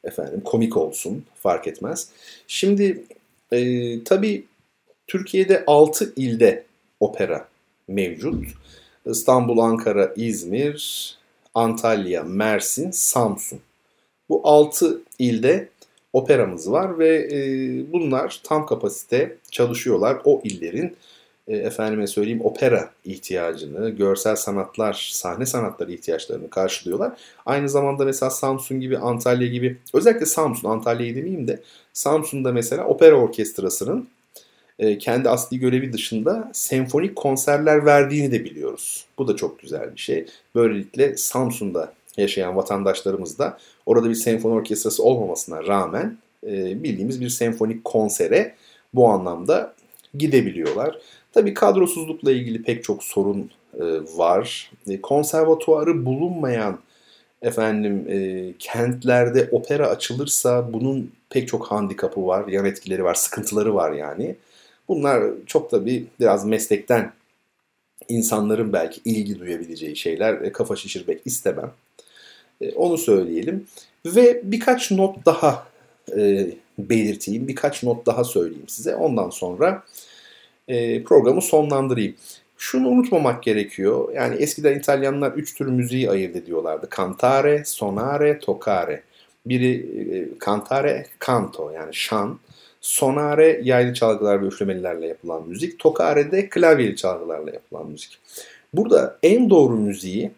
efendim 0.04 0.42
komik 0.46 0.78
olsun 0.78 1.26
fark 1.36 1.68
etmez. 1.68 2.10
Şimdi 2.48 3.04
e, 3.52 4.04
tabii 4.04 4.46
Türkiye'de 5.08 5.64
6 5.68 6.14
ilde 6.16 6.64
opera 7.00 7.48
mevcut. 7.88 8.46
İstanbul, 9.06 9.58
Ankara, 9.58 10.14
İzmir, 10.16 11.18
Antalya, 11.54 12.24
Mersin, 12.24 12.92
Samsun. 12.92 13.60
Bu 14.30 14.42
6 14.44 15.02
ilde 15.20 15.70
operamız 16.14 16.72
var 16.72 17.00
ve 17.00 17.30
e, 17.32 17.40
bunlar 17.94 18.42
tam 18.44 18.66
kapasite 18.66 19.38
çalışıyorlar. 19.52 20.18
O 20.26 20.42
illerin 20.44 20.98
e, 21.48 21.58
efendime 21.58 22.08
söyleyeyim 22.08 22.42
opera 22.44 22.90
ihtiyacını, 23.06 23.90
görsel 23.90 24.36
sanatlar, 24.36 25.10
sahne 25.14 25.46
sanatları 25.46 25.92
ihtiyaçlarını 25.92 26.50
karşılıyorlar. 26.50 27.18
Aynı 27.46 27.70
zamanda 27.70 28.06
mesela 28.06 28.30
Samsun 28.30 28.80
gibi, 28.80 28.98
Antalya 28.98 29.48
gibi, 29.48 29.78
özellikle 29.94 30.26
Samsun, 30.26 30.70
Antalya'yı 30.70 31.16
demeyeyim 31.16 31.48
de 31.48 31.62
Samsun'da 31.94 32.52
mesela 32.52 32.86
opera 32.86 33.16
orkestrasının 33.16 34.08
e, 34.80 34.98
kendi 34.98 35.30
asli 35.30 35.60
görevi 35.60 35.94
dışında 35.94 36.52
senfonik 36.54 37.16
konserler 37.16 37.86
verdiğini 37.86 38.32
de 38.32 38.46
biliyoruz. 38.46 39.06
Bu 39.18 39.28
da 39.28 39.36
çok 39.36 39.60
güzel 39.60 39.96
bir 39.96 40.02
şey. 40.02 40.26
Böylelikle 40.56 41.18
Samsun'da 41.18 41.94
yaşayan 42.18 42.56
vatandaşlarımız 42.56 43.40
da 43.40 43.58
orada 43.88 44.10
bir 44.10 44.16
senfoni 44.16 44.54
orkestrası 44.54 45.04
olmamasına 45.04 45.64
rağmen 45.68 46.18
e, 46.44 46.84
bildiğimiz 46.84 47.22
bir 47.22 47.30
senfonik 47.30 47.86
konsere 47.86 48.56
bu 48.94 49.08
anlamda 49.08 49.74
gidebiliyorlar. 50.14 50.98
Tabii 51.34 51.54
kadrosuzlukla 51.54 52.32
ilgili 52.32 52.64
pek 52.64 52.84
çok 52.84 53.04
sorun 53.04 53.52
e, 53.80 53.84
var. 54.18 54.72
E, 54.88 55.02
konservatuarı 55.02 56.06
bulunmayan 56.06 56.80
efendim 57.42 58.06
e, 58.10 58.54
kentlerde 58.60 59.50
opera 59.52 59.88
açılırsa 59.88 60.74
bunun 60.74 61.12
pek 61.30 61.48
çok 61.48 61.68
handikapı 61.68 62.28
var, 62.28 62.48
yan 62.48 62.66
etkileri 62.66 63.04
var, 63.04 63.14
sıkıntıları 63.14 63.76
var 63.76 63.92
yani. 63.92 64.36
Bunlar 64.88 65.24
çok 65.46 65.72
da 65.72 65.86
bir 65.86 66.04
biraz 66.20 66.46
meslekten 66.46 67.12
insanların 68.10 68.74
belki 68.74 69.02
ilgi 69.06 69.40
duyabileceği 69.40 69.96
şeyler. 69.96 70.42
E, 70.42 70.52
kafa 70.52 70.76
şişirmek 70.76 71.22
istemem. 71.26 71.72
E, 72.62 72.72
onu 72.72 72.98
söyleyelim. 72.98 73.68
Ve 74.06 74.42
birkaç 74.44 74.92
not 74.92 75.26
daha 75.26 75.68
e, 76.18 76.48
belirteyim. 76.80 77.48
Birkaç 77.48 77.84
not 77.84 78.06
daha 78.06 78.24
söyleyeyim 78.24 78.68
size. 78.68 78.96
Ondan 78.96 79.30
sonra 79.30 79.84
e, 80.68 81.04
programı 81.04 81.42
sonlandırayım. 81.42 82.16
Şunu 82.58 82.88
unutmamak 82.88 83.44
gerekiyor. 83.44 84.14
Yani 84.14 84.36
eskiden 84.36 84.80
İtalyanlar 84.80 85.32
üç 85.32 85.56
tür 85.56 85.66
müziği 85.66 86.10
ayırt 86.10 86.36
ediyorlardı. 86.36 86.90
Cantare, 86.98 87.66
sonare, 87.66 88.40
toccare. 88.40 89.02
Biri 89.46 89.74
e, 90.14 90.46
cantare, 90.46 91.06
canto 91.28 91.72
yani 91.72 91.94
şan. 91.94 92.40
Sonare 92.82 93.62
yaylı 93.64 93.94
çalgılar 93.94 94.42
ve 94.42 94.46
üflemelilerle 94.46 95.08
yapılan 95.08 95.48
müzik. 95.48 95.80
Tokare 95.80 96.32
de 96.32 96.50
klavyeli 96.50 96.96
çalgılarla 96.96 97.52
yapılan 97.52 97.88
müzik. 97.88 98.20
Burada 98.74 99.18
en 99.24 99.50
doğru 99.50 99.76
müziği 99.76 100.32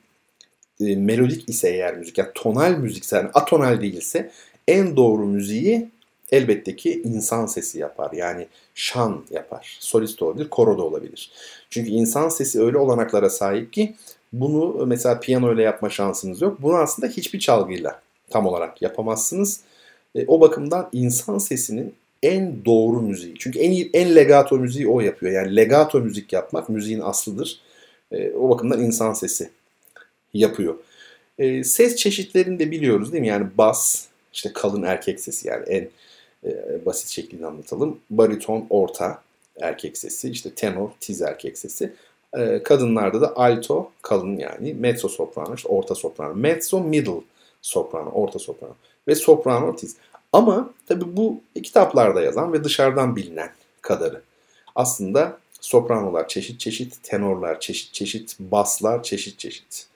e, 0.79 0.95
melodik 0.95 1.49
ise 1.49 1.69
eğer 1.69 1.97
müzik 1.97 2.17
yani 2.17 2.29
tonal 2.35 2.71
müzikse 2.71 3.15
yani 3.15 3.29
atonal 3.33 3.81
değilse 3.81 4.31
en 4.67 4.95
doğru 4.95 5.25
müziği 5.25 5.89
elbette 6.31 6.75
ki 6.75 7.01
insan 7.05 7.45
sesi 7.45 7.79
yapar. 7.79 8.11
Yani 8.13 8.47
şan 8.75 9.23
yapar. 9.31 9.77
Solist 9.79 10.21
olabilir, 10.21 10.49
koro 10.49 10.77
da 10.77 10.81
olabilir. 10.83 11.31
Çünkü 11.69 11.89
insan 11.89 12.29
sesi 12.29 12.61
öyle 12.61 12.77
olanaklara 12.77 13.29
sahip 13.29 13.73
ki 13.73 13.95
bunu 14.33 14.85
mesela 14.85 15.19
piyano 15.19 15.53
ile 15.53 15.61
yapma 15.61 15.89
şansınız 15.89 16.41
yok. 16.41 16.61
Bunu 16.61 16.75
aslında 16.75 17.07
hiçbir 17.07 17.39
çalgıyla 17.39 18.01
tam 18.29 18.45
olarak 18.45 18.81
yapamazsınız. 18.81 19.59
E, 20.15 20.25
o 20.27 20.41
bakımdan 20.41 20.89
insan 20.93 21.37
sesinin 21.37 21.93
en 22.23 22.65
doğru 22.65 23.01
müziği. 23.01 23.35
Çünkü 23.39 23.59
en 23.59 23.89
en 23.93 24.15
legato 24.15 24.57
müziği 24.57 24.87
o 24.87 25.01
yapıyor. 25.01 25.31
Yani 25.31 25.55
legato 25.55 25.99
müzik 25.99 26.33
yapmak 26.33 26.69
müziğin 26.69 26.99
aslıdır. 26.99 27.59
E, 28.11 28.31
o 28.31 28.49
bakımdan 28.49 28.83
insan 28.83 29.13
sesi 29.13 29.49
yapıyor. 30.33 30.75
E, 31.37 31.63
ses 31.63 31.95
çeşitlerini 31.95 32.59
de 32.59 32.71
biliyoruz 32.71 33.11
değil 33.11 33.21
mi? 33.21 33.27
Yani 33.27 33.47
bas, 33.57 34.05
işte 34.33 34.53
kalın 34.53 34.83
erkek 34.83 35.19
sesi 35.19 35.47
yani 35.47 35.65
en 35.67 35.89
e, 36.43 36.85
basit 36.85 37.09
şeklinde 37.09 37.45
anlatalım. 37.45 37.99
Bariton, 38.09 38.65
orta 38.69 39.21
erkek 39.61 39.97
sesi, 39.97 40.29
işte 40.29 40.49
tenor, 40.49 40.89
tiz 40.99 41.21
erkek 41.21 41.57
sesi. 41.57 41.93
E, 42.37 42.63
kadınlarda 42.63 43.21
da 43.21 43.35
alto, 43.35 43.91
kalın 44.01 44.37
yani, 44.37 44.73
mezzo 44.73 45.09
soprano, 45.09 45.55
işte 45.55 45.69
orta 45.69 45.95
soprano. 45.95 46.35
Mezzo, 46.35 46.79
middle 46.79 47.21
soprano, 47.61 48.09
orta 48.09 48.39
soprano 48.39 48.73
ve 49.07 49.15
soprano, 49.15 49.75
tiz. 49.75 49.95
Ama 50.33 50.73
tabi 50.87 51.17
bu 51.17 51.41
kitaplarda 51.63 52.21
yazan 52.21 52.53
ve 52.53 52.63
dışarıdan 52.63 53.15
bilinen 53.15 53.49
kadarı. 53.81 54.21
Aslında 54.75 55.37
sopranolar 55.61 56.27
çeşit 56.27 56.59
çeşit, 56.59 57.03
tenorlar 57.03 57.59
çeşit 57.59 57.93
çeşit, 57.93 58.39
baslar 58.39 59.03
çeşit 59.03 59.39
çeşit. 59.39 59.88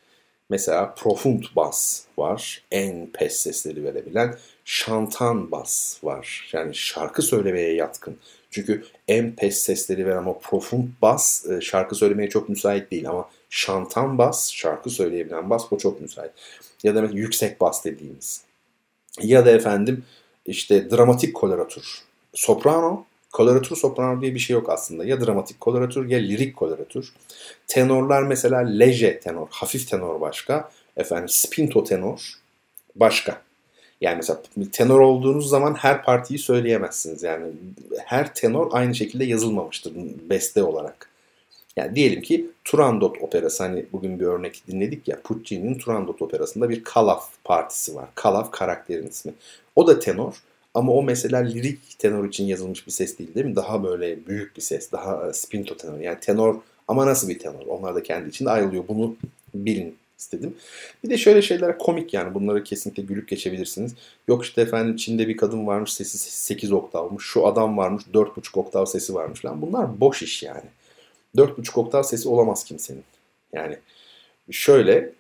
Mesela 0.53 0.93
profund 0.93 1.43
bas 1.55 2.01
var, 2.17 2.63
en 2.71 3.07
pes 3.13 3.35
sesleri 3.35 3.83
verebilen. 3.83 4.37
Şantan 4.65 5.51
bas 5.51 6.03
var, 6.03 6.49
yani 6.53 6.75
şarkı 6.75 7.21
söylemeye 7.21 7.73
yatkın. 7.75 8.17
Çünkü 8.51 8.85
en 9.07 9.35
pes 9.35 9.57
sesleri 9.57 10.05
veren 10.05 10.25
o 10.25 10.39
profund 10.39 10.87
bas 11.01 11.45
e, 11.49 11.61
şarkı 11.61 11.95
söylemeye 11.95 12.29
çok 12.29 12.49
müsait 12.49 12.91
değil 12.91 13.09
ama 13.09 13.29
şantan 13.49 14.17
bas, 14.17 14.51
şarkı 14.51 14.89
söyleyebilen 14.89 15.49
bas 15.49 15.63
o 15.71 15.77
çok 15.77 16.01
müsait. 16.01 16.31
Ya 16.83 16.95
da 16.95 17.01
yüksek 17.01 17.61
bas 17.61 17.85
dediğimiz. 17.85 18.41
Ya 19.21 19.45
da 19.45 19.51
efendim 19.51 20.05
işte 20.45 20.91
dramatik 20.91 21.33
koloratür. 21.33 22.01
Soprano, 22.33 23.05
koloratür 23.33 23.75
soprano 23.75 24.21
diye 24.21 24.33
bir 24.35 24.39
şey 24.39 24.53
yok 24.53 24.69
aslında. 24.69 25.05
Ya 25.05 25.21
dramatik 25.21 25.59
koloratür 25.59 26.09
ya 26.09 26.19
lirik 26.19 26.55
koloratür. 26.55 27.13
Tenorlar 27.67 28.23
mesela 28.23 28.59
leje 28.59 29.19
tenor, 29.19 29.47
hafif 29.49 29.89
tenor 29.89 30.21
başka. 30.21 30.69
Efendim 30.97 31.29
spinto 31.29 31.83
tenor 31.83 32.33
başka. 32.95 33.41
Yani 34.01 34.15
mesela 34.15 34.41
tenor 34.71 34.99
olduğunuz 34.99 35.49
zaman 35.49 35.73
her 35.73 36.03
partiyi 36.03 36.39
söyleyemezsiniz. 36.39 37.23
Yani 37.23 37.45
her 38.05 38.33
tenor 38.33 38.69
aynı 38.71 38.95
şekilde 38.95 39.25
yazılmamıştır 39.25 39.93
beste 40.29 40.63
olarak. 40.63 41.09
Yani 41.75 41.95
diyelim 41.95 42.21
ki 42.21 42.49
Turandot 42.63 43.21
operası 43.21 43.63
hani 43.63 43.85
bugün 43.91 44.19
bir 44.19 44.25
örnek 44.25 44.63
dinledik 44.67 45.07
ya 45.07 45.21
Puccini'nin 45.23 45.77
Turandot 45.77 46.21
operasında 46.21 46.69
bir 46.69 46.83
Kalaf 46.83 47.29
partisi 47.43 47.95
var. 47.95 48.09
Kalaf 48.15 48.51
karakterin 48.51 49.07
ismi. 49.07 49.33
O 49.75 49.87
da 49.87 49.99
tenor 49.99 50.33
ama 50.73 50.91
o 50.93 51.03
mesela 51.03 51.39
lirik 51.39 51.99
tenor 51.99 52.27
için 52.27 52.45
yazılmış 52.45 52.87
bir 52.87 52.91
ses 52.91 53.19
değil 53.19 53.35
değil 53.35 53.45
mi? 53.45 53.55
Daha 53.55 53.83
böyle 53.83 54.27
büyük 54.27 54.55
bir 54.55 54.61
ses, 54.61 54.91
daha 54.91 55.33
spinto 55.33 55.77
tenor. 55.77 55.99
Yani 55.99 56.19
tenor 56.19 56.55
ama 56.87 57.05
nasıl 57.05 57.29
bir 57.29 57.39
tenor? 57.39 57.65
Onlar 57.67 57.95
da 57.95 58.03
kendi 58.03 58.29
içinde 58.29 58.49
ayrılıyor. 58.49 58.87
Bunu 58.87 59.15
bilin 59.53 59.95
istedim. 60.19 60.55
Bir 61.03 61.09
de 61.09 61.17
şöyle 61.17 61.41
şeyler 61.41 61.77
komik 61.77 62.13
yani 62.13 62.33
bunları 62.33 62.63
kesinlikle 62.63 63.03
gülüp 63.03 63.27
geçebilirsiniz. 63.27 63.95
Yok 64.27 64.45
işte 64.45 64.61
efendim 64.61 64.95
Çin'de 64.95 65.27
bir 65.27 65.37
kadın 65.37 65.67
varmış 65.67 65.93
sesi 65.93 66.17
8 66.17 66.71
oktavmış. 66.71 67.25
Şu 67.25 67.47
adam 67.47 67.77
varmış 67.77 68.03
4,5 68.13 68.59
oktav 68.59 68.85
sesi 68.85 69.13
varmış 69.13 69.41
falan. 69.41 69.61
Bunlar 69.61 69.99
boş 69.99 70.23
iş 70.23 70.43
yani. 70.43 70.69
4,5 71.37 71.79
oktav 71.79 72.03
sesi 72.03 72.29
olamaz 72.29 72.63
kimsenin. 72.63 73.03
Yani 73.53 73.77
şöyle 74.51 75.13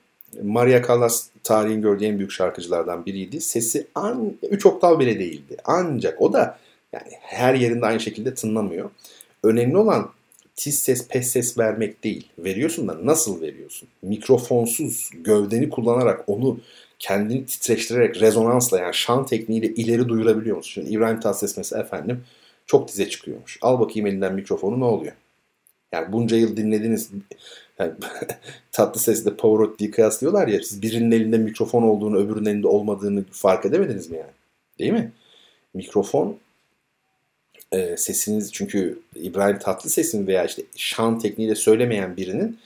Maria 0.43 0.87
Callas 0.87 1.27
tarihin 1.43 1.81
gördüğü 1.81 2.05
en 2.05 2.17
büyük 2.17 2.31
şarkıcılardan 2.31 3.05
biriydi. 3.05 3.41
Sesi 3.41 3.87
an, 3.95 4.33
3 4.49 4.65
oktav 4.65 4.99
bile 4.99 5.19
değildi. 5.19 5.57
Ancak 5.65 6.21
o 6.21 6.33
da 6.33 6.59
yani 6.93 7.11
her 7.21 7.53
yerinde 7.53 7.85
aynı 7.85 7.99
şekilde 7.99 8.33
tınlamıyor. 8.33 8.89
Önemli 9.43 9.77
olan 9.77 10.11
tiz 10.55 10.79
ses, 10.79 11.07
pes 11.07 11.31
ses 11.31 11.57
vermek 11.57 12.03
değil. 12.03 12.27
Veriyorsun 12.37 12.87
da 12.87 13.05
nasıl 13.05 13.41
veriyorsun? 13.41 13.89
Mikrofonsuz, 14.01 15.09
gövdeni 15.13 15.69
kullanarak 15.69 16.23
onu 16.27 16.59
kendini 16.99 17.45
titreştirerek 17.45 18.21
rezonansla 18.21 18.79
yani 18.79 18.93
şan 18.93 19.25
tekniğiyle 19.25 19.67
ileri 19.67 20.09
duyurabiliyor 20.09 20.57
musun? 20.57 20.71
Şimdi 20.71 20.89
İbrahim 20.89 21.19
Tatlıses 21.19 21.57
mesela 21.57 21.81
efendim 21.81 22.23
çok 22.65 22.87
dize 22.87 23.09
çıkıyormuş. 23.09 23.57
Al 23.61 23.79
bakayım 23.79 24.07
elinden 24.07 24.33
mikrofonu 24.33 24.79
ne 24.79 24.85
oluyor? 24.85 25.13
Yani 25.91 26.13
bunca 26.13 26.37
yıl 26.37 26.57
dinlediniz. 26.57 27.09
Yani, 27.79 27.93
tatlı 28.71 28.99
sesle 28.99 29.35
Pavarotti'yi 29.35 29.91
kıyaslıyorlar 29.91 30.47
ya. 30.47 30.63
Siz 30.63 30.81
birinin 30.81 31.11
elinde 31.11 31.37
mikrofon 31.37 31.83
olduğunu 31.83 32.17
öbürünün 32.17 32.49
elinde 32.49 32.67
olmadığını 32.67 33.23
fark 33.31 33.65
edemediniz 33.65 34.09
mi 34.09 34.17
yani? 34.17 34.31
Değil 34.79 34.93
mi? 34.93 35.11
Mikrofon 35.73 36.37
e, 37.71 37.97
sesiniz 37.97 38.53
çünkü 38.53 38.99
İbrahim 39.15 39.59
Tatlıses'in 39.59 40.27
veya 40.27 40.45
işte 40.45 40.61
şan 40.75 41.19
tekniğiyle 41.19 41.55
söylemeyen 41.55 42.17
birinin 42.17 42.57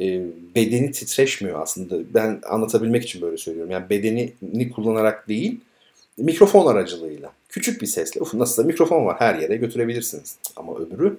e, 0.00 0.22
bedeni 0.54 0.92
titreşmiyor 0.92 1.62
aslında. 1.62 2.14
Ben 2.14 2.40
anlatabilmek 2.48 3.02
için 3.04 3.22
böyle 3.22 3.36
söylüyorum. 3.36 3.70
Yani 3.70 3.90
bedenini 3.90 4.70
kullanarak 4.70 5.28
değil, 5.28 5.60
mikrofon 6.16 6.66
aracılığıyla. 6.66 7.32
Küçük 7.48 7.82
bir 7.82 7.86
sesle. 7.86 8.20
Uf 8.20 8.34
nasılsa 8.34 8.62
mikrofon 8.62 9.06
var 9.06 9.16
her 9.18 9.34
yere 9.34 9.56
götürebilirsiniz. 9.56 10.36
Ama 10.56 10.78
öbürü 10.78 11.16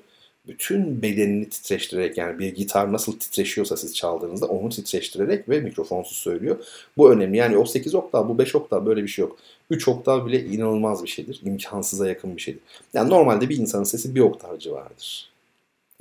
bütün 0.47 1.01
bedenini 1.01 1.49
titreştirerek 1.49 2.17
yani 2.17 2.39
bir 2.39 2.55
gitar 2.55 2.93
nasıl 2.93 3.19
titreşiyorsa 3.19 3.77
siz 3.77 3.95
çaldığınızda 3.95 4.45
onu 4.45 4.69
titreştirerek 4.69 5.49
ve 5.49 5.59
mikrofonsuz 5.59 6.17
söylüyor. 6.17 6.65
Bu 6.97 7.11
önemli. 7.11 7.37
Yani 7.37 7.57
o 7.57 7.65
8 7.65 7.95
oktav 7.95 8.29
bu 8.29 8.37
5 8.37 8.55
oktav 8.55 8.85
böyle 8.85 9.03
bir 9.03 9.07
şey 9.07 9.25
yok. 9.25 9.37
3 9.69 9.87
oktav 9.87 10.25
bile 10.25 10.45
inanılmaz 10.45 11.03
bir 11.03 11.09
şeydir. 11.09 11.41
İmkansıza 11.45 12.07
yakın 12.07 12.35
bir 12.35 12.41
şeydir. 12.41 12.61
Yani 12.93 13.09
normalde 13.09 13.49
bir 13.49 13.57
insanın 13.57 13.83
sesi 13.83 14.15
bir 14.15 14.19
oktav 14.19 14.57
civarıdır. 14.57 15.31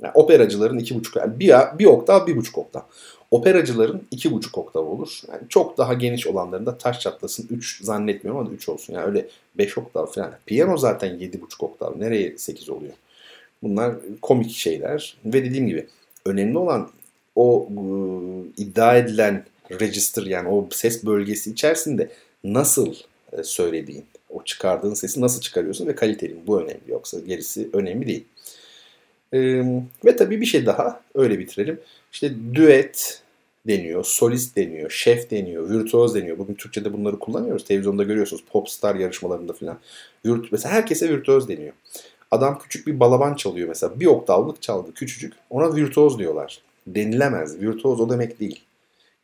Yani 0.01 0.11
operacıların 0.13 0.79
2,5 0.79 1.19
yani 1.19 1.39
bir, 1.39 1.79
bir 1.79 1.85
oktav, 1.85 2.27
bir 2.27 2.35
buçuk 2.37 2.57
oktav. 2.57 2.81
Operacıların 3.31 4.07
2,5 4.11 4.59
oktav 4.59 4.85
olur. 4.85 5.21
Yani 5.31 5.41
çok 5.49 5.77
daha 5.77 5.93
geniş 5.93 6.27
olanların 6.27 6.65
da 6.65 6.77
taş 6.77 6.99
çatlasın 6.99 7.47
3 7.49 7.83
zannetmiyorum 7.83 8.41
ama 8.41 8.51
3 8.51 8.69
olsun. 8.69 8.93
Yani 8.93 9.05
öyle 9.05 9.27
5 9.57 9.77
oktav 9.77 10.05
falan. 10.05 10.33
Piyano 10.45 10.77
zaten 10.77 11.09
7,5 11.19 11.65
oktav. 11.65 11.99
Nereye 11.99 12.37
8 12.37 12.69
oluyor? 12.69 12.93
Bunlar 13.63 13.95
komik 14.21 14.51
şeyler. 14.51 15.17
Ve 15.25 15.45
dediğim 15.45 15.67
gibi 15.67 15.87
önemli 16.25 16.57
olan 16.57 16.89
o 17.35 17.67
e, 17.69 17.81
iddia 18.61 18.97
edilen 18.97 19.45
register 19.79 20.23
yani 20.23 20.49
o 20.49 20.69
ses 20.71 21.05
bölgesi 21.05 21.51
içerisinde 21.51 22.09
nasıl 22.43 22.95
e, 23.31 23.43
söylediğin, 23.43 24.05
o 24.29 24.43
çıkardığın 24.43 24.93
sesi 24.93 25.21
nasıl 25.21 25.41
çıkarıyorsun 25.41 25.87
ve 25.87 25.95
kaliteli 25.95 26.33
mi? 26.33 26.41
Bu 26.47 26.61
önemli. 26.61 26.81
Yoksa 26.87 27.19
gerisi 27.19 27.69
önemli 27.73 28.07
değil. 28.07 28.25
E, 29.33 29.39
ve 30.05 30.15
tabii 30.15 30.41
bir 30.41 30.45
şey 30.45 30.65
daha 30.65 31.01
öyle 31.15 31.39
bitirelim. 31.39 31.79
İşte 32.11 32.33
düet 32.53 33.21
deniyor, 33.67 34.05
solist 34.05 34.55
deniyor, 34.55 34.89
şef 34.89 35.31
deniyor, 35.31 35.69
virtuoz 35.69 36.15
deniyor. 36.15 36.37
Bugün 36.37 36.53
Türkçe'de 36.53 36.93
bunları 36.93 37.19
kullanıyoruz. 37.19 37.65
Televizyonda 37.65 38.03
görüyorsunuz 38.03 38.43
popstar 38.51 38.95
yarışmalarında 38.95 39.53
falan. 39.53 39.79
Virt 40.25 40.51
mesela 40.51 40.73
herkese 40.73 41.09
virtuoz 41.09 41.49
deniyor. 41.49 41.73
Adam 42.31 42.59
küçük 42.59 42.87
bir 42.87 42.99
balaban 42.99 43.35
çalıyor 43.35 43.67
mesela. 43.67 43.99
Bir 43.99 44.05
oktavlık 44.05 44.61
çaldı 44.61 44.93
küçücük. 44.93 45.33
Ona 45.49 45.75
virtuoz 45.75 46.19
diyorlar. 46.19 46.61
Denilemez. 46.87 47.61
Virtuoz 47.61 47.99
o 47.99 48.09
demek 48.09 48.39
değil. 48.39 48.63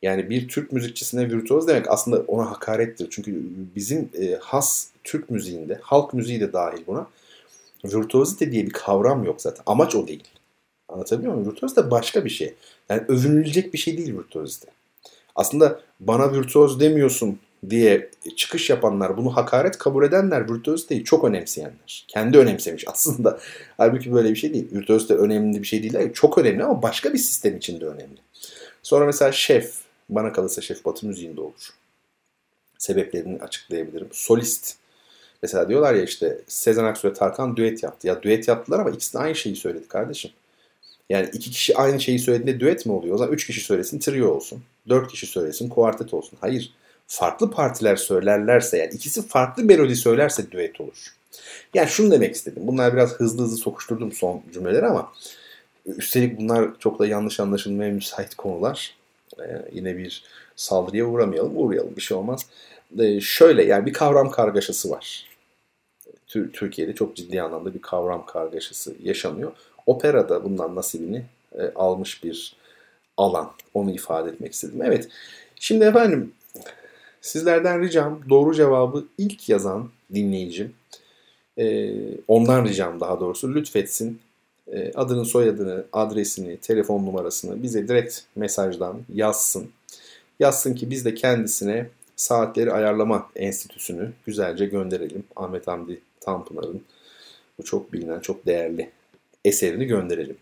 Yani 0.02 0.30
bir 0.30 0.48
Türk 0.48 0.72
müzikçisine 0.72 1.30
virtuoz 1.30 1.68
demek 1.68 1.90
aslında 1.90 2.20
ona 2.26 2.50
hakarettir. 2.50 3.08
Çünkü 3.10 3.42
bizim 3.76 4.10
e, 4.20 4.38
has 4.40 4.88
Türk 5.04 5.30
müziğinde, 5.30 5.78
halk 5.82 6.14
müziği 6.14 6.40
de 6.40 6.52
dahil 6.52 6.86
buna, 6.86 7.06
virtuozite 7.84 8.52
diye 8.52 8.66
bir 8.66 8.72
kavram 8.72 9.24
yok 9.24 9.40
zaten. 9.40 9.62
Amaç 9.66 9.94
o 9.96 10.08
değil. 10.08 10.24
Anlatabiliyor 10.88 11.34
muyum? 11.34 11.50
Virtuozite 11.50 11.90
başka 11.90 12.24
bir 12.24 12.30
şey. 12.30 12.54
Yani 12.88 13.02
övünülecek 13.08 13.72
bir 13.72 13.78
şey 13.78 13.98
değil 13.98 14.18
virtuozite. 14.18 14.68
Aslında 15.34 15.80
bana 16.00 16.32
virtuoz 16.32 16.80
demiyorsun 16.80 17.38
diye 17.70 18.10
çıkış 18.36 18.70
yapanlar, 18.70 19.16
bunu 19.16 19.36
hakaret 19.36 19.78
kabul 19.78 20.04
edenler 20.04 20.52
virtüöziteyi 20.52 21.04
çok 21.04 21.24
önemseyenler. 21.24 22.04
Kendi 22.08 22.38
önemsemiş 22.38 22.84
aslında. 22.88 23.40
Halbuki 23.76 24.12
böyle 24.12 24.30
bir 24.30 24.36
şey 24.36 24.54
değil. 24.54 24.68
Virtüözite 24.72 25.14
önemli 25.14 25.62
bir 25.62 25.66
şey 25.66 25.82
değil. 25.82 26.12
Çok 26.12 26.38
önemli 26.38 26.64
ama 26.64 26.82
başka 26.82 27.12
bir 27.12 27.18
sistem 27.18 27.56
içinde 27.56 27.86
önemli. 27.86 28.18
Sonra 28.82 29.06
mesela 29.06 29.32
şef. 29.32 29.74
Bana 30.08 30.32
kalırsa 30.32 30.60
şef 30.60 30.84
batı 30.84 31.06
müziğinde 31.06 31.40
olur. 31.40 31.70
Sebeplerini 32.78 33.40
açıklayabilirim. 33.42 34.08
Solist. 34.12 34.76
Mesela 35.42 35.68
diyorlar 35.68 35.94
ya 35.94 36.02
işte 36.02 36.38
Sezen 36.46 36.84
Aksu 36.84 37.08
ve 37.08 37.12
Tarkan 37.12 37.56
düet 37.56 37.82
yaptı. 37.82 38.06
Ya 38.06 38.22
düet 38.22 38.48
yaptılar 38.48 38.78
ama 38.78 38.90
ikisi 38.90 39.14
de 39.14 39.18
aynı 39.18 39.34
şeyi 39.34 39.56
söyledi 39.56 39.88
kardeşim. 39.88 40.30
Yani 41.10 41.28
iki 41.32 41.50
kişi 41.50 41.76
aynı 41.76 42.00
şeyi 42.00 42.18
söylediğinde 42.18 42.60
düet 42.60 42.86
mi 42.86 42.92
oluyor? 42.92 43.14
O 43.14 43.18
zaman 43.18 43.34
üç 43.34 43.46
kişi 43.46 43.60
söylesin 43.60 43.98
trio 43.98 44.28
olsun. 44.28 44.62
Dört 44.88 45.10
kişi 45.10 45.26
söylesin 45.26 45.68
kuartet 45.68 46.14
olsun. 46.14 46.38
Hayır 46.40 46.72
farklı 47.08 47.50
partiler 47.50 47.96
söylerlerse 47.96 48.78
yani 48.78 48.94
ikisi 48.94 49.28
farklı 49.28 49.64
melodi 49.64 49.96
söylerse 49.96 50.50
düet 50.50 50.80
olur. 50.80 51.14
Yani 51.74 51.88
şunu 51.88 52.10
demek 52.10 52.34
istedim. 52.34 52.62
Bunlar 52.66 52.92
biraz 52.92 53.14
hızlı 53.14 53.42
hızlı 53.42 53.56
sokuşturdum 53.56 54.12
son 54.12 54.42
cümleleri 54.52 54.86
ama 54.86 55.12
üstelik 55.86 56.38
bunlar 56.38 56.70
çok 56.78 56.98
da 56.98 57.06
yanlış 57.06 57.40
anlaşılmaya 57.40 57.90
müsait 57.90 58.34
konular. 58.34 58.94
Ee, 59.40 59.62
yine 59.72 59.96
bir 59.96 60.24
saldırıya 60.56 61.04
uğramayalım. 61.04 61.52
Uğrayalım 61.56 61.96
bir 61.96 62.00
şey 62.00 62.16
olmaz. 62.16 62.46
Ee, 62.98 63.20
şöyle 63.20 63.64
yani 63.64 63.86
bir 63.86 63.92
kavram 63.92 64.30
kargaşası 64.30 64.90
var. 64.90 65.28
Türkiye'de 66.26 66.94
çok 66.94 67.16
ciddi 67.16 67.42
anlamda 67.42 67.74
bir 67.74 67.82
kavram 67.82 68.26
kargaşası 68.26 68.94
yaşanıyor. 69.02 69.52
Opera 69.86 70.28
da 70.28 70.44
bundan 70.44 70.74
nasibini 70.74 71.24
e, 71.58 71.62
almış 71.74 72.24
bir 72.24 72.56
alan. 73.16 73.52
Onu 73.74 73.90
ifade 73.90 74.30
etmek 74.30 74.52
istedim. 74.52 74.82
Evet. 74.82 75.08
Şimdi 75.56 75.84
efendim 75.84 76.32
Sizlerden 77.20 77.82
ricam 77.82 78.20
doğru 78.28 78.54
cevabı 78.54 79.04
ilk 79.18 79.48
yazan 79.48 79.90
dinleyicim, 80.14 80.74
e, 81.58 81.90
ondan 82.28 82.64
ricam 82.64 83.00
daha 83.00 83.20
doğrusu 83.20 83.54
lütfetsin 83.54 84.20
e, 84.72 84.92
adını, 84.94 85.24
soyadını, 85.24 85.84
adresini, 85.92 86.56
telefon 86.56 87.06
numarasını 87.06 87.62
bize 87.62 87.88
direkt 87.88 88.20
mesajdan 88.36 89.00
yazsın. 89.14 89.70
Yazsın 90.40 90.74
ki 90.74 90.90
biz 90.90 91.04
de 91.04 91.14
kendisine 91.14 91.86
saatleri 92.16 92.72
ayarlama 92.72 93.30
enstitüsünü 93.36 94.12
güzelce 94.26 94.66
gönderelim. 94.66 95.24
Ahmet 95.36 95.66
Hamdi 95.66 96.00
Tanpınar'ın 96.20 96.82
bu 97.58 97.64
çok 97.64 97.92
bilinen, 97.92 98.20
çok 98.20 98.46
değerli 98.46 98.90
eserini 99.44 99.84
gönderelim. 99.84 100.36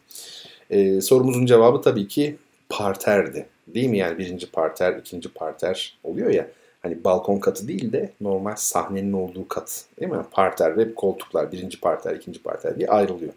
Ee, 0.71 1.01
sorumuzun 1.01 1.47
cevabı 1.47 1.81
tabii 1.83 2.09
ki 2.09 2.37
parterdi. 2.69 3.47
Değil 3.67 3.89
mi? 3.89 3.99
Yani 3.99 4.19
birinci 4.19 4.51
parter, 4.51 4.97
ikinci 4.97 5.29
parter 5.29 5.99
oluyor 6.05 6.31
ya 6.31 6.49
hani 6.87 7.05
balkon 7.05 7.39
katı 7.39 7.69
değil 7.69 7.93
de 7.93 8.13
normal 8.21 8.57
sahnenin 8.57 9.13
olduğu 9.13 9.49
kat. 9.49 9.85
Değil 10.01 10.13
mi? 10.13 10.25
Parter 10.31 10.77
ve 10.77 10.95
koltuklar 10.95 11.53
birinci 11.53 11.81
parter, 11.81 12.15
ikinci 12.15 12.43
parter 12.43 12.77
diye 12.77 12.89
ayrılıyor. 12.89 13.33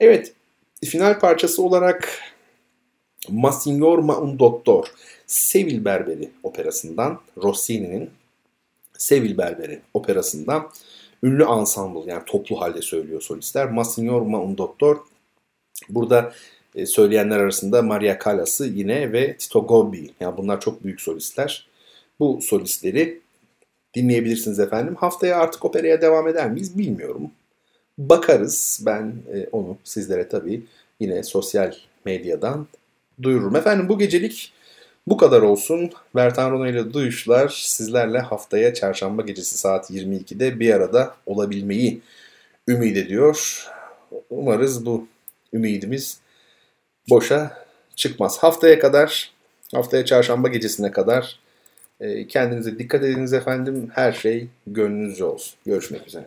Evet, 0.00 0.32
final 0.84 1.18
parçası 1.18 1.62
olarak 1.62 2.20
Ma 3.28 3.58
Ma 4.02 4.18
un 4.18 4.38
Dottor 4.38 4.86
Sevil 5.26 5.84
Berberi 5.84 6.30
operasından 6.42 7.20
Rossini'nin 7.42 8.10
Sevil 8.98 9.38
Berberi 9.38 9.80
operasından 9.94 10.70
ünlü 11.22 11.44
ensemble 11.44 12.12
yani 12.12 12.22
toplu 12.26 12.60
halde 12.60 12.82
söylüyor 12.82 13.20
solistler. 13.20 13.70
Ma 13.70 13.82
Ma 13.98 14.40
un 14.40 14.58
Dottor 14.58 14.96
burada 15.88 16.32
e, 16.74 16.86
söyleyenler 16.86 17.38
arasında 17.38 17.82
Maria 17.82 18.18
Callas'ı 18.24 18.66
yine 18.66 19.12
ve 19.12 19.36
Tito 19.36 19.66
Gobbi. 19.66 20.10
Yani 20.20 20.36
bunlar 20.36 20.60
çok 20.60 20.84
büyük 20.84 21.00
solistler 21.00 21.66
bu 22.20 22.40
solistleri 22.42 23.20
dinleyebilirsiniz 23.94 24.60
efendim. 24.60 24.94
Haftaya 24.94 25.36
artık 25.36 25.64
operaya 25.64 26.00
devam 26.00 26.28
eder 26.28 26.50
miyiz 26.50 26.78
bilmiyorum. 26.78 27.30
Bakarız. 27.98 28.82
Ben 28.86 29.14
e, 29.34 29.46
onu 29.52 29.78
sizlere 29.84 30.28
tabii 30.28 30.62
yine 31.00 31.22
sosyal 31.22 31.74
medyadan 32.04 32.66
duyururum. 33.22 33.56
Efendim 33.56 33.88
bu 33.88 33.98
gecelik 33.98 34.52
bu 35.06 35.16
kadar 35.16 35.42
olsun. 35.42 35.90
Bertan 36.14 36.50
Rona 36.50 36.68
ile 36.68 36.92
Duyuşlar 36.92 37.48
sizlerle 37.48 38.18
haftaya 38.18 38.74
çarşamba 38.74 39.22
gecesi 39.22 39.58
saat 39.58 39.90
22'de 39.90 40.60
bir 40.60 40.74
arada 40.74 41.14
olabilmeyi 41.26 42.00
ümit 42.68 42.96
ediyor. 42.96 43.66
Umarız 44.30 44.86
bu 44.86 45.06
ümidimiz 45.52 46.20
boşa 47.08 47.66
çıkmaz. 47.96 48.38
Haftaya 48.38 48.78
kadar, 48.78 49.30
haftaya 49.74 50.04
çarşamba 50.04 50.48
gecesine 50.48 50.90
kadar 50.90 51.38
kendinize 52.28 52.78
dikkat 52.78 53.04
ediniz 53.04 53.32
efendim. 53.32 53.90
Her 53.94 54.12
şey 54.12 54.48
gönlünüzce 54.66 55.24
olsun. 55.24 55.58
Görüşmek 55.66 56.06
üzere. 56.06 56.26